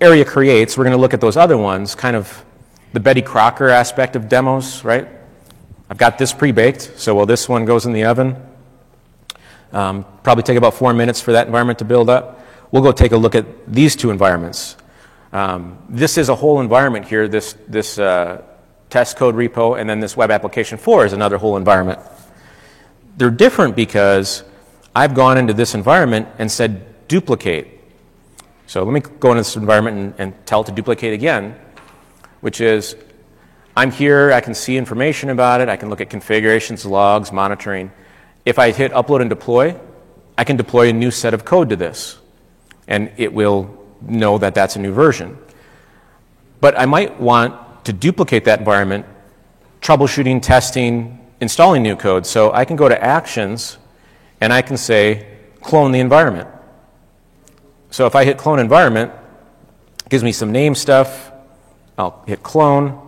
area 0.00 0.24
creates, 0.24 0.76
we're 0.76 0.84
going 0.84 0.96
to 0.96 1.00
look 1.00 1.14
at 1.14 1.20
those 1.20 1.36
other 1.36 1.56
ones, 1.56 1.94
kind 1.94 2.16
of 2.16 2.44
the 2.92 3.00
Betty 3.00 3.22
Crocker 3.22 3.68
aspect 3.68 4.16
of 4.16 4.28
demos, 4.28 4.82
right? 4.82 5.06
I've 5.90 5.98
got 5.98 6.18
this 6.18 6.32
pre-baked, 6.32 6.92
so 6.96 7.16
while 7.16 7.26
this 7.26 7.48
one 7.48 7.64
goes 7.64 7.84
in 7.84 7.92
the 7.92 8.04
oven, 8.04 8.36
um, 9.72 10.06
probably 10.22 10.44
take 10.44 10.56
about 10.56 10.74
four 10.74 10.94
minutes 10.94 11.20
for 11.20 11.32
that 11.32 11.48
environment 11.48 11.80
to 11.80 11.84
build 11.84 12.08
up. 12.08 12.40
We'll 12.70 12.84
go 12.84 12.92
take 12.92 13.10
a 13.10 13.16
look 13.16 13.34
at 13.34 13.44
these 13.66 13.96
two 13.96 14.12
environments. 14.12 14.76
Um, 15.32 15.78
this 15.88 16.16
is 16.16 16.28
a 16.28 16.36
whole 16.36 16.60
environment 16.60 17.06
here, 17.06 17.26
this, 17.26 17.56
this 17.66 17.98
uh, 17.98 18.42
test 18.88 19.16
code 19.16 19.34
repo, 19.34 19.80
and 19.80 19.90
then 19.90 19.98
this 19.98 20.16
web 20.16 20.30
application 20.30 20.78
4 20.78 21.06
is 21.06 21.12
another 21.12 21.38
whole 21.38 21.56
environment. 21.56 21.98
They're 23.16 23.28
different 23.28 23.74
because 23.74 24.44
I've 24.94 25.14
gone 25.14 25.38
into 25.38 25.54
this 25.54 25.74
environment 25.74 26.28
and 26.38 26.48
said 26.48 27.08
duplicate. 27.08 27.66
So 28.68 28.84
let 28.84 28.92
me 28.92 29.00
go 29.00 29.30
into 29.30 29.40
this 29.40 29.56
environment 29.56 29.96
and, 29.96 30.14
and 30.18 30.46
tell 30.46 30.60
it 30.60 30.66
to 30.66 30.72
duplicate 30.72 31.14
again, 31.14 31.58
which 32.42 32.60
is 32.60 32.94
I'm 33.80 33.90
here, 33.90 34.30
I 34.30 34.42
can 34.42 34.52
see 34.52 34.76
information 34.76 35.30
about 35.30 35.62
it, 35.62 35.70
I 35.70 35.76
can 35.76 35.88
look 35.88 36.02
at 36.02 36.10
configurations, 36.10 36.84
logs, 36.84 37.32
monitoring. 37.32 37.90
If 38.44 38.58
I 38.58 38.72
hit 38.72 38.92
upload 38.92 39.22
and 39.22 39.30
deploy, 39.30 39.74
I 40.36 40.44
can 40.44 40.58
deploy 40.58 40.90
a 40.90 40.92
new 40.92 41.10
set 41.10 41.32
of 41.32 41.46
code 41.46 41.70
to 41.70 41.76
this, 41.76 42.18
and 42.86 43.10
it 43.16 43.32
will 43.32 43.74
know 44.02 44.36
that 44.36 44.54
that's 44.54 44.76
a 44.76 44.78
new 44.78 44.92
version. 44.92 45.38
But 46.60 46.78
I 46.78 46.84
might 46.84 47.18
want 47.18 47.86
to 47.86 47.94
duplicate 47.94 48.44
that 48.44 48.58
environment, 48.58 49.06
troubleshooting, 49.80 50.42
testing, 50.42 51.18
installing 51.40 51.82
new 51.82 51.96
code. 51.96 52.26
So 52.26 52.52
I 52.52 52.66
can 52.66 52.76
go 52.76 52.86
to 52.86 53.02
Actions, 53.02 53.78
and 54.42 54.52
I 54.52 54.60
can 54.60 54.76
say, 54.76 55.26
clone 55.62 55.92
the 55.92 56.00
environment. 56.00 56.50
So 57.90 58.04
if 58.04 58.14
I 58.14 58.26
hit 58.26 58.36
clone 58.36 58.58
environment, 58.58 59.10
it 60.04 60.10
gives 60.10 60.22
me 60.22 60.32
some 60.32 60.52
name 60.52 60.74
stuff. 60.74 61.32
I'll 61.96 62.22
hit 62.26 62.42
clone. 62.42 63.06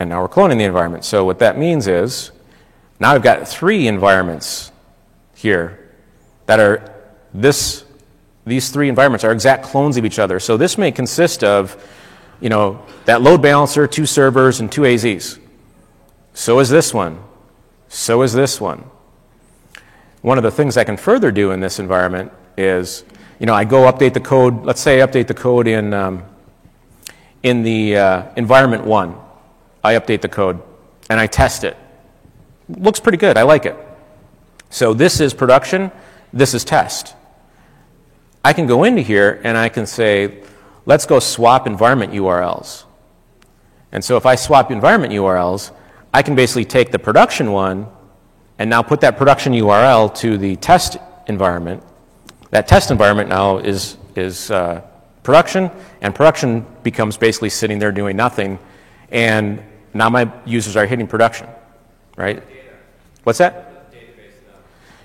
And 0.00 0.10
now 0.10 0.22
we're 0.22 0.28
cloning 0.28 0.58
the 0.58 0.64
environment. 0.64 1.04
So 1.04 1.24
what 1.24 1.38
that 1.40 1.58
means 1.58 1.86
is 1.86 2.30
now 3.00 3.12
I've 3.14 3.22
got 3.22 3.46
three 3.48 3.86
environments 3.88 4.72
here 5.34 5.92
that 6.46 6.60
are 6.60 6.94
this 7.34 7.84
these 8.48 8.70
three 8.70 8.88
environments 8.88 9.24
are 9.24 9.32
exact 9.32 9.64
clones 9.64 9.98
of 9.98 10.06
each 10.06 10.18
other. 10.18 10.40
So 10.40 10.56
this 10.56 10.78
may 10.78 10.90
consist 10.90 11.44
of, 11.44 11.76
you 12.40 12.48
know, 12.48 12.82
that 13.04 13.20
load 13.20 13.42
balancer, 13.42 13.86
two 13.86 14.06
servers, 14.06 14.60
and 14.60 14.72
two 14.72 14.82
AZs. 14.82 15.38
So 16.32 16.58
is 16.60 16.70
this 16.70 16.94
one. 16.94 17.22
So 17.88 18.22
is 18.22 18.32
this 18.32 18.58
one. 18.58 18.84
One 20.22 20.38
of 20.38 20.44
the 20.44 20.50
things 20.50 20.78
I 20.78 20.84
can 20.84 20.96
further 20.96 21.30
do 21.30 21.50
in 21.50 21.60
this 21.60 21.78
environment 21.78 22.32
is, 22.56 23.04
you 23.38 23.46
know, 23.46 23.54
I 23.54 23.64
go 23.64 23.90
update 23.90 24.14
the 24.14 24.20
code. 24.20 24.64
Let's 24.64 24.80
say 24.80 25.02
I 25.02 25.06
update 25.06 25.26
the 25.26 25.34
code 25.34 25.66
in 25.66 25.92
um, 25.92 26.24
in 27.42 27.62
the 27.62 27.96
uh, 27.96 28.22
environment 28.36 28.84
one. 28.84 29.14
I 29.82 29.94
update 29.94 30.20
the 30.20 30.28
code 30.28 30.62
and 31.08 31.18
I 31.20 31.26
test 31.26 31.64
it. 31.64 31.76
Looks 32.68 33.00
pretty 33.00 33.18
good. 33.18 33.36
I 33.36 33.42
like 33.42 33.66
it. 33.66 33.76
So 34.70 34.92
this 34.92 35.20
is 35.20 35.32
production. 35.32 35.90
This 36.32 36.54
is 36.54 36.64
test. 36.64 37.14
I 38.44 38.52
can 38.52 38.66
go 38.66 38.84
into 38.84 39.02
here 39.02 39.40
and 39.44 39.56
I 39.56 39.68
can 39.68 39.86
say, 39.86 40.42
let's 40.86 41.06
go 41.06 41.18
swap 41.18 41.66
environment 41.66 42.12
URLs. 42.12 42.84
And 43.92 44.04
so 44.04 44.16
if 44.16 44.26
I 44.26 44.34
swap 44.34 44.70
environment 44.70 45.12
URLs, 45.12 45.72
I 46.12 46.22
can 46.22 46.34
basically 46.34 46.64
take 46.64 46.90
the 46.90 46.98
production 46.98 47.52
one 47.52 47.86
and 48.58 48.68
now 48.68 48.82
put 48.82 49.00
that 49.00 49.16
production 49.16 49.52
URL 49.52 50.14
to 50.16 50.36
the 50.36 50.56
test 50.56 50.98
environment. 51.26 51.82
That 52.50 52.66
test 52.66 52.90
environment 52.90 53.28
now 53.28 53.58
is, 53.58 53.96
is 54.16 54.50
uh, 54.50 54.82
production, 55.22 55.70
and 56.00 56.14
production 56.14 56.66
becomes 56.82 57.16
basically 57.16 57.50
sitting 57.50 57.78
there 57.78 57.92
doing 57.92 58.16
nothing, 58.16 58.58
and 59.10 59.62
now 59.94 60.08
my 60.10 60.30
users 60.44 60.76
are 60.76 60.86
hitting 60.86 61.06
production, 61.06 61.46
right? 62.16 62.42
What's 63.24 63.38
that? 63.38 63.64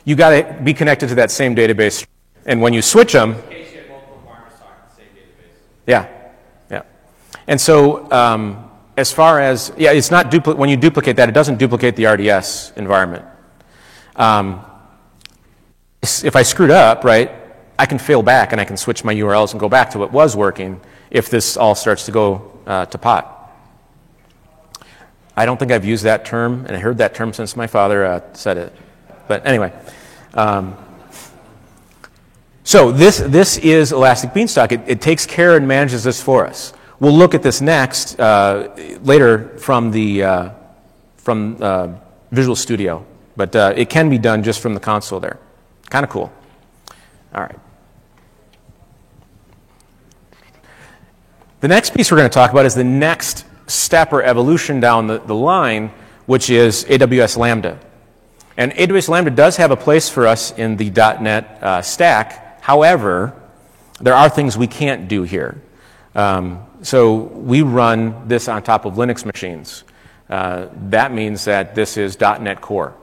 You 0.06 0.16
got 0.16 0.32
to 0.32 0.62
be 0.64 0.74
connected 0.74 1.10
to 1.10 1.16
that 1.16 1.32
same 1.32 1.56
database, 1.56 2.06
and 2.46 2.62
when 2.62 2.74
you 2.74 2.82
switch 2.82 3.14
them, 3.14 3.36
yeah, 5.88 6.08
yeah, 6.70 6.84
and 7.48 7.60
so 7.60 8.12
um, 8.12 8.70
as 8.98 9.12
far 9.12 9.40
as 9.40 9.72
yeah, 9.78 9.92
it's 9.92 10.12
not 10.12 10.30
dupli- 10.30 10.56
when 10.56 10.70
you 10.70 10.78
duplicate 10.78 11.16
that, 11.18 11.30
it 11.30 11.34
doesn't 11.34 11.58
duplicate 11.58 11.96
the 11.96 12.06
RDS 12.06 12.74
environment. 12.76 13.26
Um, 14.16 14.64
if 16.02 16.36
I 16.36 16.44
screwed 16.44 16.72
up, 16.72 17.04
right, 17.04 17.32
I 17.80 17.86
can 17.86 17.98
fail 17.98 18.22
back 18.22 18.52
and 18.52 18.62
I 18.62 18.66
can 18.66 18.78
switch 18.78 19.04
my 19.04 19.14
URLs 19.16 19.52
and 19.52 19.60
go 19.60 19.70
back 19.70 19.90
to 19.92 20.00
what 20.00 20.12
was 20.12 20.36
working 20.36 20.80
if 21.10 21.30
this 21.30 21.58
all 21.58 21.76
starts 21.76 22.06
to 22.06 22.12
go 22.12 22.60
uh, 22.66 22.86
to 22.88 22.98
pot. 22.98 23.43
I 25.36 25.46
don't 25.46 25.58
think 25.58 25.72
I've 25.72 25.86
used 25.86 26.04
that 26.04 26.26
term, 26.26 26.66
and 26.68 26.76
I 26.76 26.80
heard 26.80 26.98
that 27.00 27.16
term 27.16 27.34
since 27.34 27.56
my 27.56 27.68
father 27.68 28.06
uh, 28.06 28.22
said 28.34 28.58
it. 28.58 28.74
But 29.28 29.46
anyway. 29.46 29.74
Um, 30.34 30.78
so 32.64 32.92
this, 32.92 33.18
this 33.20 33.58
is 33.58 33.92
Elastic 33.92 34.34
Beanstalk. 34.34 34.72
It, 34.72 34.82
it, 34.88 35.02
takes 35.02 35.26
care 35.26 35.58
and 35.58 35.68
manages 35.68 36.04
this 36.04 36.22
for 36.22 36.48
us. 36.48 36.74
We'll 37.00 37.14
look 37.14 37.34
at 37.34 37.44
this 37.44 37.60
next 37.62 38.20
uh, 38.20 38.74
later 39.02 39.58
from 39.58 39.92
the 39.92 40.24
uh, 40.24 40.50
from 41.18 41.58
uh, 41.62 41.90
Visual 42.32 42.56
Studio, 42.56 43.06
but 43.36 43.56
uh, 43.56 43.74
it 43.76 43.90
can 43.90 44.10
be 44.10 44.18
done 44.18 44.44
just 44.44 44.62
from 44.62 44.74
the 44.74 44.80
console 44.80 45.20
there. 45.20 45.40
Kind 45.90 46.06
of 46.06 46.10
cool. 46.10 46.32
All 47.36 47.42
right. 47.42 47.60
The 51.60 51.68
next 51.68 51.94
piece 51.94 52.12
we're 52.12 52.18
going 52.18 52.30
to 52.30 52.34
talk 52.34 52.52
about 52.52 52.66
is 52.66 52.76
the 52.76 52.84
next 52.84 53.46
step 53.68 54.14
or 54.14 54.24
evolution 54.24 54.80
down 54.80 55.08
the, 55.08 55.20
the 55.20 55.36
line, 55.36 55.92
which 56.26 56.50
is 56.50 56.86
AWS 56.86 57.38
Lambda. 57.38 57.80
And 58.58 58.72
AWS 58.74 59.10
Lambda 59.10 59.32
does 59.32 59.58
have 59.58 59.72
a 59.72 59.78
place 59.78 60.10
for 60.10 60.28
us 60.28 60.52
in 60.58 60.78
the 60.78 60.90
.NET 60.90 61.64
uh, 61.64 61.82
stack. 61.82 62.62
However, 62.62 63.40
there 64.00 64.14
are 64.14 64.30
things 64.30 64.58
we 64.58 64.68
can't 64.68 65.08
do 65.08 65.24
here. 65.24 65.62
Um, 66.16 66.66
so 66.82 67.16
we 67.16 67.62
run 67.62 68.28
this 68.28 68.48
on 68.48 68.62
top 68.62 68.86
of 68.86 68.96
Linux 68.96 69.26
machines. 69.26 69.84
Uh, 70.30 70.68
that 70.90 71.12
means 71.12 71.46
that 71.46 71.76
this 71.76 71.98
is 71.98 72.20
.NET 72.20 72.62
Core. 72.62 72.94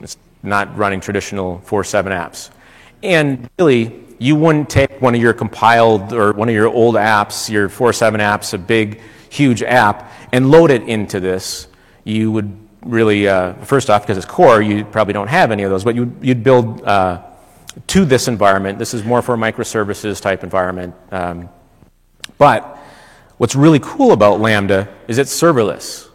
It's 0.00 0.16
not 0.42 0.76
running 0.76 1.00
traditional 1.00 1.60
4.7 1.66 2.04
apps. 2.06 2.50
And 3.02 3.48
really, 3.58 4.04
you 4.18 4.36
wouldn't 4.36 4.68
take 4.68 5.00
one 5.00 5.14
of 5.14 5.20
your 5.20 5.32
compiled 5.32 6.12
or 6.12 6.32
one 6.32 6.48
of 6.48 6.54
your 6.54 6.68
old 6.68 6.96
apps, 6.96 7.48
your 7.48 7.68
4.7 7.68 8.18
apps, 8.18 8.52
a 8.52 8.58
big 8.58 9.00
huge 9.30 9.62
app 9.62 10.12
and 10.32 10.50
load 10.50 10.70
it 10.70 10.82
into 10.82 11.20
this, 11.20 11.68
you 12.04 12.30
would 12.32 12.56
really, 12.82 13.28
uh, 13.28 13.54
first 13.64 13.90
off, 13.90 14.02
because 14.02 14.16
it's 14.16 14.26
core, 14.26 14.62
you 14.62 14.84
probably 14.84 15.12
don't 15.12 15.28
have 15.28 15.50
any 15.50 15.62
of 15.62 15.70
those, 15.70 15.84
but 15.84 15.94
you'd, 15.94 16.16
you'd 16.22 16.42
build 16.42 16.82
uh, 16.82 17.22
to 17.88 18.04
this 18.04 18.28
environment. 18.28 18.78
This 18.78 18.94
is 18.94 19.04
more 19.04 19.22
for 19.22 19.34
a 19.34 19.38
microservices 19.38 20.20
type 20.20 20.42
environment. 20.42 20.94
Um, 21.10 21.48
but 22.38 22.78
what's 23.38 23.54
really 23.54 23.80
cool 23.80 24.12
about 24.12 24.40
Lambda 24.40 24.88
is 25.06 25.18
it's 25.18 25.38
serverless. 25.38 26.08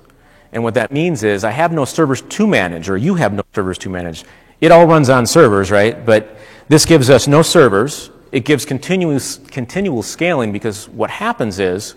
And 0.51 0.64
what 0.64 0.76
that 0.76 0.91
means 0.91 1.24
is 1.24 1.43
I 1.43 1.51
have 1.51 1.72
no 1.72 1.86
servers 1.86 2.22
to 2.22 2.47
manage, 2.47 2.89
or 2.89 2.97
you 2.97 3.16
have 3.16 3.34
no 3.34 3.43
servers 3.53 3.78
to 3.80 3.89
manage. 3.89 4.24
It 4.61 4.72
all 4.72 4.86
runs 4.86 5.09
on 5.09 5.26
servers, 5.26 5.72
right? 5.72 6.05
But 6.05 6.38
this 6.68 6.86
gives 6.86 7.09
us 7.09 7.28
no 7.28 7.41
servers. 7.41 8.11
It 8.32 8.45
gives 8.45 8.64
continuous, 8.66 9.38
continual 9.38 10.03
scaling 10.03 10.51
because 10.51 10.88
what 10.89 11.09
happens 11.09 11.59
is 11.59 11.95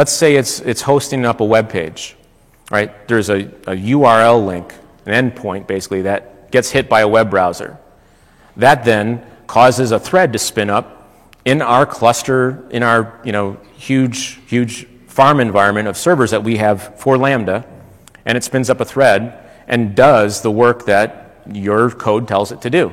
Let's 0.00 0.12
say 0.12 0.36
it's, 0.36 0.60
it's 0.60 0.80
hosting 0.80 1.26
up 1.26 1.40
a 1.40 1.44
web 1.44 1.68
page, 1.68 2.16
right? 2.70 3.06
There's 3.06 3.28
a, 3.28 3.40
a 3.66 3.76
URL 3.76 4.46
link, 4.46 4.72
an 5.04 5.30
endpoint 5.30 5.66
basically, 5.66 6.00
that 6.00 6.50
gets 6.50 6.70
hit 6.70 6.88
by 6.88 7.02
a 7.02 7.06
web 7.06 7.28
browser. 7.28 7.76
That 8.56 8.82
then 8.86 9.22
causes 9.46 9.92
a 9.92 10.00
thread 10.00 10.32
to 10.32 10.38
spin 10.38 10.70
up 10.70 11.12
in 11.44 11.60
our 11.60 11.84
cluster, 11.84 12.66
in 12.70 12.82
our 12.82 13.20
you 13.26 13.32
know, 13.32 13.58
huge, 13.76 14.40
huge 14.46 14.86
farm 15.06 15.38
environment 15.38 15.86
of 15.86 15.98
servers 15.98 16.30
that 16.30 16.44
we 16.44 16.56
have 16.56 16.98
for 16.98 17.18
Lambda, 17.18 17.66
and 18.24 18.38
it 18.38 18.42
spins 18.42 18.70
up 18.70 18.80
a 18.80 18.86
thread 18.86 19.50
and 19.68 19.94
does 19.94 20.40
the 20.40 20.50
work 20.50 20.86
that 20.86 21.42
your 21.52 21.90
code 21.90 22.26
tells 22.26 22.52
it 22.52 22.62
to 22.62 22.70
do, 22.70 22.90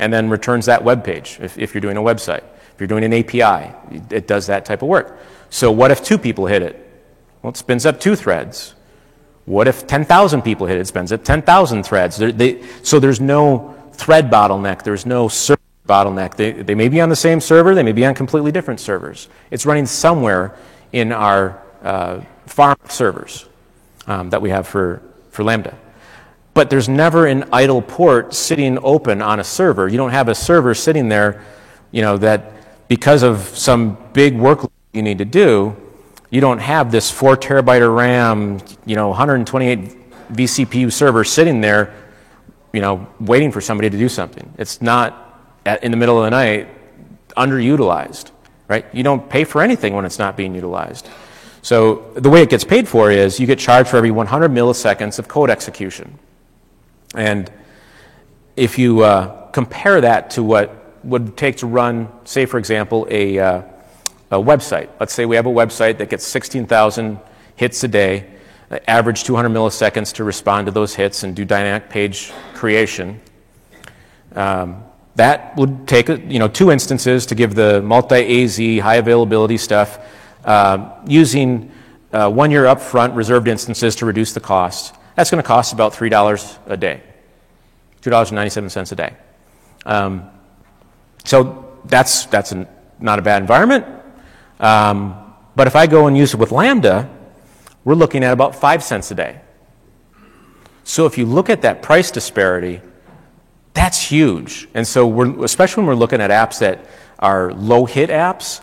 and 0.00 0.12
then 0.12 0.28
returns 0.28 0.66
that 0.66 0.82
web 0.82 1.04
page 1.04 1.38
if, 1.40 1.56
if 1.56 1.72
you're 1.72 1.80
doing 1.80 1.98
a 1.98 2.02
website. 2.02 2.42
If 2.74 2.80
you're 2.80 2.88
doing 2.88 3.04
an 3.04 3.12
API, 3.12 3.72
it 4.10 4.26
does 4.26 4.48
that 4.48 4.64
type 4.64 4.82
of 4.82 4.88
work. 4.88 5.20
So 5.50 5.70
what 5.70 5.90
if 5.90 6.02
two 6.02 6.18
people 6.18 6.46
hit 6.46 6.62
it? 6.62 6.84
Well, 7.42 7.50
it 7.50 7.56
spins 7.56 7.86
up 7.86 8.00
two 8.00 8.16
threads. 8.16 8.74
What 9.44 9.66
if 9.66 9.86
10,000 9.86 10.42
people 10.42 10.66
hit 10.66 10.76
it? 10.76 10.80
It 10.80 10.86
spins 10.86 11.12
up 11.12 11.24
10,000 11.24 11.82
threads. 11.82 12.18
They, 12.18 12.62
so 12.82 13.00
there's 13.00 13.20
no 13.20 13.74
thread 13.92 14.30
bottleneck. 14.30 14.82
There's 14.82 15.06
no 15.06 15.28
server 15.28 15.60
bottleneck. 15.88 16.34
They, 16.34 16.52
they 16.52 16.74
may 16.74 16.88
be 16.88 17.00
on 17.00 17.08
the 17.08 17.16
same 17.16 17.40
server. 17.40 17.74
They 17.74 17.82
may 17.82 17.92
be 17.92 18.04
on 18.04 18.14
completely 18.14 18.52
different 18.52 18.80
servers. 18.80 19.28
It's 19.50 19.64
running 19.64 19.86
somewhere 19.86 20.54
in 20.92 21.12
our 21.12 21.62
uh, 21.82 22.20
farm 22.46 22.76
servers 22.88 23.46
um, 24.06 24.30
that 24.30 24.42
we 24.42 24.50
have 24.50 24.68
for, 24.68 25.02
for 25.30 25.44
Lambda. 25.44 25.78
But 26.52 26.70
there's 26.70 26.88
never 26.88 27.26
an 27.26 27.48
idle 27.52 27.80
port 27.80 28.34
sitting 28.34 28.78
open 28.82 29.22
on 29.22 29.40
a 29.40 29.44
server. 29.44 29.88
You 29.88 29.96
don't 29.96 30.10
have 30.10 30.28
a 30.28 30.34
server 30.34 30.74
sitting 30.74 31.08
there, 31.08 31.42
you 31.92 32.02
know, 32.02 32.18
that 32.18 32.88
because 32.88 33.22
of 33.22 33.40
some 33.40 33.96
big 34.12 34.34
workload 34.34 34.70
you 34.98 35.02
need 35.02 35.18
to 35.18 35.24
do, 35.24 35.74
you 36.28 36.42
don't 36.42 36.58
have 36.58 36.92
this 36.92 37.10
four 37.10 37.36
terabyte 37.36 37.82
of 37.82 37.92
RAM, 37.92 38.58
you 38.84 38.96
know, 38.96 39.08
128 39.08 39.78
vCPU 40.32 40.92
server 40.92 41.24
sitting 41.24 41.62
there, 41.62 41.94
you 42.74 42.82
know, 42.82 43.06
waiting 43.18 43.50
for 43.50 43.62
somebody 43.62 43.88
to 43.88 43.96
do 43.96 44.10
something. 44.10 44.52
It's 44.58 44.82
not 44.82 45.40
at, 45.64 45.82
in 45.82 45.90
the 45.90 45.96
middle 45.96 46.18
of 46.18 46.24
the 46.24 46.30
night 46.30 46.68
underutilized, 47.34 48.30
right? 48.68 48.84
You 48.92 49.02
don't 49.02 49.30
pay 49.30 49.44
for 49.44 49.62
anything 49.62 49.94
when 49.94 50.04
it's 50.04 50.18
not 50.18 50.36
being 50.36 50.54
utilized. 50.54 51.08
So 51.62 52.12
the 52.14 52.28
way 52.28 52.42
it 52.42 52.50
gets 52.50 52.64
paid 52.64 52.86
for 52.86 53.10
is 53.10 53.40
you 53.40 53.46
get 53.46 53.58
charged 53.58 53.88
for 53.88 53.96
every 53.96 54.10
100 54.10 54.50
milliseconds 54.50 55.18
of 55.18 55.28
code 55.28 55.48
execution. 55.48 56.18
And 57.14 57.50
if 58.56 58.78
you 58.78 59.02
uh, 59.02 59.48
compare 59.50 60.00
that 60.02 60.30
to 60.30 60.42
what 60.42 60.74
would 61.04 61.36
take 61.36 61.56
to 61.58 61.66
run, 61.66 62.10
say, 62.24 62.44
for 62.44 62.58
example, 62.58 63.06
a 63.10 63.38
uh, 63.38 63.62
a 64.30 64.36
website. 64.36 64.88
Let's 65.00 65.12
say 65.12 65.26
we 65.26 65.36
have 65.36 65.46
a 65.46 65.50
website 65.50 65.98
that 65.98 66.10
gets 66.10 66.26
16,000 66.26 67.18
hits 67.56 67.82
a 67.84 67.88
day, 67.88 68.26
uh, 68.70 68.78
average 68.86 69.24
200 69.24 69.48
milliseconds 69.48 70.14
to 70.14 70.24
respond 70.24 70.66
to 70.66 70.72
those 70.72 70.94
hits 70.94 71.22
and 71.22 71.34
do 71.34 71.44
dynamic 71.44 71.88
page 71.88 72.32
creation. 72.54 73.20
Um, 74.34 74.84
that 75.16 75.56
would 75.56 75.88
take 75.88 76.08
you 76.08 76.38
know, 76.38 76.48
two 76.48 76.70
instances 76.70 77.26
to 77.26 77.34
give 77.34 77.54
the 77.54 77.82
multi-AZ 77.82 78.56
high 78.56 78.96
availability 78.96 79.56
stuff 79.56 79.98
uh, 80.44 80.94
using 81.06 81.72
uh, 82.12 82.30
one 82.30 82.50
year 82.50 82.64
upfront 82.64 83.16
reserved 83.16 83.48
instances 83.48 83.96
to 83.96 84.06
reduce 84.06 84.32
the 84.32 84.40
cost. 84.40 84.94
That's 85.16 85.30
going 85.30 85.42
to 85.42 85.46
cost 85.46 85.72
about 85.72 85.92
$3 85.92 86.58
a 86.66 86.76
day, 86.76 87.02
$2.97 88.02 88.92
a 88.92 88.94
day. 88.94 89.16
Um, 89.84 90.30
so 91.24 91.76
that's, 91.86 92.26
that's 92.26 92.52
an, 92.52 92.68
not 93.00 93.18
a 93.18 93.22
bad 93.22 93.42
environment. 93.42 93.84
Um, 94.60 95.16
but 95.54 95.66
if 95.66 95.76
I 95.76 95.86
go 95.86 96.06
and 96.06 96.16
use 96.16 96.34
it 96.34 96.36
with 96.36 96.52
Lambda, 96.52 97.10
we're 97.84 97.94
looking 97.94 98.24
at 98.24 98.32
about 98.32 98.54
5 98.54 98.82
cents 98.82 99.10
a 99.10 99.14
day. 99.14 99.40
So 100.84 101.06
if 101.06 101.18
you 101.18 101.26
look 101.26 101.50
at 101.50 101.62
that 101.62 101.82
price 101.82 102.10
disparity, 102.10 102.80
that's 103.74 104.00
huge. 104.00 104.68
And 104.74 104.86
so, 104.86 105.06
we're, 105.06 105.44
especially 105.44 105.82
when 105.82 105.88
we're 105.88 105.94
looking 105.94 106.20
at 106.20 106.30
apps 106.30 106.58
that 106.60 106.86
are 107.18 107.52
low 107.52 107.84
hit 107.84 108.10
apps, 108.10 108.60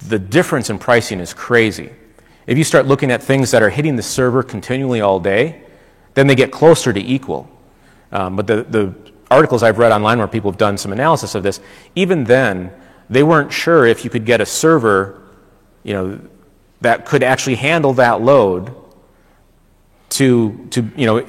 the 0.00 0.18
difference 0.18 0.70
in 0.70 0.78
pricing 0.78 1.20
is 1.20 1.32
crazy. 1.32 1.90
If 2.46 2.58
you 2.58 2.64
start 2.64 2.86
looking 2.86 3.10
at 3.10 3.22
things 3.22 3.50
that 3.50 3.62
are 3.62 3.70
hitting 3.70 3.96
the 3.96 4.02
server 4.02 4.42
continually 4.42 5.00
all 5.00 5.20
day, 5.20 5.62
then 6.14 6.26
they 6.26 6.34
get 6.34 6.50
closer 6.50 6.92
to 6.92 7.00
equal. 7.00 7.50
Um, 8.10 8.36
but 8.36 8.46
the, 8.46 8.62
the 8.64 8.94
articles 9.30 9.62
I've 9.62 9.78
read 9.78 9.92
online 9.92 10.18
where 10.18 10.28
people 10.28 10.50
have 10.50 10.58
done 10.58 10.78
some 10.78 10.92
analysis 10.92 11.34
of 11.34 11.42
this, 11.42 11.60
even 11.94 12.24
then, 12.24 12.72
they 13.10 13.22
weren't 13.22 13.52
sure 13.52 13.86
if 13.86 14.04
you 14.04 14.10
could 14.10 14.24
get 14.24 14.40
a 14.40 14.46
server, 14.46 15.22
you 15.82 15.94
know, 15.94 16.20
that 16.80 17.06
could 17.06 17.22
actually 17.22 17.56
handle 17.56 17.92
that 17.94 18.22
load 18.22 18.74
to, 20.10 20.66
to 20.70 20.88
you 20.96 21.06
know, 21.06 21.24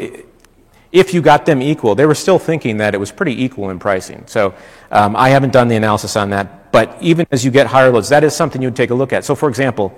if 0.92 1.14
you 1.14 1.22
got 1.22 1.46
them 1.46 1.62
equal, 1.62 1.96
they 1.96 2.06
were 2.06 2.16
still 2.16 2.40
thinking 2.40 2.78
that 2.78 2.94
it 2.96 2.98
was 2.98 3.12
pretty 3.12 3.44
equal 3.44 3.70
in 3.70 3.80
pricing. 3.80 4.24
So 4.28 4.56
um, 4.92 5.16
I 5.16 5.30
haven't 5.30 5.54
done 5.54 5.68
the 5.68 5.76
analysis 5.76 6.16
on 6.16 6.32
that. 6.32 6.72
But 6.72 6.98
even 7.02 7.28
as 7.32 7.46
you 7.46 7.52
get 7.52 7.68
higher 7.68 7.92
loads, 7.92 8.10
that 8.10 8.24
is 8.24 8.36
something 8.36 8.62
you 8.62 8.68
would 8.68 8.76
take 8.76 8.90
a 8.90 8.96
look 8.96 9.14
at. 9.14 9.26
So, 9.26 9.36
for 9.36 9.50
example, 9.50 9.98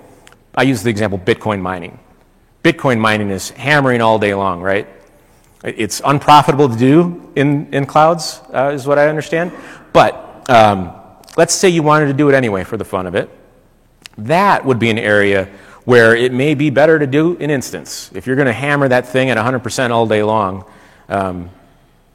I 0.54 0.62
use 0.62 0.82
the 0.82 0.90
example 0.90 1.18
Bitcoin 1.18 1.60
mining. 1.60 1.98
Bitcoin 2.62 2.98
mining 2.98 3.30
is 3.30 3.50
hammering 3.50 4.00
all 4.00 4.18
day 4.18 4.34
long, 4.34 4.60
right? 4.60 4.86
It's 5.64 6.00
unprofitable 6.04 6.68
to 6.68 6.76
do 6.76 7.30
in, 7.36 7.72
in 7.72 7.86
clouds, 7.86 8.40
uh, 8.52 8.72
is 8.74 8.86
what 8.86 8.98
I 8.98 9.08
understand. 9.08 9.52
But 9.92 10.48
um, 10.50 10.92
let's 11.36 11.54
say 11.54 11.68
you 11.68 11.82
wanted 11.82 12.06
to 12.06 12.14
do 12.14 12.28
it 12.28 12.34
anyway 12.34 12.64
for 12.64 12.76
the 12.76 12.84
fun 12.84 13.06
of 13.06 13.14
it. 13.14 13.30
That 14.18 14.64
would 14.64 14.78
be 14.78 14.90
an 14.90 14.98
area 14.98 15.48
where 15.84 16.14
it 16.14 16.32
may 16.32 16.54
be 16.54 16.70
better 16.70 16.98
to 16.98 17.06
do 17.06 17.36
an 17.38 17.50
instance. 17.50 18.10
If 18.14 18.26
you're 18.26 18.36
going 18.36 18.46
to 18.46 18.52
hammer 18.52 18.88
that 18.88 19.08
thing 19.08 19.30
at 19.30 19.36
100% 19.36 19.90
all 19.90 20.06
day 20.06 20.22
long, 20.22 20.64
um, 21.08 21.50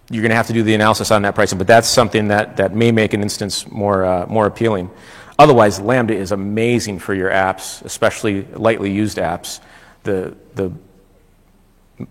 you're 0.10 0.22
going 0.22 0.30
to 0.30 0.36
have 0.36 0.48
to 0.48 0.54
do 0.54 0.64
the 0.64 0.74
analysis 0.74 1.12
on 1.12 1.24
that 1.24 1.36
pricing, 1.36 1.58
but 1.58 1.68
that's 1.68 1.90
something 1.90 2.30
that, 2.30 2.58
that 2.58 2.74
may 2.74 2.92
make 2.92 3.14
an 3.14 3.22
instance 3.22 3.68
more, 3.70 4.06
uh, 4.06 4.26
more 4.28 4.46
appealing. 4.46 4.90
Otherwise, 5.38 5.80
Lambda 5.80 6.16
is 6.16 6.32
amazing 6.32 7.00
for 7.00 7.14
your 7.14 7.30
apps, 7.30 7.84
especially 7.84 8.44
lightly 8.54 8.92
used 8.92 9.18
apps. 9.18 9.60
The, 10.04 10.36
the 10.56 10.72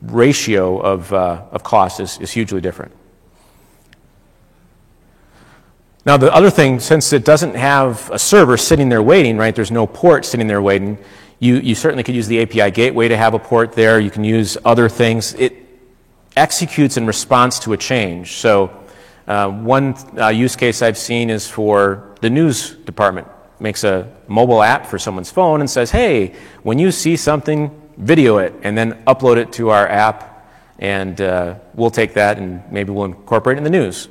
ratio 0.02 0.78
of, 0.78 1.12
uh, 1.12 1.42
of 1.50 1.62
cost 1.62 2.00
is, 2.00 2.18
is 2.18 2.30
hugely 2.30 2.60
different. 2.60 2.92
Now, 6.06 6.16
the 6.16 6.32
other 6.32 6.50
thing, 6.50 6.78
since 6.78 7.12
it 7.12 7.24
doesn't 7.24 7.56
have 7.56 8.10
a 8.12 8.18
server 8.18 8.56
sitting 8.56 8.88
there 8.88 9.02
waiting, 9.02 9.36
right, 9.36 9.52
there's 9.52 9.72
no 9.72 9.88
port 9.88 10.24
sitting 10.24 10.46
there 10.46 10.62
waiting, 10.62 10.98
you, 11.40 11.56
you 11.56 11.74
certainly 11.74 12.04
could 12.04 12.14
use 12.14 12.28
the 12.28 12.40
API 12.40 12.70
gateway 12.70 13.08
to 13.08 13.16
have 13.16 13.34
a 13.34 13.40
port 13.40 13.72
there. 13.72 13.98
You 13.98 14.10
can 14.10 14.24
use 14.24 14.56
other 14.64 14.88
things. 14.88 15.34
It, 15.34 15.66
executes 16.36 16.96
in 16.96 17.06
response 17.06 17.58
to 17.60 17.72
a 17.72 17.76
change. 17.76 18.32
So, 18.32 18.70
uh, 19.26 19.50
one 19.50 19.94
uh, 20.18 20.28
use 20.28 20.54
case 20.54 20.82
I've 20.82 20.98
seen 20.98 21.30
is 21.30 21.48
for 21.48 22.14
the 22.20 22.30
news 22.30 22.70
department. 22.70 23.26
Makes 23.58 23.84
a 23.84 24.14
mobile 24.28 24.62
app 24.62 24.86
for 24.86 24.98
someone's 24.98 25.30
phone 25.30 25.60
and 25.60 25.68
says, 25.68 25.90
hey, 25.90 26.34
when 26.62 26.78
you 26.78 26.92
see 26.92 27.16
something, 27.16 27.70
video 27.96 28.38
it 28.38 28.52
and 28.62 28.76
then 28.76 29.02
upload 29.04 29.38
it 29.38 29.52
to 29.54 29.70
our 29.70 29.88
app, 29.88 30.46
and 30.78 31.18
uh, 31.20 31.54
we'll 31.74 31.90
take 31.90 32.12
that 32.14 32.36
and 32.36 32.62
maybe 32.70 32.92
we'll 32.92 33.06
incorporate 33.06 33.56
it 33.56 33.58
in 33.58 33.64
the 33.64 33.70
news. 33.70 34.08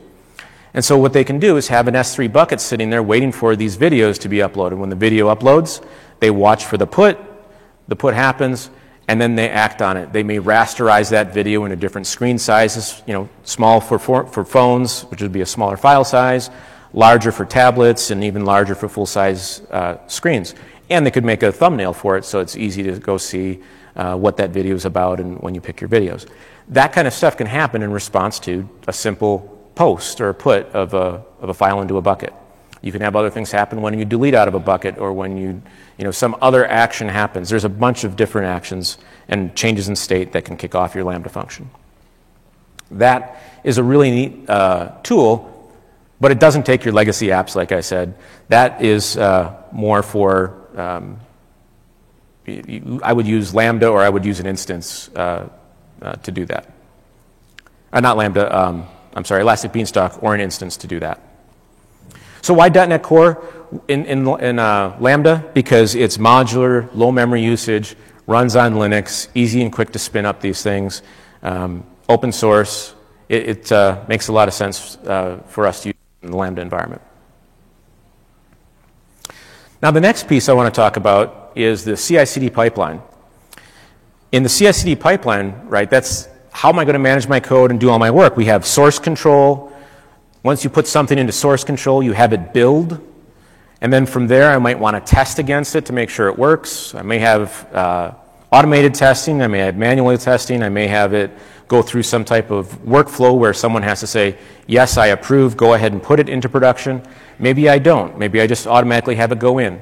And 0.76 0.84
so, 0.84 0.98
what 0.98 1.14
they 1.14 1.24
can 1.24 1.40
do 1.40 1.56
is 1.56 1.70
have 1.70 1.88
an 1.88 1.94
S3 1.94 2.32
bucket 2.32 2.60
sitting 2.60 2.90
there 2.90 3.02
waiting 3.02 3.32
for 3.32 3.56
these 3.56 3.78
videos 3.78 4.20
to 4.20 4.28
be 4.28 4.40
uploaded. 4.40 4.78
When 4.78 4.90
the 4.90 4.96
video 4.98 5.34
uploads, 5.34 5.82
they 6.20 6.30
watch 6.30 6.66
for 6.66 6.76
the 6.76 6.86
put, 6.86 7.18
the 7.88 7.96
put 7.96 8.14
happens, 8.14 8.70
and 9.08 9.22
then 9.22 9.36
they 9.36 9.50
act 9.50 9.82
on 9.82 9.96
it. 9.96 10.12
They 10.12 10.22
may 10.22 10.38
rasterize 10.38 11.10
that 11.12 11.34
video 11.34 11.64
into 11.64 11.78
different 11.78 12.08
screen 12.08 12.38
sizes, 12.38 13.02
you 13.08 13.14
know, 13.14 13.30
small 13.46 13.80
for, 13.80 13.98
for, 13.98 14.26
for 14.26 14.44
phones, 14.44 15.04
which 15.04 15.22
would 15.22 15.32
be 15.32 15.40
a 15.40 15.46
smaller 15.46 15.78
file 15.78 16.04
size, 16.04 16.50
larger 16.92 17.32
for 17.32 17.46
tablets, 17.46 18.12
and 18.12 18.22
even 18.22 18.44
larger 18.44 18.76
for 18.76 18.90
full 18.90 19.06
size 19.06 19.62
uh, 19.72 20.06
screens. 20.08 20.56
And 20.90 21.06
they 21.06 21.12
could 21.12 21.24
make 21.24 21.42
a 21.42 21.54
thumbnail 21.54 21.94
for 21.94 22.18
it 22.18 22.26
so 22.26 22.42
it's 22.42 22.58
easy 22.58 22.84
to 22.84 23.00
go 23.00 23.18
see 23.18 23.62
uh, 23.96 24.18
what 24.18 24.36
that 24.38 24.50
video 24.50 24.76
is 24.76 24.84
about 24.84 25.22
and 25.22 25.40
when 25.40 25.56
you 25.56 25.62
pick 25.62 25.80
your 25.80 25.90
videos. 25.90 26.28
That 26.68 26.92
kind 26.92 27.08
of 27.08 27.14
stuff 27.14 27.38
can 27.38 27.48
happen 27.48 27.82
in 27.82 27.92
response 27.92 28.40
to 28.40 28.68
a 28.90 28.94
simple 28.94 29.55
post 29.76 30.22
or 30.22 30.34
put 30.34 30.66
of 30.68 30.94
a, 30.94 31.24
of 31.42 31.50
a 31.50 31.54
file 31.54 31.82
into 31.82 31.98
a 31.98 32.02
bucket. 32.02 32.34
You 32.82 32.92
can 32.92 33.02
have 33.02 33.16
other 33.16 33.30
things 33.30 33.52
happen 33.52 33.82
when 33.82 33.98
you 33.98 34.06
delete 34.06 34.34
out 34.34 34.48
of 34.48 34.54
a 34.54 34.60
bucket 34.60 34.98
or 34.98 35.12
when 35.12 35.38
you, 35.38 35.62
you 35.98 36.04
know, 36.04 36.12
some 36.12 36.36
other 36.42 36.66
action 36.66 37.10
happens. 37.10 37.50
There's 37.50 37.64
a 37.64 37.70
bunch 37.70 38.04
of 38.04 38.16
different 38.16 38.48
actions 38.48 39.00
and 39.28 39.56
changes 39.56 39.90
in 39.90 39.96
state 39.96 40.34
that 40.34 40.46
can 40.46 40.56
kick 40.56 40.76
off 40.76 40.94
your 40.94 41.04
Lambda 41.04 41.30
function. 41.30 41.70
That 42.92 43.42
is 43.64 43.80
a 43.80 43.84
really 43.84 44.12
neat 44.12 44.50
uh, 44.50 44.92
tool, 45.02 45.74
but 46.22 46.32
it 46.32 46.40
doesn't 46.40 46.64
take 46.64 46.86
your 46.86 46.94
legacy 46.94 47.28
apps, 47.28 47.56
like 47.56 47.72
I 47.72 47.82
said. 47.82 48.14
That 48.50 48.84
is 48.84 49.18
uh, 49.18 49.64
more 49.72 50.04
for, 50.04 50.54
um, 50.76 51.20
I 53.02 53.12
would 53.12 53.26
use 53.26 53.56
Lambda 53.56 53.88
or 53.88 54.02
I 54.02 54.10
would 54.10 54.24
use 54.24 54.40
an 54.40 54.46
instance 54.46 55.10
uh, 55.16 55.50
uh 56.02 56.14
to 56.14 56.32
do 56.32 56.46
that. 56.46 56.72
Uh, 57.92 58.00
not 58.00 58.18
Lambda, 58.18 58.56
um, 58.56 58.88
I'm 59.16 59.26
sorry, 59.26 59.42
Elastic 59.42 59.72
Beanstalk 59.72 60.22
or 60.22 60.36
an 60.36 60.42
instance 60.42 60.78
to 60.78 60.88
do 60.88 61.00
that. 61.00 61.22
So 62.42 62.54
why 62.54 62.70
.NET 62.70 63.02
Core 63.02 63.44
in, 63.88 64.06
in, 64.06 64.28
in 64.40 64.60
uh, 64.60 64.98
Lambda? 65.00 65.50
Because 65.54 65.96
it's 65.96 66.18
modular, 66.18 66.90
low 66.94 67.12
memory 67.12 67.42
usage, 67.42 67.96
runs 68.28 68.56
on 68.56 68.76
Linux, 68.76 69.30
easy 69.34 69.62
and 69.62 69.72
quick 69.72 69.92
to 69.94 70.00
spin 70.00 70.26
up 70.26 70.42
these 70.42 70.62
things, 70.62 71.02
um, 71.42 71.84
open 72.08 72.32
source. 72.32 72.94
It, 73.30 73.50
it 73.50 73.72
uh, 73.72 74.04
makes 74.08 74.28
a 74.28 74.34
lot 74.34 74.48
of 74.48 74.54
sense 74.54 74.98
uh, 74.98 75.42
for 75.48 75.66
us 75.66 75.82
to 75.84 75.90
use 75.90 75.96
in 76.22 76.32
the 76.32 76.38
Lambda 76.38 76.62
environment. 76.62 77.02
Now, 79.82 79.92
the 79.92 80.02
next 80.02 80.28
piece 80.28 80.50
I 80.50 80.54
want 80.54 80.74
to 80.74 80.78
talk 80.78 80.98
about 80.98 81.52
is 81.56 81.86
the 81.86 81.96
CI/CD 81.96 82.50
pipeline. 82.50 83.02
In 84.32 84.44
the 84.44 84.50
CI/CD 84.50 84.96
pipeline, 84.96 85.68
right, 85.68 85.90
that's 85.90 86.28
how 86.56 86.70
am 86.70 86.80
I 86.80 86.86
going 86.86 86.94
to 86.94 87.00
manage 87.00 87.28
my 87.28 87.42
code 87.42 87.70
and 87.70 87.82
do 87.82 87.90
all 87.90 88.00
my 88.00 88.10
work? 88.10 88.38
We 88.38 88.46
have 88.46 88.66
source 88.66 88.98
control, 88.98 89.74
once 90.42 90.64
you 90.64 90.70
put 90.70 90.88
something 90.88 91.18
into 91.18 91.34
source 91.34 91.66
control, 91.66 92.02
you 92.02 92.14
have 92.14 92.32
it 92.32 92.54
build. 92.54 93.02
And 93.82 93.92
then 93.92 94.06
from 94.06 94.28
there, 94.28 94.52
I 94.52 94.58
might 94.58 94.80
want 94.80 94.96
to 94.96 95.02
test 95.16 95.38
against 95.38 95.76
it 95.76 95.88
to 95.88 95.94
make 95.94 96.10
sure 96.10 96.30
it 96.30 96.38
works. 96.38 96.96
I 96.96 97.02
may 97.02 97.20
have 97.20 97.74
uh, 97.74 98.14
automated 98.54 98.94
testing. 98.94 99.42
I 99.42 99.48
may 99.48 99.58
have 99.58 99.76
manual 99.76 100.18
testing. 100.18 100.64
I 100.64 100.70
may 100.70 100.88
have 100.88 101.14
it 101.14 101.32
go 101.68 101.82
through 101.82 102.04
some 102.04 102.24
type 102.24 102.52
of 102.52 102.68
workflow 102.84 103.38
where 103.38 103.54
someone 103.54 103.82
has 103.84 104.00
to 104.00 104.08
say, 104.08 104.38
yes, 104.66 104.98
I 104.98 105.08
approve, 105.08 105.58
go 105.58 105.74
ahead 105.74 105.92
and 105.92 106.02
put 106.02 106.20
it 106.20 106.30
into 106.30 106.48
production. 106.48 107.02
Maybe 107.38 107.68
I 107.68 107.80
don't. 107.80 108.18
Maybe 108.18 108.40
I 108.40 108.48
just 108.48 108.66
automatically 108.66 109.16
have 109.16 109.34
it 109.34 109.40
go 109.40 109.58
in. 109.58 109.82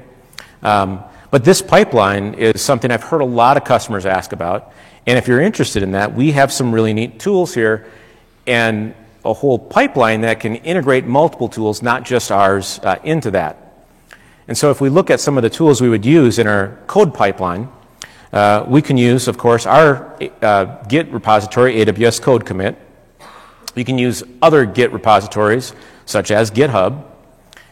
Um, 0.62 1.04
but 1.30 1.44
this 1.44 1.60
pipeline 1.60 2.34
is 2.34 2.62
something 2.62 2.90
I've 2.90 3.02
heard 3.02 3.20
a 3.20 3.26
lot 3.26 3.58
of 3.58 3.64
customers 3.64 4.06
ask 4.06 4.32
about. 4.32 4.72
And 5.06 5.18
if 5.18 5.28
you're 5.28 5.40
interested 5.40 5.82
in 5.82 5.92
that, 5.92 6.14
we 6.14 6.32
have 6.32 6.52
some 6.52 6.72
really 6.72 6.92
neat 6.92 7.20
tools 7.20 7.54
here. 7.54 7.86
And 8.46 8.94
a 9.24 9.32
whole 9.32 9.58
pipeline 9.58 10.20
that 10.20 10.40
can 10.40 10.56
integrate 10.56 11.06
multiple 11.06 11.48
tools, 11.48 11.82
not 11.82 12.04
just 12.04 12.30
ours, 12.30 12.78
uh, 12.82 12.96
into 13.04 13.30
that. 13.30 13.86
And 14.46 14.56
so 14.56 14.70
if 14.70 14.80
we 14.80 14.90
look 14.90 15.10
at 15.10 15.20
some 15.20 15.38
of 15.38 15.42
the 15.42 15.50
tools 15.50 15.80
we 15.80 15.88
would 15.88 16.04
use 16.04 16.38
in 16.38 16.46
our 16.46 16.78
code 16.86 17.14
pipeline, 17.14 17.68
uh, 18.32 18.64
we 18.68 18.82
can 18.82 18.98
use, 18.98 19.26
of 19.28 19.38
course, 19.38 19.64
our 19.64 20.18
uh, 20.42 20.82
Git 20.88 21.10
repository, 21.10 21.76
AWS 21.76 22.20
Code 22.20 22.44
Commit. 22.44 22.76
You 23.74 23.84
can 23.84 23.96
use 23.96 24.22
other 24.42 24.66
Git 24.66 24.92
repositories, 24.92 25.72
such 26.04 26.30
as 26.30 26.50
GitHub. 26.50 27.04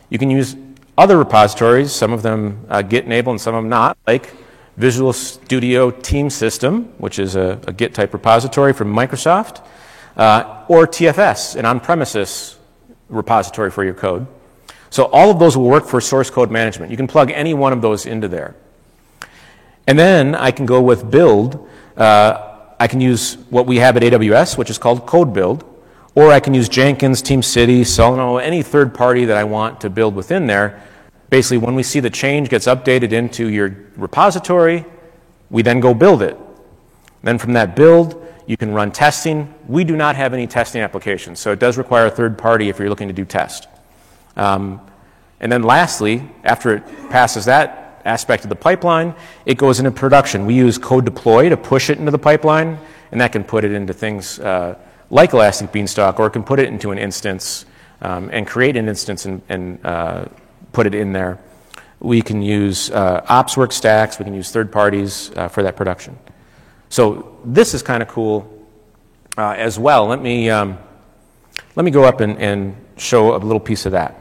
You 0.08 0.18
can 0.18 0.30
use 0.30 0.56
other 0.96 1.18
repositories, 1.18 1.92
some 1.92 2.12
of 2.12 2.22
them 2.22 2.64
uh, 2.68 2.80
Git 2.82 3.04
enabled 3.04 3.34
and 3.34 3.40
some 3.40 3.54
of 3.54 3.62
them 3.62 3.68
not, 3.68 3.98
like 4.06 4.32
Visual 4.76 5.12
Studio 5.12 5.90
Team 5.90 6.30
System, 6.30 6.84
which 6.98 7.18
is 7.18 7.36
a, 7.36 7.60
a 7.66 7.72
Git 7.72 7.94
type 7.94 8.12
repository 8.12 8.72
from 8.72 8.92
Microsoft 8.92 9.64
uh, 10.16 10.64
or 10.68 10.86
TFS, 10.86 11.56
an 11.56 11.64
on 11.64 11.80
premises 11.80 12.56
repository 13.08 13.70
for 13.70 13.84
your 13.84 13.94
code. 13.94 14.26
So 14.90 15.04
all 15.06 15.30
of 15.30 15.38
those 15.38 15.56
will 15.56 15.68
work 15.68 15.86
for 15.86 16.00
source 16.00 16.30
code 16.30 16.50
management. 16.50 16.90
You 16.90 16.96
can 16.96 17.06
plug 17.06 17.30
any 17.30 17.54
one 17.54 17.72
of 17.72 17.82
those 17.82 18.06
into 18.06 18.28
there. 18.28 18.54
And 19.86 19.98
then 19.98 20.34
I 20.34 20.50
can 20.50 20.66
go 20.66 20.80
with 20.80 21.10
build. 21.10 21.68
Uh, 21.96 22.50
I 22.78 22.88
can 22.88 23.00
use 23.00 23.34
what 23.50 23.66
we 23.66 23.78
have 23.78 23.96
at 23.96 24.02
AWS, 24.02 24.56
which 24.58 24.70
is 24.70 24.78
called 24.78 25.06
code 25.06 25.32
build, 25.32 25.64
or 26.14 26.30
I 26.30 26.40
can 26.40 26.54
use 26.54 26.68
Jenkins, 26.68 27.22
TeamCity, 27.22 27.86
Solano, 27.86 28.36
any 28.36 28.62
third 28.62 28.94
party 28.94 29.24
that 29.26 29.36
I 29.36 29.44
want 29.44 29.80
to 29.82 29.90
build 29.90 30.14
within 30.14 30.46
there. 30.46 30.82
Basically, 31.32 31.56
when 31.56 31.74
we 31.74 31.82
see 31.82 31.98
the 31.98 32.10
change 32.10 32.50
gets 32.50 32.66
updated 32.66 33.12
into 33.12 33.48
your 33.48 33.74
repository, 33.96 34.84
we 35.48 35.62
then 35.62 35.80
go 35.80 35.94
build 35.94 36.20
it. 36.20 36.36
Then 37.22 37.38
from 37.38 37.54
that 37.54 37.74
build, 37.74 38.22
you 38.46 38.58
can 38.58 38.74
run 38.74 38.92
testing. 38.92 39.54
We 39.66 39.82
do 39.82 39.96
not 39.96 40.14
have 40.14 40.34
any 40.34 40.46
testing 40.46 40.82
applications, 40.82 41.40
so 41.40 41.50
it 41.50 41.58
does 41.58 41.78
require 41.78 42.04
a 42.04 42.10
third 42.10 42.36
party 42.36 42.68
if 42.68 42.78
you're 42.78 42.90
looking 42.90 43.08
to 43.08 43.14
do 43.14 43.24
test. 43.24 43.66
Um, 44.36 44.78
and 45.40 45.50
then 45.50 45.62
lastly, 45.62 46.22
after 46.44 46.74
it 46.74 46.84
passes 47.08 47.46
that 47.46 48.02
aspect 48.04 48.44
of 48.44 48.50
the 48.50 48.56
pipeline, 48.56 49.14
it 49.46 49.56
goes 49.56 49.78
into 49.78 49.90
production. 49.90 50.44
We 50.44 50.52
use 50.52 50.76
code 50.76 51.06
deploy 51.06 51.48
to 51.48 51.56
push 51.56 51.88
it 51.88 51.96
into 51.98 52.10
the 52.10 52.18
pipeline, 52.18 52.78
and 53.10 53.18
that 53.22 53.32
can 53.32 53.42
put 53.42 53.64
it 53.64 53.72
into 53.72 53.94
things 53.94 54.38
uh, 54.38 54.76
like 55.08 55.32
Elastic 55.32 55.72
Beanstalk, 55.72 56.20
or 56.20 56.26
it 56.26 56.32
can 56.32 56.42
put 56.42 56.58
it 56.58 56.68
into 56.68 56.90
an 56.90 56.98
instance 56.98 57.64
um, 58.02 58.28
and 58.34 58.46
create 58.46 58.76
an 58.76 58.86
instance 58.86 59.24
and, 59.24 59.40
and 59.48 59.86
uh, 59.86 60.26
put 60.72 60.86
it 60.86 60.94
in 60.94 61.12
there. 61.12 61.38
We 62.00 62.22
can 62.22 62.42
use 62.42 62.90
uh, 62.90 63.20
OpsWorks 63.22 63.74
stacks, 63.74 64.18
we 64.18 64.24
can 64.24 64.34
use 64.34 64.50
third 64.50 64.72
parties 64.72 65.30
uh, 65.36 65.48
for 65.48 65.62
that 65.62 65.76
production. 65.76 66.18
So 66.88 67.38
this 67.44 67.74
is 67.74 67.82
kind 67.82 68.02
of 68.02 68.08
cool 68.08 68.66
uh, 69.38 69.52
as 69.52 69.78
well. 69.78 70.06
Let 70.06 70.20
me, 70.20 70.50
um, 70.50 70.78
let 71.76 71.84
me 71.84 71.90
go 71.90 72.04
up 72.04 72.20
and, 72.20 72.38
and 72.38 72.76
show 72.96 73.34
a 73.34 73.38
little 73.38 73.60
piece 73.60 73.86
of 73.86 73.92
that. 73.92 74.18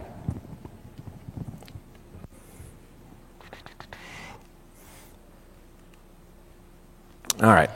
All 7.42 7.50
right. 7.50 7.72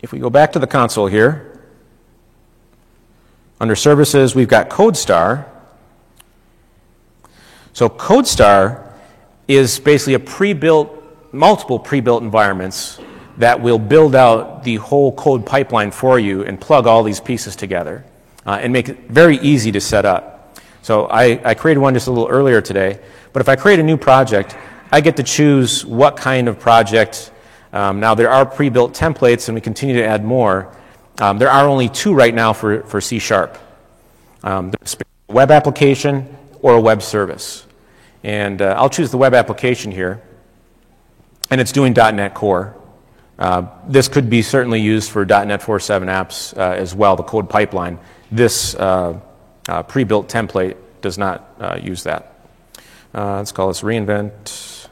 If 0.00 0.12
we 0.12 0.18
go 0.18 0.30
back 0.30 0.52
to 0.52 0.58
the 0.58 0.66
console 0.66 1.06
here, 1.06 1.60
under 3.60 3.76
services, 3.76 4.34
we've 4.34 4.48
got 4.48 4.70
CodeStar. 4.70 5.46
So 7.76 7.90
CodeStar 7.90 8.90
is 9.48 9.78
basically 9.78 10.14
a 10.14 10.18
pre-built, 10.18 10.90
multiple 11.34 11.78
pre-built 11.78 12.22
environments 12.22 12.98
that 13.36 13.60
will 13.60 13.78
build 13.78 14.14
out 14.14 14.64
the 14.64 14.76
whole 14.76 15.12
code 15.12 15.44
pipeline 15.44 15.90
for 15.90 16.18
you 16.18 16.42
and 16.42 16.58
plug 16.58 16.86
all 16.86 17.02
these 17.02 17.20
pieces 17.20 17.54
together 17.54 18.02
uh, 18.46 18.58
and 18.62 18.72
make 18.72 18.88
it 18.88 19.10
very 19.10 19.36
easy 19.40 19.70
to 19.72 19.80
set 19.82 20.06
up. 20.06 20.58
So 20.80 21.04
I, 21.08 21.38
I 21.44 21.52
created 21.52 21.80
one 21.80 21.92
just 21.92 22.06
a 22.06 22.10
little 22.10 22.30
earlier 22.30 22.62
today, 22.62 22.98
but 23.34 23.40
if 23.40 23.48
I 23.50 23.56
create 23.56 23.78
a 23.78 23.82
new 23.82 23.98
project, 23.98 24.56
I 24.90 25.02
get 25.02 25.18
to 25.18 25.22
choose 25.22 25.84
what 25.84 26.16
kind 26.16 26.48
of 26.48 26.58
project 26.58 27.30
um, 27.74 28.00
now, 28.00 28.14
there 28.14 28.30
are 28.30 28.46
pre 28.46 28.70
built 28.70 28.94
templates, 28.94 29.48
and 29.48 29.54
we 29.54 29.60
continue 29.60 29.96
to 29.96 30.06
add 30.06 30.24
more. 30.24 30.74
Um, 31.20 31.36
there 31.36 31.50
are 31.50 31.68
only 31.68 31.90
two 31.90 32.14
right 32.14 32.34
now 32.34 32.54
for, 32.54 32.84
for 32.84 33.02
C 33.02 33.18
Sharp 33.18 33.58
um, 34.42 34.72
a 34.80 35.32
web 35.34 35.50
application 35.50 36.34
or 36.62 36.72
a 36.72 36.80
web 36.80 37.02
service. 37.02 37.65
And 38.26 38.60
uh, 38.60 38.74
I'll 38.76 38.90
choose 38.90 39.12
the 39.12 39.18
web 39.18 39.34
application 39.34 39.92
here, 39.92 40.20
and 41.48 41.60
it's 41.60 41.70
doing 41.70 41.92
.NET 41.92 42.34
Core. 42.34 42.76
Uh, 43.38 43.68
this 43.86 44.08
could 44.08 44.28
be 44.28 44.42
certainly 44.42 44.80
used 44.80 45.12
for 45.12 45.24
.NET 45.24 45.60
4.7 45.60 46.06
apps 46.06 46.58
uh, 46.58 46.74
as 46.74 46.92
well, 46.92 47.14
the 47.14 47.22
code 47.22 47.48
pipeline. 47.48 48.00
This 48.32 48.74
uh, 48.74 49.20
uh, 49.68 49.84
pre-built 49.84 50.28
template 50.28 50.76
does 51.02 51.18
not 51.18 51.54
uh, 51.60 51.78
use 51.80 52.02
that. 52.02 52.40
let's 53.14 53.52
call 53.52 53.68
this 53.68 53.82
reInvent 53.82 54.88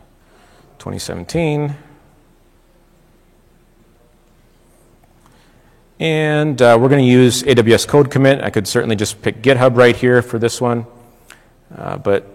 2017. 0.78 1.74
And 5.99 6.62
uh, 6.62 6.78
we're 6.80 6.89
going 6.89 7.05
to 7.05 7.11
use 7.11 7.43
AWS 7.43 7.89
Code 7.89 8.12
Commit. 8.12 8.45
I 8.45 8.51
could 8.51 8.68
certainly 8.68 8.95
just 8.95 9.22
pick 9.22 9.43
GitHub 9.43 9.76
right 9.76 9.97
here 9.97 10.22
for 10.22 10.39
this 10.39 10.61
one. 10.61 10.87
Uh, 11.76 11.97
but 11.97 12.34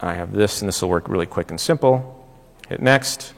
I 0.00 0.14
have 0.14 0.32
this, 0.32 0.62
and 0.62 0.68
this 0.68 0.82
will 0.82 0.88
work 0.88 1.08
really 1.08 1.26
quick 1.26 1.50
and 1.50 1.60
simple. 1.60 2.26
Hit 2.68 2.80
next. 2.80 3.34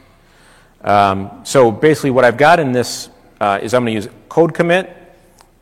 Um, 0.83 1.43
so 1.45 1.71
basically 1.71 2.11
what 2.11 2.25
I've 2.25 2.37
got 2.37 2.61
in 2.61 2.73
this 2.73 3.09
uh, 3.41 3.59
is 3.63 3.75
I'm 3.75 3.85
going 3.85 4.01
to 4.01 4.07
use 4.07 4.09
Code 4.29 4.55
Commit. 4.55 4.97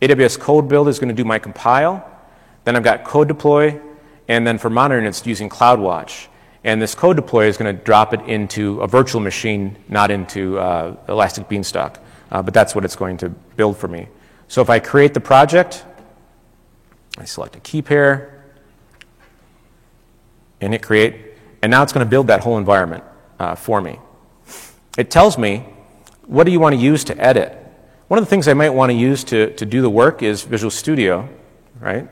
AWS 0.01 0.38
Code 0.38 0.68
Build 0.68 0.88
is 0.88 0.99
going 0.99 1.09
to 1.09 1.14
do 1.14 1.24
my 1.24 1.38
compile. 1.38 2.09
Then 2.64 2.76
I've 2.76 2.84
got 2.84 3.05
Code 3.05 3.28
Deploy. 3.28 3.80
And 4.28 4.46
then 4.46 4.59
for 4.59 4.70
monitoring, 4.70 5.07
it's 5.07 5.26
using 5.26 5.49
CloudWatch. 5.49 6.26
And 6.64 6.82
this 6.82 6.94
code 6.94 7.16
deploy 7.16 7.46
is 7.46 7.57
going 7.57 7.74
to 7.74 7.82
drop 7.84 8.12
it 8.12 8.20
into 8.22 8.80
a 8.82 8.86
virtual 8.86 9.20
machine, 9.22 9.76
not 9.88 10.11
into 10.11 10.59
uh, 10.59 10.96
Elastic 11.09 11.49
Beanstalk 11.49 11.99
uh, 12.30 12.42
but 12.42 12.55
that's 12.55 12.74
what 12.74 12.84
it's 12.84 12.96
going 12.96 13.16
to 13.18 13.28
build 13.28 13.76
for 13.76 13.88
me. 13.88 14.09
So 14.49 14.62
if 14.62 14.70
I 14.70 14.78
create 14.78 15.14
the 15.14 15.20
project, 15.20 15.84
I 17.16 17.24
select 17.24 17.57
a 17.57 17.61
key 17.61 17.82
pair, 17.82 18.38
and 20.61 20.80
create, 20.82 21.16
and 21.62 21.70
now 21.70 21.82
it's 21.82 21.92
going 21.92 22.04
to 22.04 22.11
build 22.11 22.28
that 22.28 22.40
whole 22.40 22.59
environment 22.59 23.04
uh, 23.38 23.54
for 23.54 23.80
me. 23.80 23.98
It 24.96 25.11
tells 25.11 25.38
me 25.38 25.64
what 26.26 26.44
do 26.44 26.52
you 26.52 26.61
want 26.61 26.74
to 26.74 26.80
use 26.80 27.04
to 27.04 27.18
edit. 27.18 27.54
One 28.09 28.18
of 28.18 28.24
the 28.24 28.30
things 28.30 28.48
I 28.48 28.54
might 28.54 28.70
want 28.70 28.90
to 28.90 28.96
use 28.96 29.24
to, 29.24 29.54
to 29.54 29.66
do 29.66 29.82
the 29.82 29.90
work 29.90 30.22
is 30.22 30.42
Visual 30.42 30.70
Studio, 30.70 31.28
right? 31.80 32.09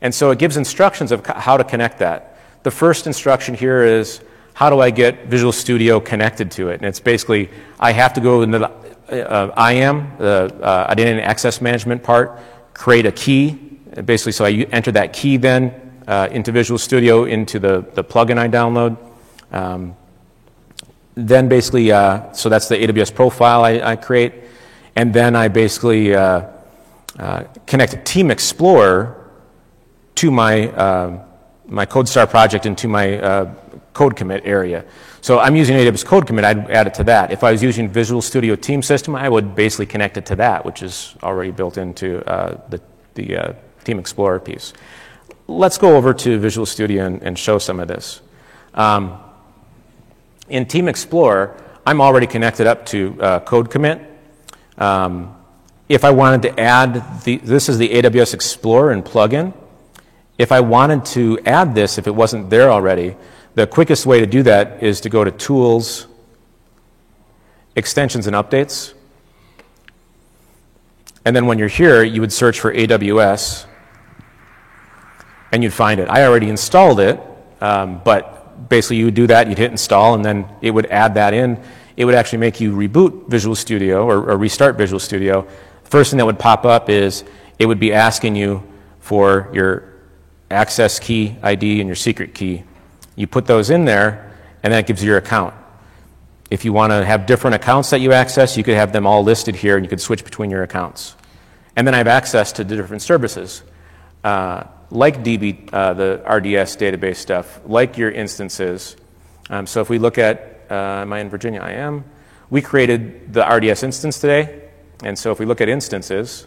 And 0.00 0.14
so 0.14 0.30
it 0.30 0.38
gives 0.38 0.56
instructions 0.56 1.12
of 1.12 1.24
how 1.26 1.56
to 1.56 1.64
connect 1.64 1.98
that. 1.98 2.38
The 2.62 2.70
first 2.70 3.06
instruction 3.06 3.54
here 3.54 3.82
is 3.82 4.20
how 4.54 4.70
do 4.70 4.80
I 4.80 4.90
get 4.90 5.26
Visual 5.26 5.52
Studio 5.52 6.00
connected 6.00 6.50
to 6.52 6.70
it? 6.70 6.74
And 6.74 6.84
it's 6.84 7.00
basically 7.00 7.50
I 7.78 7.92
have 7.92 8.14
to 8.14 8.20
go 8.20 8.42
into 8.42 8.58
the 8.58 9.30
uh, 9.30 9.70
IAM, 9.70 10.16
the 10.18 10.58
uh, 10.62 10.86
identity 10.88 11.20
and 11.20 11.28
access 11.28 11.60
management 11.60 12.02
part, 12.02 12.40
create 12.74 13.06
a 13.06 13.12
key. 13.12 13.52
Basically, 14.04 14.32
so 14.32 14.44
I 14.44 14.50
enter 14.72 14.92
that 14.92 15.12
key 15.12 15.36
then 15.36 15.85
uh, 16.06 16.28
into 16.30 16.52
Visual 16.52 16.78
Studio 16.78 17.24
into 17.24 17.58
the, 17.58 17.84
the 17.94 18.04
plugin 18.04 18.38
I 18.38 18.48
download. 18.48 18.96
Um, 19.52 19.96
then 21.14 21.48
basically, 21.48 21.90
uh, 21.92 22.32
so 22.32 22.48
that's 22.48 22.68
the 22.68 22.76
AWS 22.76 23.14
profile 23.14 23.64
I, 23.64 23.80
I, 23.80 23.96
create. 23.96 24.34
And 24.94 25.14
then 25.14 25.34
I 25.34 25.48
basically 25.48 26.14
uh, 26.14 26.42
uh, 27.18 27.44
connect 27.66 28.04
Team 28.04 28.30
Explorer 28.30 29.30
to 30.16 30.30
my, 30.30 30.66
my 31.66 31.86
CodeStar 31.86 32.28
project 32.28 32.66
and 32.66 32.76
to 32.78 32.88
my 32.88 33.48
code 33.96 34.14
commit 34.14 34.42
area. 34.44 34.84
So 35.22 35.40
I'm 35.40 35.56
using 35.56 35.76
AWS 35.76 36.04
Code 36.04 36.26
Commit, 36.26 36.44
I'd 36.44 36.70
add 36.70 36.86
it 36.86 36.94
to 36.94 37.04
that. 37.04 37.32
If 37.32 37.42
I 37.42 37.50
was 37.50 37.62
using 37.62 37.88
Visual 37.88 38.22
Studio 38.22 38.54
Team 38.54 38.80
System, 38.82 39.16
I 39.16 39.28
would 39.28 39.56
basically 39.56 39.86
connect 39.86 40.16
it 40.16 40.26
to 40.26 40.36
that, 40.36 40.64
which 40.64 40.82
is 40.82 41.16
already 41.22 41.50
built 41.50 41.78
into 41.78 42.24
uh, 42.30 42.60
the, 42.68 42.80
the 43.14 43.36
uh, 43.36 43.52
Team 43.82 43.98
Explorer 43.98 44.38
piece. 44.38 44.72
Let's 45.48 45.78
go 45.78 45.96
over 45.96 46.12
to 46.12 46.38
Visual 46.40 46.66
Studio 46.66 47.06
and, 47.06 47.22
and 47.22 47.38
show 47.38 47.58
some 47.58 47.78
of 47.78 47.86
this. 47.86 48.20
Um, 48.74 49.20
in 50.48 50.66
Team 50.66 50.88
Explorer, 50.88 51.56
I'm 51.86 52.00
already 52.00 52.26
connected 52.26 52.66
up 52.66 52.84
to 52.86 53.16
uh, 53.22 53.40
Code 53.40 53.70
Commit. 53.70 54.00
Um, 54.76 55.36
if 55.88 56.04
I 56.04 56.10
wanted 56.10 56.42
to 56.42 56.60
add, 56.60 57.22
the, 57.22 57.36
this 57.36 57.68
is 57.68 57.78
the 57.78 57.88
AWS 57.88 58.34
Explorer 58.34 58.90
and 58.90 59.04
plugin. 59.04 59.54
If 60.36 60.50
I 60.50 60.60
wanted 60.60 61.04
to 61.06 61.38
add 61.46 61.76
this, 61.76 61.96
if 61.96 62.08
it 62.08 62.14
wasn't 62.14 62.50
there 62.50 62.70
already, 62.70 63.16
the 63.54 63.68
quickest 63.68 64.04
way 64.04 64.18
to 64.18 64.26
do 64.26 64.42
that 64.42 64.82
is 64.82 65.00
to 65.02 65.08
go 65.08 65.22
to 65.22 65.30
Tools, 65.30 66.08
Extensions 67.76 68.26
and 68.26 68.34
Updates. 68.34 68.94
And 71.24 71.36
then 71.36 71.46
when 71.46 71.58
you're 71.58 71.68
here, 71.68 72.02
you 72.02 72.20
would 72.20 72.32
search 72.32 72.58
for 72.58 72.74
AWS 72.74 73.66
and 75.56 75.64
you'd 75.64 75.74
find 75.74 76.00
it. 76.00 76.08
I 76.08 76.24
already 76.24 76.48
installed 76.48 77.00
it, 77.00 77.20
um, 77.60 78.00
but 78.04 78.68
basically 78.68 78.98
you 78.98 79.06
would 79.06 79.14
do 79.14 79.26
that, 79.26 79.48
you'd 79.48 79.58
hit 79.58 79.72
install, 79.72 80.14
and 80.14 80.24
then 80.24 80.48
it 80.62 80.70
would 80.70 80.86
add 80.86 81.14
that 81.14 81.34
in. 81.34 81.60
It 81.96 82.04
would 82.04 82.14
actually 82.14 82.38
make 82.38 82.60
you 82.60 82.72
reboot 82.72 83.28
Visual 83.28 83.56
Studio 83.56 84.06
or, 84.06 84.30
or 84.30 84.36
restart 84.36 84.76
Visual 84.76 85.00
Studio. 85.00 85.48
First 85.82 86.10
thing 86.10 86.18
that 86.18 86.26
would 86.26 86.38
pop 86.38 86.64
up 86.64 86.88
is 86.88 87.24
it 87.58 87.66
would 87.66 87.80
be 87.80 87.92
asking 87.92 88.36
you 88.36 88.62
for 89.00 89.50
your 89.52 89.92
access 90.50 91.00
key 91.00 91.36
ID 91.42 91.80
and 91.80 91.88
your 91.88 91.96
secret 91.96 92.34
key 92.34 92.62
you 93.16 93.26
put 93.26 93.46
those 93.46 93.70
in 93.70 93.86
there, 93.86 94.30
and 94.62 94.72
that 94.72 94.86
gives 94.86 95.02
you 95.02 95.08
your 95.08 95.18
account. 95.18 95.54
If 96.50 96.64
you 96.64 96.72
want 96.72 96.92
to 96.92 97.04
have 97.04 97.26
different 97.26 97.56
accounts 97.56 97.90
that 97.90 98.00
you 98.00 98.12
access, 98.12 98.56
you 98.56 98.62
could 98.62 98.74
have 98.74 98.92
them 98.92 99.06
all 99.06 99.24
listed 99.24 99.56
here, 99.56 99.76
and 99.76 99.84
you 99.84 99.88
could 99.88 100.00
switch 100.00 100.22
between 100.22 100.50
your 100.50 100.62
accounts. 100.62 101.16
And 101.74 101.86
then 101.86 101.94
I 101.94 101.98
have 101.98 102.06
access 102.06 102.52
to 102.52 102.64
the 102.64 102.76
different 102.76 103.02
services, 103.02 103.62
uh, 104.22 104.64
like 104.90 105.22
DB, 105.22 105.68
uh, 105.72 105.94
the 105.94 106.22
RDS 106.24 106.76
database 106.76 107.16
stuff, 107.16 107.60
like 107.66 107.98
your 107.98 108.10
instances. 108.10 108.96
Um, 109.50 109.66
so 109.66 109.80
if 109.80 109.88
we 109.88 109.98
look 109.98 110.18
at, 110.18 110.60
uh, 110.70 111.02
am 111.02 111.12
I 111.12 111.20
in 111.20 111.28
Virginia? 111.28 111.60
I 111.60 111.72
am. 111.72 112.04
We 112.50 112.62
created 112.62 113.32
the 113.32 113.44
RDS 113.44 113.82
instance 113.82 114.20
today, 114.20 114.62
and 115.02 115.18
so 115.18 115.32
if 115.32 115.40
we 115.40 115.46
look 115.46 115.60
at 115.60 115.68
instances, 115.68 116.46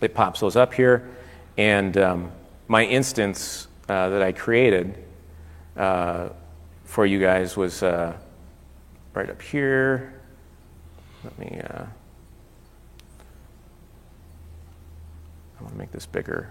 it 0.00 0.14
pops 0.14 0.40
those 0.40 0.56
up 0.56 0.72
here, 0.72 1.10
and 1.56 1.96
um, 1.98 2.32
my 2.68 2.84
instance 2.84 3.68
uh, 3.88 4.08
that 4.10 4.22
I 4.22 4.32
created 4.32 5.04
uh, 5.76 6.30
for 6.84 7.04
you 7.04 7.20
guys 7.20 7.56
was 7.56 7.82
uh, 7.82 8.16
right 9.14 9.28
up 9.28 9.42
here. 9.42 10.14
Let 11.24 11.38
me, 11.38 11.60
uh, 11.60 11.84
I 15.58 15.62
want 15.62 15.72
to 15.74 15.78
make 15.78 15.90
this 15.90 16.06
bigger. 16.06 16.50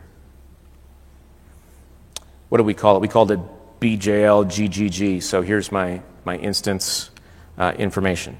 What 2.49 2.59
do 2.59 2.63
we 2.63 2.73
call 2.73 2.95
it? 2.95 2.99
We 2.99 3.07
called 3.07 3.31
it 3.31 3.39
BJL 3.79 4.45
GGG. 4.45 5.21
So 5.21 5.41
here's 5.41 5.71
my, 5.71 6.01
my 6.25 6.37
instance 6.37 7.09
uh, 7.57 7.73
information. 7.77 8.37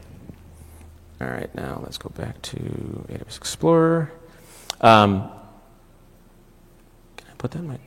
All 1.20 1.28
right, 1.28 1.54
now 1.56 1.82
let's 1.84 1.98
go 1.98 2.10
back 2.10 2.42
to 2.44 2.58
AWS 2.58 3.38
Explorer. 3.38 4.12
Um, 4.82 5.32
can 7.18 7.28
I 7.28 7.34
put 7.38 7.52
that 7.52 7.60
in 7.60 7.68
my. 7.68 7.80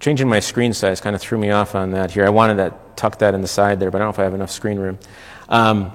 Changing 0.00 0.28
my 0.28 0.40
screen 0.40 0.74
size 0.74 1.00
kind 1.00 1.16
of 1.16 1.22
threw 1.22 1.38
me 1.38 1.50
off 1.50 1.74
on 1.74 1.92
that 1.92 2.10
here. 2.10 2.26
I 2.26 2.30
wanted 2.30 2.56
to 2.56 2.74
tuck 2.96 3.18
that 3.20 3.34
in 3.34 3.40
the 3.40 3.48
side 3.48 3.80
there, 3.80 3.90
but 3.90 3.98
I 3.98 4.04
don't 4.04 4.08
know 4.08 4.14
if 4.14 4.18
I 4.18 4.24
have 4.24 4.34
enough 4.34 4.50
screen 4.50 4.78
room. 4.78 4.98
Um, 5.48 5.92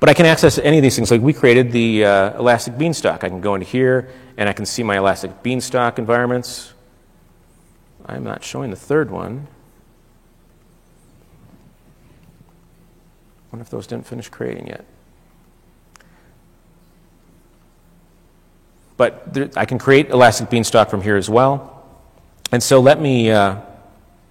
but 0.00 0.10
I 0.10 0.14
can 0.14 0.26
access 0.26 0.58
any 0.58 0.76
of 0.76 0.82
these 0.82 0.96
things. 0.96 1.10
Like 1.10 1.22
we 1.22 1.32
created 1.32 1.72
the 1.72 2.04
uh, 2.04 2.38
Elastic 2.38 2.76
Beanstalk. 2.76 3.24
I 3.24 3.28
can 3.28 3.40
go 3.40 3.54
into 3.54 3.66
here 3.66 4.10
and 4.36 4.48
I 4.48 4.52
can 4.52 4.66
see 4.66 4.82
my 4.82 4.98
Elastic 4.98 5.42
Beanstalk 5.42 5.98
environments. 5.98 6.72
I'm 8.06 8.24
not 8.24 8.44
showing 8.44 8.70
the 8.70 8.76
third 8.76 9.10
one. 9.10 9.48
wonder 13.56 13.62
if 13.62 13.70
those 13.70 13.86
didn't 13.86 14.06
finish 14.06 14.28
creating 14.28 14.66
yet. 14.66 14.84
But 18.98 19.32
there, 19.32 19.48
I 19.56 19.64
can 19.64 19.78
create 19.78 20.10
Elastic 20.10 20.50
Beanstalk 20.50 20.90
from 20.90 21.00
here 21.00 21.16
as 21.16 21.30
well. 21.30 21.82
And 22.52 22.62
so 22.62 22.80
let 22.80 23.00
me 23.00 23.30
uh, 23.30 23.56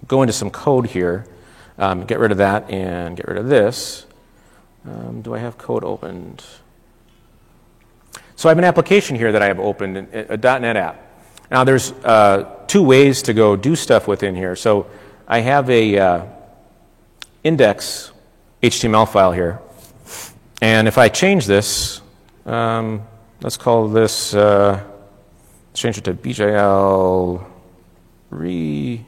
go 0.08 0.22
into 0.22 0.32
some 0.32 0.52
code 0.52 0.86
here, 0.86 1.26
um, 1.80 2.06
get 2.06 2.20
rid 2.20 2.32
of 2.32 2.38
that 2.38 2.70
and 2.70 3.18
get 3.18 3.28
rid 3.28 3.38
of 3.38 3.48
this. 3.48 4.06
Um, 4.86 5.24
do 5.24 5.34
I 5.34 5.40
have 5.40 5.58
code 5.58 5.84
opened? 5.84 6.44
So 8.36 8.50
I 8.50 8.52
have 8.52 8.58
an 8.58 8.64
application 8.64 9.16
here 9.16 9.32
that 9.32 9.42
I 9.42 9.48
have 9.48 9.60
opened, 9.60 9.98
a 9.98 10.38
.NET 10.38 10.76
app. 10.76 11.02
Now 11.50 11.64
there's 11.64 11.92
uh, 11.92 12.64
two 12.68 12.84
ways 12.84 13.22
to 13.24 13.34
go 13.34 13.56
do 13.56 13.76
stuff 13.76 14.08
within 14.08 14.36
here. 14.36 14.56
So 14.56 14.88
I 15.28 15.40
have 15.40 15.70
a 15.70 15.98
uh, 15.98 16.26
index 17.44 18.12
HTML 18.62 19.08
file 19.10 19.32
here. 19.32 19.60
And 20.62 20.88
if 20.88 20.98
I 20.98 21.10
change 21.10 21.46
this, 21.46 22.02
um, 22.46 23.02
let's 23.42 23.58
call 23.58 23.88
this, 23.88 24.34
uh, 24.34 24.84
change 25.74 25.98
it 25.98 26.04
to 26.06 26.14
BJL 26.14 27.46
reinvent. 28.32 29.06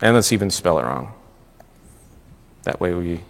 And 0.00 0.14
let's 0.14 0.32
even 0.32 0.50
spell 0.50 0.78
it 0.78 0.82
wrong. 0.82 1.12
That 2.62 2.80
way 2.80 2.94
we 2.94 3.20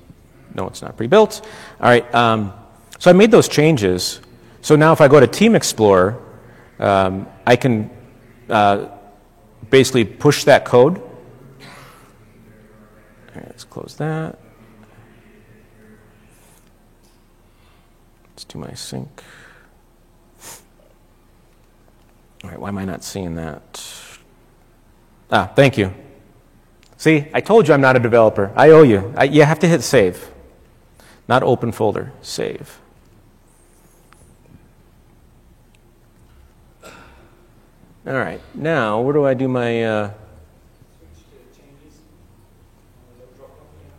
know 0.54 0.66
it's 0.66 0.82
not 0.82 0.96
pre-built. 0.96 1.46
All 1.80 1.88
right, 1.88 2.14
um, 2.14 2.52
so 2.98 3.10
I 3.10 3.12
made 3.12 3.30
those 3.30 3.48
changes. 3.48 4.20
So 4.60 4.76
now 4.76 4.92
if 4.92 5.00
I 5.00 5.08
go 5.08 5.20
to 5.20 5.26
Team 5.26 5.54
Explorer, 5.54 6.20
um, 6.78 7.26
I 7.46 7.56
can 7.56 7.90
uh, 8.48 8.88
basically 9.70 10.04
push 10.04 10.44
that 10.44 10.64
code 10.64 11.02
let's 13.56 13.64
close 13.64 13.96
that. 13.96 14.38
Let's 18.30 18.44
do 18.44 18.58
my 18.58 18.74
sync. 18.74 19.22
All 22.44 22.50
right, 22.50 22.60
why 22.60 22.68
am 22.68 22.76
I 22.76 22.84
not 22.84 23.02
seeing 23.02 23.34
that? 23.36 23.82
Ah, 25.30 25.50
thank 25.56 25.78
you. 25.78 25.90
See, 26.98 27.28
I 27.32 27.40
told 27.40 27.66
you 27.66 27.72
I'm 27.72 27.80
not 27.80 27.96
a 27.96 27.98
developer. 27.98 28.52
I 28.54 28.70
owe 28.70 28.82
you. 28.82 29.14
I, 29.16 29.24
you 29.24 29.42
have 29.42 29.58
to 29.60 29.66
hit 29.66 29.82
save. 29.82 30.30
Not 31.26 31.42
open 31.42 31.72
folder, 31.72 32.12
save. 32.20 32.78
All 38.06 38.12
right, 38.12 38.40
now 38.54 39.00
where 39.00 39.12
do 39.12 39.26
I 39.26 39.34
do 39.34 39.48
my. 39.48 39.82
Uh, 39.82 40.10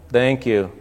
Thank 0.07 0.45
you. 0.45 0.71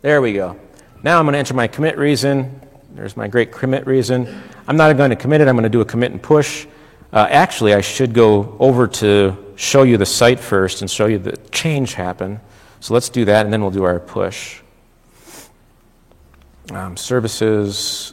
There 0.00 0.20
we 0.20 0.32
go. 0.32 0.58
Now 1.04 1.20
I'm 1.20 1.26
going 1.26 1.34
to 1.34 1.38
enter 1.38 1.54
my 1.54 1.68
commit 1.68 1.96
reason. 1.96 2.60
There's 2.90 3.16
my 3.16 3.28
great 3.28 3.52
commit 3.52 3.86
reason. 3.86 4.42
I'm 4.66 4.76
not 4.76 4.96
going 4.96 5.10
to 5.10 5.16
commit 5.16 5.42
it. 5.42 5.46
I'm 5.46 5.54
going 5.54 5.62
to 5.62 5.68
do 5.68 5.80
a 5.80 5.84
commit 5.84 6.10
and 6.10 6.20
push. 6.20 6.66
Uh, 7.12 7.28
actually, 7.30 7.72
I 7.72 7.80
should 7.80 8.12
go 8.12 8.56
over 8.58 8.88
to 8.88 9.54
show 9.54 9.84
you 9.84 9.96
the 9.96 10.04
site 10.04 10.40
first 10.40 10.80
and 10.80 10.90
show 10.90 11.06
you 11.06 11.20
the 11.20 11.36
change 11.52 11.94
happen. 11.94 12.40
So 12.80 12.94
let's 12.94 13.10
do 13.10 13.24
that, 13.26 13.46
and 13.46 13.52
then 13.52 13.62
we'll 13.62 13.70
do 13.70 13.84
our 13.84 14.00
push. 14.00 14.60
Um, 16.72 16.96
services. 16.96 18.12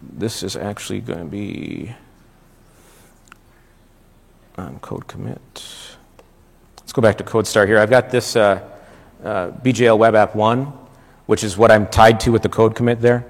This 0.00 0.44
is 0.44 0.54
actually 0.54 1.00
going 1.00 1.18
to 1.18 1.24
be 1.24 1.96
um, 4.60 4.78
code 4.80 5.06
commit. 5.06 5.40
Let's 6.78 6.92
go 6.92 7.02
back 7.02 7.18
to 7.18 7.24
CodeStar 7.24 7.66
here. 7.66 7.78
I've 7.78 7.90
got 7.90 8.10
this 8.10 8.36
uh, 8.36 8.68
uh, 9.24 9.96
Web 9.96 10.14
App 10.14 10.34
1, 10.34 10.64
which 11.26 11.44
is 11.44 11.56
what 11.56 11.70
I'm 11.70 11.86
tied 11.86 12.20
to 12.20 12.32
with 12.32 12.42
the 12.42 12.48
code 12.48 12.74
commit 12.74 13.00
there. 13.00 13.24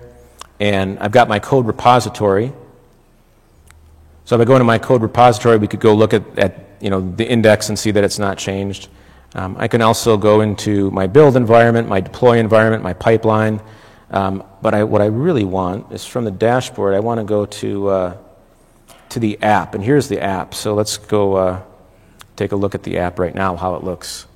And 0.58 0.98
I've 0.98 1.12
got 1.12 1.28
my 1.28 1.38
code 1.38 1.66
repository. 1.66 2.52
So 4.24 4.36
if 4.36 4.42
I 4.42 4.44
go 4.44 4.54
into 4.54 4.64
my 4.64 4.78
code 4.78 5.02
repository, 5.02 5.56
we 5.56 5.66
could 5.66 5.80
go 5.80 5.94
look 5.94 6.12
at, 6.12 6.38
at 6.38 6.66
you 6.80 6.90
know, 6.90 7.00
the 7.00 7.28
index 7.28 7.68
and 7.68 7.78
see 7.78 7.90
that 7.90 8.04
it's 8.04 8.18
not 8.18 8.38
changed. 8.38 8.88
Um, 9.34 9.56
I 9.58 9.68
can 9.68 9.80
also 9.80 10.16
go 10.16 10.40
into 10.40 10.90
my 10.90 11.06
build 11.06 11.36
environment, 11.36 11.88
my 11.88 12.00
deploy 12.00 12.38
environment, 12.38 12.82
my 12.82 12.92
pipeline. 12.92 13.60
Um, 14.10 14.42
but 14.60 14.74
I, 14.74 14.82
what 14.84 15.00
I 15.00 15.06
really 15.06 15.44
want 15.44 15.92
is 15.92 16.04
from 16.04 16.24
the 16.24 16.32
dashboard, 16.32 16.94
I 16.94 17.00
want 17.00 17.18
to 17.18 17.24
go 17.24 17.46
to, 17.46 17.88
uh, 17.88 18.16
to 19.10 19.18
the 19.18 19.40
app. 19.42 19.74
And 19.74 19.84
here's 19.84 20.08
the 20.08 20.20
app. 20.22 20.54
So 20.54 20.74
let's 20.74 20.96
go 20.96 21.34
uh, 21.34 21.62
take 22.36 22.52
a 22.52 22.56
look 22.56 22.74
at 22.74 22.82
the 22.82 22.98
app 22.98 23.18
right 23.18 23.34
now, 23.34 23.56
how 23.56 23.74
it 23.74 23.84
looks. 23.84 24.26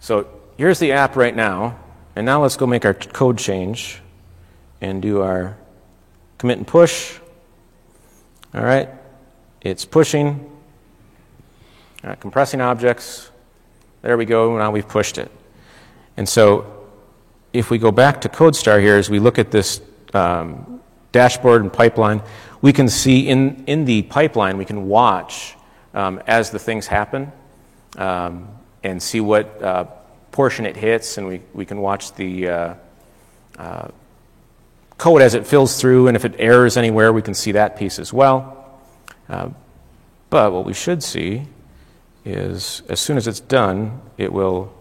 So 0.00 0.26
here's 0.56 0.78
the 0.78 0.92
app 0.92 1.16
right 1.16 1.34
now. 1.34 1.78
And 2.16 2.26
now 2.26 2.42
let's 2.42 2.56
go 2.56 2.66
make 2.66 2.84
our 2.84 2.94
code 2.94 3.38
change 3.38 4.00
and 4.80 5.02
do 5.02 5.20
our 5.20 5.56
commit 6.38 6.58
and 6.58 6.66
push. 6.66 7.18
All 8.54 8.64
right, 8.64 8.88
it's 9.60 9.84
pushing, 9.84 10.50
compressing 12.20 12.60
objects. 12.60 13.30
There 14.02 14.16
we 14.16 14.24
go, 14.24 14.56
now 14.56 14.70
we've 14.70 14.88
pushed 14.88 15.18
it. 15.18 15.30
And 16.16 16.28
so 16.28 16.86
if 17.52 17.70
we 17.70 17.78
go 17.78 17.92
back 17.92 18.22
to 18.22 18.28
CodeStar 18.28 18.80
here, 18.80 18.96
as 18.96 19.10
we 19.10 19.18
look 19.18 19.38
at 19.38 19.50
this 19.50 19.80
um, 20.14 20.77
dashboard 21.12 21.62
and 21.62 21.72
pipeline, 21.72 22.22
we 22.60 22.72
can 22.72 22.88
see 22.88 23.28
in, 23.28 23.64
in 23.66 23.84
the 23.84 24.02
pipeline, 24.02 24.58
we 24.58 24.64
can 24.64 24.88
watch 24.88 25.54
um, 25.94 26.20
as 26.26 26.50
the 26.50 26.58
things 26.58 26.86
happen 26.86 27.32
um, 27.96 28.48
and 28.82 29.02
see 29.02 29.20
what 29.20 29.62
uh, 29.62 29.84
portion 30.32 30.66
it 30.66 30.76
hits, 30.76 31.18
and 31.18 31.26
we, 31.26 31.40
we 31.52 31.64
can 31.64 31.80
watch 31.80 32.12
the 32.14 32.48
uh, 32.48 32.74
uh, 33.58 33.88
code 34.96 35.22
as 35.22 35.34
it 35.34 35.46
fills 35.46 35.80
through, 35.80 36.08
and 36.08 36.16
if 36.16 36.24
it 36.24 36.34
errors 36.38 36.76
anywhere, 36.76 37.12
we 37.12 37.22
can 37.22 37.34
see 37.34 37.52
that 37.52 37.76
piece 37.76 37.98
as 37.98 38.12
well. 38.12 38.78
Uh, 39.28 39.50
but 40.30 40.52
what 40.52 40.64
we 40.64 40.74
should 40.74 41.02
see 41.02 41.46
is 42.24 42.82
as 42.88 43.00
soon 43.00 43.16
as 43.16 43.26
it's 43.26 43.40
done, 43.40 44.00
it 44.18 44.32
will 44.32 44.72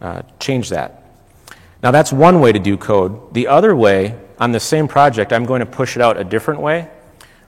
uh, 0.00 0.22
change 0.38 0.68
that. 0.70 1.02
Now, 1.82 1.90
that's 1.90 2.12
one 2.12 2.40
way 2.40 2.52
to 2.52 2.58
do 2.58 2.76
code. 2.76 3.34
The 3.34 3.48
other 3.48 3.74
way, 3.74 4.18
on 4.38 4.52
the 4.52 4.60
same 4.60 4.88
project, 4.88 5.32
I'm 5.32 5.44
going 5.44 5.60
to 5.60 5.66
push 5.66 5.96
it 5.96 6.02
out 6.02 6.16
a 6.16 6.24
different 6.24 6.60
way 6.60 6.88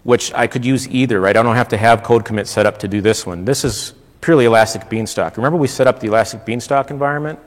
which 0.04 0.32
I 0.34 0.46
could 0.46 0.64
use 0.64 0.86
either, 0.88 1.20
right? 1.20 1.36
I 1.36 1.42
don't 1.42 1.56
have 1.56 1.68
to 1.68 1.78
have 1.78 2.02
code 2.02 2.24
commit 2.24 2.46
set 2.46 2.66
up 2.66 2.78
to 2.80 2.88
do 2.88 3.00
this 3.00 3.26
one. 3.26 3.44
This 3.44 3.64
is 3.64 3.94
purely 4.20 4.44
Elastic 4.44 4.88
Beanstalk. 4.88 5.36
Remember 5.36 5.58
we 5.58 5.66
set 5.66 5.86
up 5.86 5.98
the 5.98 6.06
Elastic 6.06 6.44
Beanstalk 6.44 6.90
environment? 6.90 7.38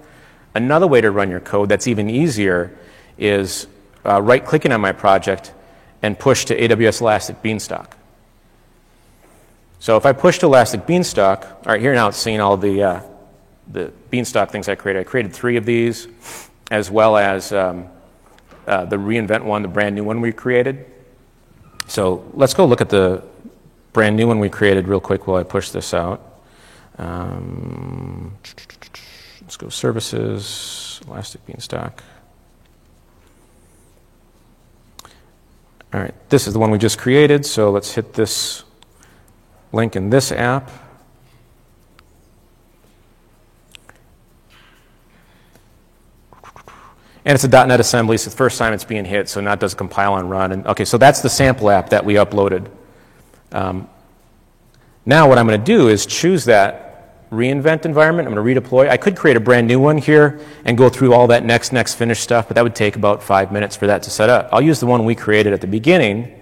Another 0.56 0.88
way 0.88 1.00
to 1.00 1.12
run 1.12 1.30
your 1.30 1.40
code 1.40 1.70
that's 1.70 1.88
even 1.88 2.10
easier 2.10 2.76
is 3.18 3.68
uh, 4.06 4.22
right 4.22 4.44
clicking 4.44 4.72
on 4.72 4.82
my 4.82 4.92
project 4.92 5.54
and 6.02 6.18
push 6.18 6.46
to 6.46 6.60
AWS 6.60 7.02
Elastic 7.02 7.42
Beanstalk. 7.44 7.96
So 9.80 9.96
if 9.96 10.08
I 10.08 10.14
push 10.14 10.40
to 10.40 10.48
Elastic 10.48 10.88
Beanstalk, 10.88 11.46
all 11.46 11.74
right, 11.74 11.82
here 11.82 11.94
now 11.94 12.08
it's 12.08 12.18
seeing 12.18 12.42
all 12.42 12.58
the, 12.58 12.82
uh, 12.82 13.02
the 13.72 13.92
Beanstalk 14.10 14.50
things 14.50 14.68
I 14.68 14.74
created. 14.74 15.02
I 15.02 15.04
created 15.04 15.32
three 15.32 15.58
of 15.58 15.66
these, 15.66 16.08
as 16.72 16.90
well 16.90 17.18
as 17.18 17.54
um, 17.54 17.88
uh, 18.68 18.86
the 18.86 18.98
reinvent 18.98 19.44
one, 19.44 19.62
the 19.62 19.68
brand 19.68 19.96
new 19.96 20.04
one 20.04 20.22
we 20.22 20.32
created. 20.32 20.86
So 21.88 22.30
let's 22.34 22.54
go 22.54 22.66
look 22.66 22.82
at 22.82 22.90
the 22.90 23.24
brand 23.94 24.16
new 24.16 24.28
one 24.28 24.40
we 24.40 24.50
created 24.50 24.88
real 24.88 25.00
quick 25.00 25.26
while 25.26 25.38
I 25.38 25.44
push 25.44 25.70
this 25.70 25.94
out. 25.94 26.42
Um, 26.98 28.38
let's 29.42 29.58
go 29.58 29.70
services, 29.70 31.00
Elastic 31.08 31.46
Beanstalk. 31.46 32.04
All 35.94 36.02
right, 36.02 36.14
this 36.30 36.48
is 36.48 36.54
the 36.54 36.60
one 36.60 36.70
we 36.70 36.78
just 36.78 36.98
created, 36.98 37.46
so 37.46 37.72
let's 37.72 37.94
hit 37.94 38.14
this 38.14 38.66
link 39.72 39.96
in 39.96 40.10
this 40.10 40.32
app. 40.32 40.70
And 47.28 47.36
it's 47.36 47.44
a 47.44 47.50
.NET 47.50 47.82
assembly, 47.82 48.18
so 48.18 48.30
the 48.30 48.38
first 48.38 48.58
time 48.58 48.72
it's 48.72 48.86
being 48.86 49.04
hit, 49.04 49.28
so 49.28 49.42
not 49.42 49.60
does 49.60 49.74
compile 49.74 50.16
and 50.16 50.30
run. 50.30 50.54
And 50.54 50.66
okay, 50.66 50.86
so 50.86 50.98
that's 50.98 51.20
the 51.20 51.30
sample 51.30 51.70
app 51.70 51.90
that 51.90 52.06
we 52.06 52.14
uploaded. 52.14 52.70
Um, 53.52 53.90
now 55.06 55.28
what 55.28 55.38
I'm 55.38 55.46
going 55.46 55.60
to 55.60 55.66
do 55.66 55.90
is 55.90 56.06
choose 56.06 56.46
that 56.46 57.30
reinvent 57.30 57.84
environment. 57.84 58.30
I'm 58.30 58.34
going 58.34 58.56
to 58.56 58.62
redeploy. 58.62 58.88
I 58.88 58.96
could 58.96 59.18
create 59.18 59.36
a 59.36 59.42
brand 59.42 59.68
new 59.68 59.78
one 59.78 59.98
here 59.98 60.40
and 60.64 60.78
go 60.78 60.88
through 60.88 61.14
all 61.14 61.28
that 61.28 61.44
next, 61.44 61.74
next, 61.74 61.96
finish 61.96 62.22
stuff, 62.22 62.48
but 62.48 62.56
that 62.56 62.64
would 62.64 62.76
take 62.76 62.96
about 62.96 63.22
five 63.22 63.52
minutes 63.52 63.76
for 63.76 63.88
that 63.88 64.04
to 64.04 64.10
set 64.10 64.30
up. 64.30 64.48
I'll 64.54 64.62
use 64.62 64.80
the 64.80 64.86
one 64.86 65.04
we 65.04 65.14
created 65.14 65.52
at 65.52 65.60
the 65.60 65.68
beginning, 65.68 66.34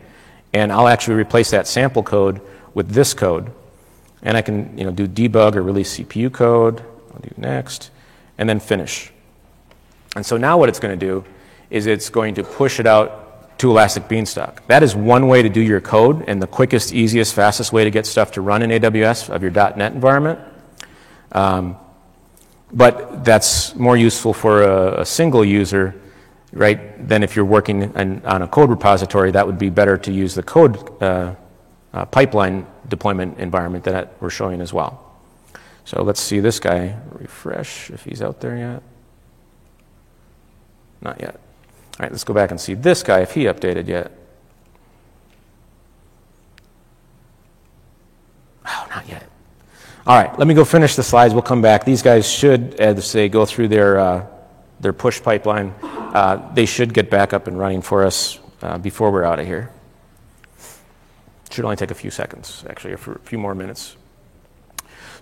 and 0.53 0.71
I'll 0.71 0.87
actually 0.87 1.15
replace 1.15 1.49
that 1.49 1.65
sample 1.65 2.03
code 2.03 2.41
with 2.75 2.91
this 2.91 3.15
code. 3.15 3.51
And 4.21 4.37
I 4.37 4.43
can 4.43 4.77
you 4.77 4.83
know, 4.83 4.91
do 4.91 5.07
debug 5.07 5.55
or 5.55 5.63
release 5.63 5.97
CPU 5.97 6.31
code. 6.31 6.81
I'll 7.11 7.21
do 7.21 7.31
next, 7.37 7.89
and 8.37 8.47
then 8.47 8.59
finish. 8.59 9.11
And 10.15 10.25
so 10.25 10.37
now 10.37 10.57
what 10.57 10.69
it's 10.69 10.79
going 10.79 10.97
to 10.97 11.05
do 11.05 11.23
is 11.69 11.85
it's 11.85 12.09
going 12.09 12.35
to 12.35 12.43
push 12.43 12.79
it 12.79 12.87
out 12.87 13.57
to 13.59 13.69
Elastic 13.69 14.07
Beanstalk. 14.07 14.65
That 14.67 14.83
is 14.83 14.95
one 14.95 15.27
way 15.27 15.41
to 15.41 15.49
do 15.49 15.61
your 15.61 15.81
code 15.81 16.25
and 16.27 16.41
the 16.41 16.47
quickest, 16.47 16.93
easiest, 16.93 17.33
fastest 17.33 17.71
way 17.71 17.83
to 17.83 17.91
get 17.91 18.05
stuff 18.05 18.31
to 18.33 18.41
run 18.41 18.61
in 18.61 18.69
AWS 18.69 19.29
of 19.29 19.41
your 19.41 19.51
.NET 19.51 19.93
environment. 19.93 20.39
Um, 21.31 21.77
but 22.71 23.23
that's 23.23 23.75
more 23.75 23.95
useful 23.95 24.33
for 24.33 24.63
a, 24.63 25.01
a, 25.01 25.05
single 25.05 25.45
user, 25.45 25.95
right, 26.51 27.07
than 27.07 27.23
if 27.23 27.35
you're 27.35 27.45
working 27.45 27.83
in, 27.83 28.25
on 28.25 28.41
a 28.41 28.47
code 28.47 28.69
repository. 28.69 29.31
That 29.31 29.45
would 29.45 29.59
be 29.59 29.69
better 29.69 29.97
to 29.97 30.11
use 30.11 30.35
the 30.35 30.43
code 30.43 31.01
uh, 31.01 31.35
uh, 31.93 32.05
pipeline 32.05 32.65
deployment 32.89 33.39
environment 33.39 33.83
that 33.85 34.13
we're 34.19 34.29
showing 34.29 34.61
as 34.61 34.73
well. 34.73 35.01
So 35.85 36.03
let's 36.03 36.19
see 36.19 36.39
this 36.39 36.59
guy 36.59 36.97
refresh 37.11 37.89
if 37.91 38.03
he's 38.03 38.21
out 38.21 38.41
there 38.41 38.57
yet. 38.57 38.83
Not 41.05 41.21
yet. 41.21 41.35
All 41.35 41.39
right, 41.99 42.11
let's 42.11 42.23
go 42.23 42.33
back 42.33 42.49
and 42.49 42.59
see 42.59 42.73
this 42.73 43.03
guy 43.03 43.19
if 43.19 43.35
he 43.35 43.43
updated 43.43 43.87
yet. 43.87 44.11
Oh, 48.65 48.87
not 48.89 49.07
yet. 49.07 49.29
All 50.07 50.17
right, 50.17 50.37
let 50.39 50.47
me 50.47 50.55
go 50.55 50.65
finish 50.65 50.95
the 50.95 51.03
slides. 51.03 51.35
We'll 51.35 51.43
come 51.43 51.61
back. 51.61 51.85
These 51.85 52.01
guys 52.01 52.27
should, 52.27 52.73
as 52.79 53.11
they 53.11 53.29
go 53.29 53.45
through 53.45 53.67
their, 53.67 53.99
uh, 53.99 54.25
their 54.79 54.93
push 54.93 55.21
pipeline, 55.21 55.75
uh, 55.83 56.51
they 56.55 56.65
should 56.65 56.91
get 56.91 57.11
back 57.11 57.33
up 57.33 57.45
and 57.45 57.57
running 57.59 57.83
for 57.83 58.03
us 58.03 58.39
uh, 58.63 58.79
before 58.79 59.11
we're 59.11 59.23
out 59.23 59.37
of 59.37 59.45
here. 59.45 59.69
Should 61.51 61.65
only 61.65 61.77
take 61.77 61.91
a 61.91 61.95
few 61.95 62.09
seconds, 62.09 62.65
actually, 62.67 62.93
a 62.93 62.97
few 62.97 63.37
more 63.37 63.53
minutes. 63.53 63.95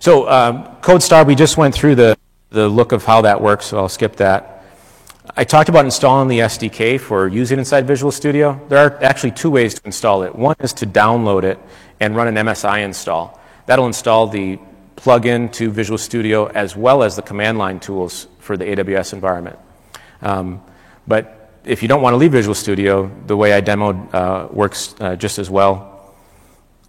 So, 0.00 0.30
um, 0.30 0.64
CodeStar, 0.80 1.26
we 1.26 1.34
just 1.34 1.58
went 1.58 1.74
through 1.74 1.96
the, 1.96 2.16
the 2.48 2.70
look 2.70 2.92
of 2.92 3.04
how 3.04 3.20
that 3.20 3.42
works, 3.42 3.66
so 3.66 3.76
I'll 3.76 3.90
skip 3.90 4.16
that. 4.16 4.53
I 5.36 5.42
talked 5.42 5.68
about 5.68 5.84
installing 5.84 6.28
the 6.28 6.38
SDK 6.38 7.00
for 7.00 7.26
using 7.26 7.58
inside 7.58 7.88
Visual 7.88 8.12
Studio. 8.12 8.60
There 8.68 8.78
are 8.78 9.02
actually 9.02 9.32
two 9.32 9.50
ways 9.50 9.74
to 9.74 9.80
install 9.84 10.22
it. 10.22 10.32
One 10.32 10.54
is 10.60 10.72
to 10.74 10.86
download 10.86 11.42
it 11.42 11.58
and 11.98 12.14
run 12.14 12.28
an 12.28 12.36
MSI 12.36 12.84
install. 12.84 13.40
That'll 13.66 13.88
install 13.88 14.28
the 14.28 14.60
plugin 14.94 15.52
to 15.54 15.72
Visual 15.72 15.98
Studio 15.98 16.46
as 16.46 16.76
well 16.76 17.02
as 17.02 17.16
the 17.16 17.22
command 17.22 17.58
line 17.58 17.80
tools 17.80 18.28
for 18.38 18.56
the 18.56 18.64
AWS 18.64 19.12
environment. 19.12 19.58
Um, 20.22 20.62
but 21.08 21.50
if 21.64 21.82
you 21.82 21.88
don't 21.88 22.00
want 22.00 22.12
to 22.12 22.18
leave 22.18 22.30
Visual 22.30 22.54
Studio, 22.54 23.10
the 23.26 23.36
way 23.36 23.54
I 23.54 23.60
demoed 23.60 24.14
uh, 24.14 24.46
works 24.52 24.94
uh, 25.00 25.16
just 25.16 25.40
as 25.40 25.50
well, 25.50 26.14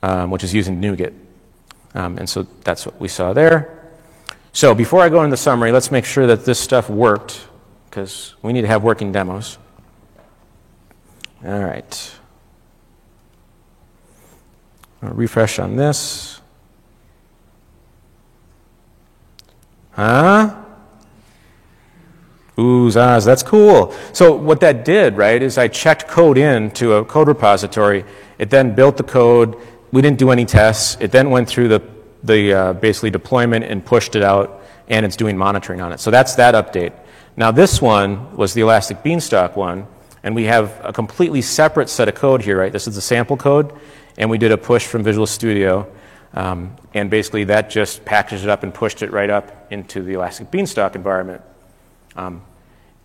um, 0.03 0.29
which 0.29 0.43
is 0.43 0.53
using 0.53 0.79
NuGet. 0.79 1.15
Um, 1.95 2.19
and 2.19 2.29
so 2.29 2.43
that's 2.63 2.85
what 2.85 2.99
we 2.99 3.07
saw 3.07 3.33
there. 3.33 3.89
So 4.53 4.75
before 4.75 5.01
I 5.01 5.09
go 5.09 5.23
into 5.23 5.31
the 5.31 5.37
summary, 5.37 5.71
let's 5.71 5.89
make 5.89 6.05
sure 6.05 6.27
that 6.27 6.45
this 6.45 6.59
stuff 6.59 6.91
worked 6.91 7.47
because 7.95 8.35
we 8.41 8.51
need 8.51 8.63
to 8.63 8.67
have 8.67 8.83
working 8.83 9.13
demos. 9.13 9.57
All 11.45 11.63
right. 11.63 12.11
I'll 15.01 15.13
refresh 15.13 15.59
on 15.59 15.77
this. 15.77 16.41
Huh? 19.91 20.61
Ooh, 22.59 22.91
that's 22.91 23.43
cool. 23.43 23.95
So 24.11 24.35
what 24.35 24.59
that 24.59 24.83
did, 24.83 25.15
right, 25.15 25.41
is 25.41 25.57
I 25.57 25.69
checked 25.69 26.09
code 26.09 26.37
in 26.37 26.71
to 26.71 26.95
a 26.95 27.05
code 27.05 27.29
repository. 27.29 28.03
It 28.37 28.49
then 28.49 28.75
built 28.75 28.97
the 28.97 29.03
code. 29.03 29.55
We 29.93 30.01
didn't 30.01 30.19
do 30.19 30.31
any 30.31 30.43
tests. 30.43 30.97
It 30.99 31.11
then 31.11 31.29
went 31.29 31.47
through 31.47 31.69
the, 31.69 31.81
the 32.23 32.53
uh, 32.53 32.73
basically 32.73 33.11
deployment 33.11 33.63
and 33.63 33.85
pushed 33.85 34.17
it 34.17 34.21
out, 34.21 34.63
and 34.89 35.05
it's 35.05 35.15
doing 35.15 35.37
monitoring 35.37 35.79
on 35.79 35.93
it. 35.93 36.01
So 36.01 36.11
that's 36.11 36.35
that 36.35 36.55
update. 36.55 36.91
Now, 37.37 37.51
this 37.51 37.81
one 37.81 38.37
was 38.37 38.53
the 38.53 38.61
Elastic 38.61 39.03
Beanstalk 39.03 39.57
one, 39.57 39.87
and 40.23 40.33
we 40.33 40.45
have 40.45 40.79
a 40.83 40.93
completely 40.93 41.41
separate 41.41 41.89
set 41.89 42.07
of 42.07 42.15
code 42.15 42.41
here, 42.41 42.57
right? 42.57 42.71
This 42.71 42.87
is 42.87 42.95
the 42.95 43.01
sample 43.01 43.35
code, 43.35 43.73
and 44.17 44.29
we 44.29 44.37
did 44.37 44.53
a 44.53 44.57
push 44.57 44.85
from 44.87 45.03
Visual 45.03 45.27
Studio, 45.27 45.85
um, 46.33 46.75
and 46.93 47.09
basically 47.09 47.43
that 47.45 47.69
just 47.69 48.05
packaged 48.05 48.43
it 48.43 48.49
up 48.49 48.63
and 48.63 48.73
pushed 48.73 49.01
it 49.01 49.11
right 49.11 49.29
up 49.29 49.67
into 49.69 50.01
the 50.01 50.13
Elastic 50.13 50.49
Beanstalk 50.49 50.95
environment. 50.95 51.41
Um, 52.15 52.41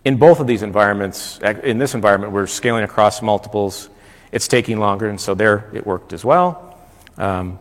in 0.05 0.15
both 0.15 0.39
of 0.39 0.47
these 0.47 0.63
environments, 0.63 1.37
in 1.63 1.77
this 1.77 1.93
environment, 1.93 2.31
we're 2.31 2.47
scaling 2.47 2.85
across 2.85 3.21
multiples. 3.21 3.89
It's 4.31 4.47
taking 4.47 4.79
longer, 4.79 5.09
and 5.09 5.19
so 5.19 5.35
there 5.35 5.69
it 5.73 5.85
worked 5.85 6.13
as 6.13 6.23
well. 6.23 6.79
Um, 7.17 7.59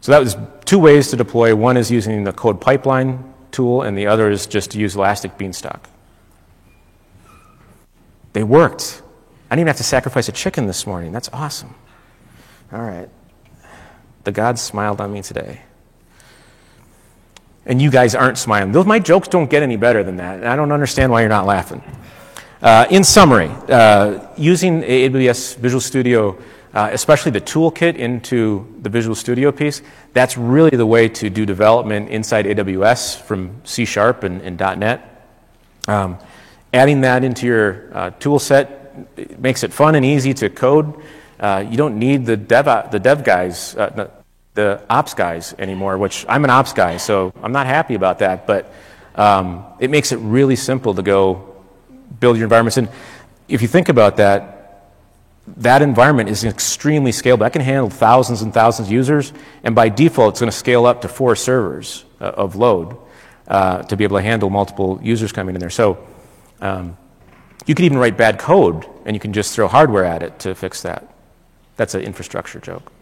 so 0.00 0.10
that 0.10 0.18
was 0.18 0.36
two 0.64 0.80
ways 0.80 1.10
to 1.10 1.16
deploy. 1.16 1.54
One 1.54 1.76
is 1.76 1.88
using 1.88 2.24
the 2.24 2.32
code 2.32 2.60
pipeline 2.60 3.32
tool, 3.52 3.82
and 3.82 3.96
the 3.96 4.08
other 4.08 4.28
is 4.28 4.48
just 4.48 4.72
to 4.72 4.78
use 4.78 4.96
Elastic 4.96 5.38
Beanstalk. 5.38 5.88
They 8.32 8.42
worked. 8.42 9.02
I 9.50 9.56
didn't 9.56 9.60
even 9.60 9.66
have 9.68 9.76
to 9.78 9.84
sacrifice 9.84 10.28
a 10.28 10.32
chicken 10.32 10.66
this 10.66 10.86
morning. 10.86 11.12
That's 11.12 11.28
awesome. 11.32 11.74
All 12.72 12.82
right. 12.82 13.08
The 14.24 14.32
gods 14.32 14.60
smiled 14.60 15.00
on 15.00 15.12
me 15.12 15.22
today. 15.22 15.62
And 17.66 17.80
you 17.82 17.90
guys 17.90 18.14
aren't 18.14 18.38
smiling. 18.38 18.72
My 18.86 18.98
jokes 18.98 19.28
don't 19.28 19.50
get 19.50 19.62
any 19.62 19.76
better 19.76 20.02
than 20.04 20.16
that. 20.16 20.46
I 20.46 20.56
don't 20.56 20.72
understand 20.72 21.10
why 21.10 21.20
you're 21.20 21.28
not 21.28 21.46
laughing. 21.46 21.82
Uh, 22.62 22.86
in 22.90 23.02
summary, 23.02 23.50
uh, 23.68 24.26
using 24.36 24.82
AWS 24.82 25.56
Visual 25.56 25.80
Studio, 25.80 26.38
uh, 26.74 26.90
especially 26.92 27.32
the 27.32 27.40
toolkit 27.40 27.96
into 27.96 28.66
the 28.82 28.88
Visual 28.88 29.14
Studio 29.14 29.50
piece, 29.50 29.82
that's 30.12 30.36
really 30.36 30.76
the 30.76 30.86
way 30.86 31.08
to 31.08 31.30
do 31.30 31.46
development 31.46 32.10
inside 32.10 32.44
AWS 32.44 33.20
from 33.22 33.60
C 33.64 33.84
Sharp 33.84 34.24
and, 34.24 34.42
and 34.42 34.58
.NET. 34.78 35.26
Um, 35.88 36.18
Adding 36.72 37.00
that 37.00 37.24
into 37.24 37.46
your 37.46 37.90
uh, 37.92 38.10
tool 38.10 38.38
set 38.38 39.40
makes 39.40 39.64
it 39.64 39.72
fun 39.72 39.94
and 39.94 40.04
easy 40.04 40.34
to 40.34 40.48
code. 40.48 40.94
Uh, 41.38 41.64
you 41.68 41.76
don't 41.76 41.98
need 41.98 42.26
the 42.26 42.36
dev, 42.36 42.90
the 42.92 42.98
dev 43.00 43.24
guys, 43.24 43.74
uh, 43.74 44.08
the 44.54 44.82
ops 44.88 45.14
guys 45.14 45.54
anymore, 45.58 45.98
which 45.98 46.26
I'm 46.28 46.44
an 46.44 46.50
ops 46.50 46.72
guy, 46.72 46.98
so 46.98 47.32
I'm 47.42 47.52
not 47.52 47.66
happy 47.66 47.94
about 47.94 48.18
that. 48.20 48.46
But 48.46 48.72
um, 49.14 49.64
it 49.80 49.90
makes 49.90 50.12
it 50.12 50.16
really 50.16 50.56
simple 50.56 50.94
to 50.94 51.02
go 51.02 51.56
build 52.20 52.36
your 52.36 52.44
environments. 52.44 52.76
And 52.76 52.88
if 53.48 53.62
you 53.62 53.68
think 53.68 53.88
about 53.88 54.18
that, 54.18 54.58
that 55.56 55.82
environment 55.82 56.28
is 56.28 56.44
extremely 56.44 57.10
scalable. 57.10 57.40
That 57.40 57.52
can 57.52 57.62
handle 57.62 57.90
thousands 57.90 58.42
and 58.42 58.54
thousands 58.54 58.88
of 58.88 58.92
users, 58.92 59.32
and 59.64 59.74
by 59.74 59.88
default, 59.88 60.34
it's 60.34 60.40
going 60.40 60.52
to 60.52 60.56
scale 60.56 60.86
up 60.86 61.00
to 61.02 61.08
four 61.08 61.34
servers 61.34 62.04
uh, 62.20 62.26
of 62.26 62.54
load 62.54 62.96
uh, 63.48 63.82
to 63.82 63.96
be 63.96 64.04
able 64.04 64.18
to 64.18 64.22
handle 64.22 64.50
multiple 64.50 65.00
users 65.02 65.32
coming 65.32 65.56
in 65.56 65.60
there. 65.60 65.70
So 65.70 66.06
um, 66.60 66.96
you 67.66 67.74
could 67.74 67.84
even 67.84 67.98
write 67.98 68.16
bad 68.16 68.38
code, 68.38 68.86
and 69.04 69.14
you 69.14 69.20
can 69.20 69.32
just 69.32 69.54
throw 69.54 69.68
hardware 69.68 70.04
at 70.04 70.22
it 70.22 70.38
to 70.40 70.54
fix 70.54 70.82
that. 70.82 71.06
That's 71.76 71.94
an 71.94 72.02
infrastructure 72.02 72.60
joke. 72.60 72.92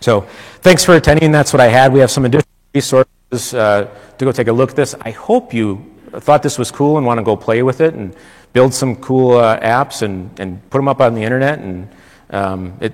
So, 0.00 0.22
thanks 0.60 0.84
for 0.84 0.94
attending. 0.96 1.32
That's 1.32 1.52
what 1.52 1.60
I 1.60 1.68
had. 1.68 1.92
We 1.92 2.00
have 2.00 2.10
some 2.10 2.24
additional 2.24 2.48
resources 2.74 3.54
uh, 3.54 3.88
to 4.18 4.24
go 4.24 4.32
take 4.32 4.48
a 4.48 4.52
look 4.52 4.70
at 4.70 4.76
this. 4.76 4.94
I 5.00 5.10
hope 5.10 5.54
you 5.54 5.94
thought 6.12 6.42
this 6.42 6.58
was 6.58 6.70
cool 6.70 6.98
and 6.98 7.06
want 7.06 7.18
to 7.18 7.24
go 7.24 7.36
play 7.36 7.62
with 7.62 7.80
it 7.80 7.94
and 7.94 8.14
build 8.52 8.74
some 8.74 8.96
cool 8.96 9.36
uh, 9.36 9.58
apps 9.60 10.02
and, 10.02 10.38
and 10.38 10.60
put 10.70 10.78
them 10.78 10.88
up 10.88 11.00
on 11.00 11.14
the 11.14 11.22
internet. 11.22 11.58
And 11.58 11.88
um, 12.30 12.76
it, 12.80 12.92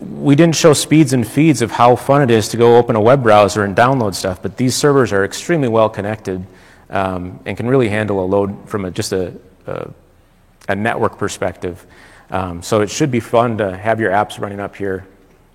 we 0.00 0.34
didn't 0.34 0.54
show 0.54 0.72
speeds 0.72 1.12
and 1.12 1.26
feeds 1.26 1.60
of 1.60 1.72
how 1.72 1.96
fun 1.96 2.22
it 2.22 2.30
is 2.30 2.48
to 2.48 2.56
go 2.56 2.76
open 2.76 2.96
a 2.96 3.00
web 3.00 3.22
browser 3.22 3.64
and 3.64 3.76
download 3.76 4.14
stuff, 4.14 4.40
but 4.40 4.56
these 4.56 4.74
servers 4.74 5.12
are 5.12 5.24
extremely 5.24 5.68
well 5.68 5.88
connected 5.88 6.46
um, 6.92 7.40
and 7.46 7.56
can 7.56 7.66
really 7.66 7.88
handle 7.88 8.24
a 8.24 8.26
load 8.26 8.68
from 8.68 8.84
a, 8.84 8.90
just 8.90 9.12
a, 9.12 9.34
a, 9.66 9.90
a 10.68 10.76
network 10.76 11.18
perspective. 11.18 11.84
Um, 12.30 12.62
so 12.62 12.80
it 12.80 12.90
should 12.90 13.10
be 13.10 13.20
fun 13.20 13.58
to 13.58 13.76
have 13.76 13.98
your 13.98 14.12
apps 14.12 14.38
running 14.38 14.60
up 14.60 14.76
here. 14.76 15.06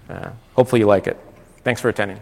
Uh, 0.10 0.32
hopefully 0.54 0.82
you 0.82 0.88
like 0.88 1.08
it. 1.08 1.18
Thanks 1.64 1.80
for 1.80 1.90
attending. 1.90 2.20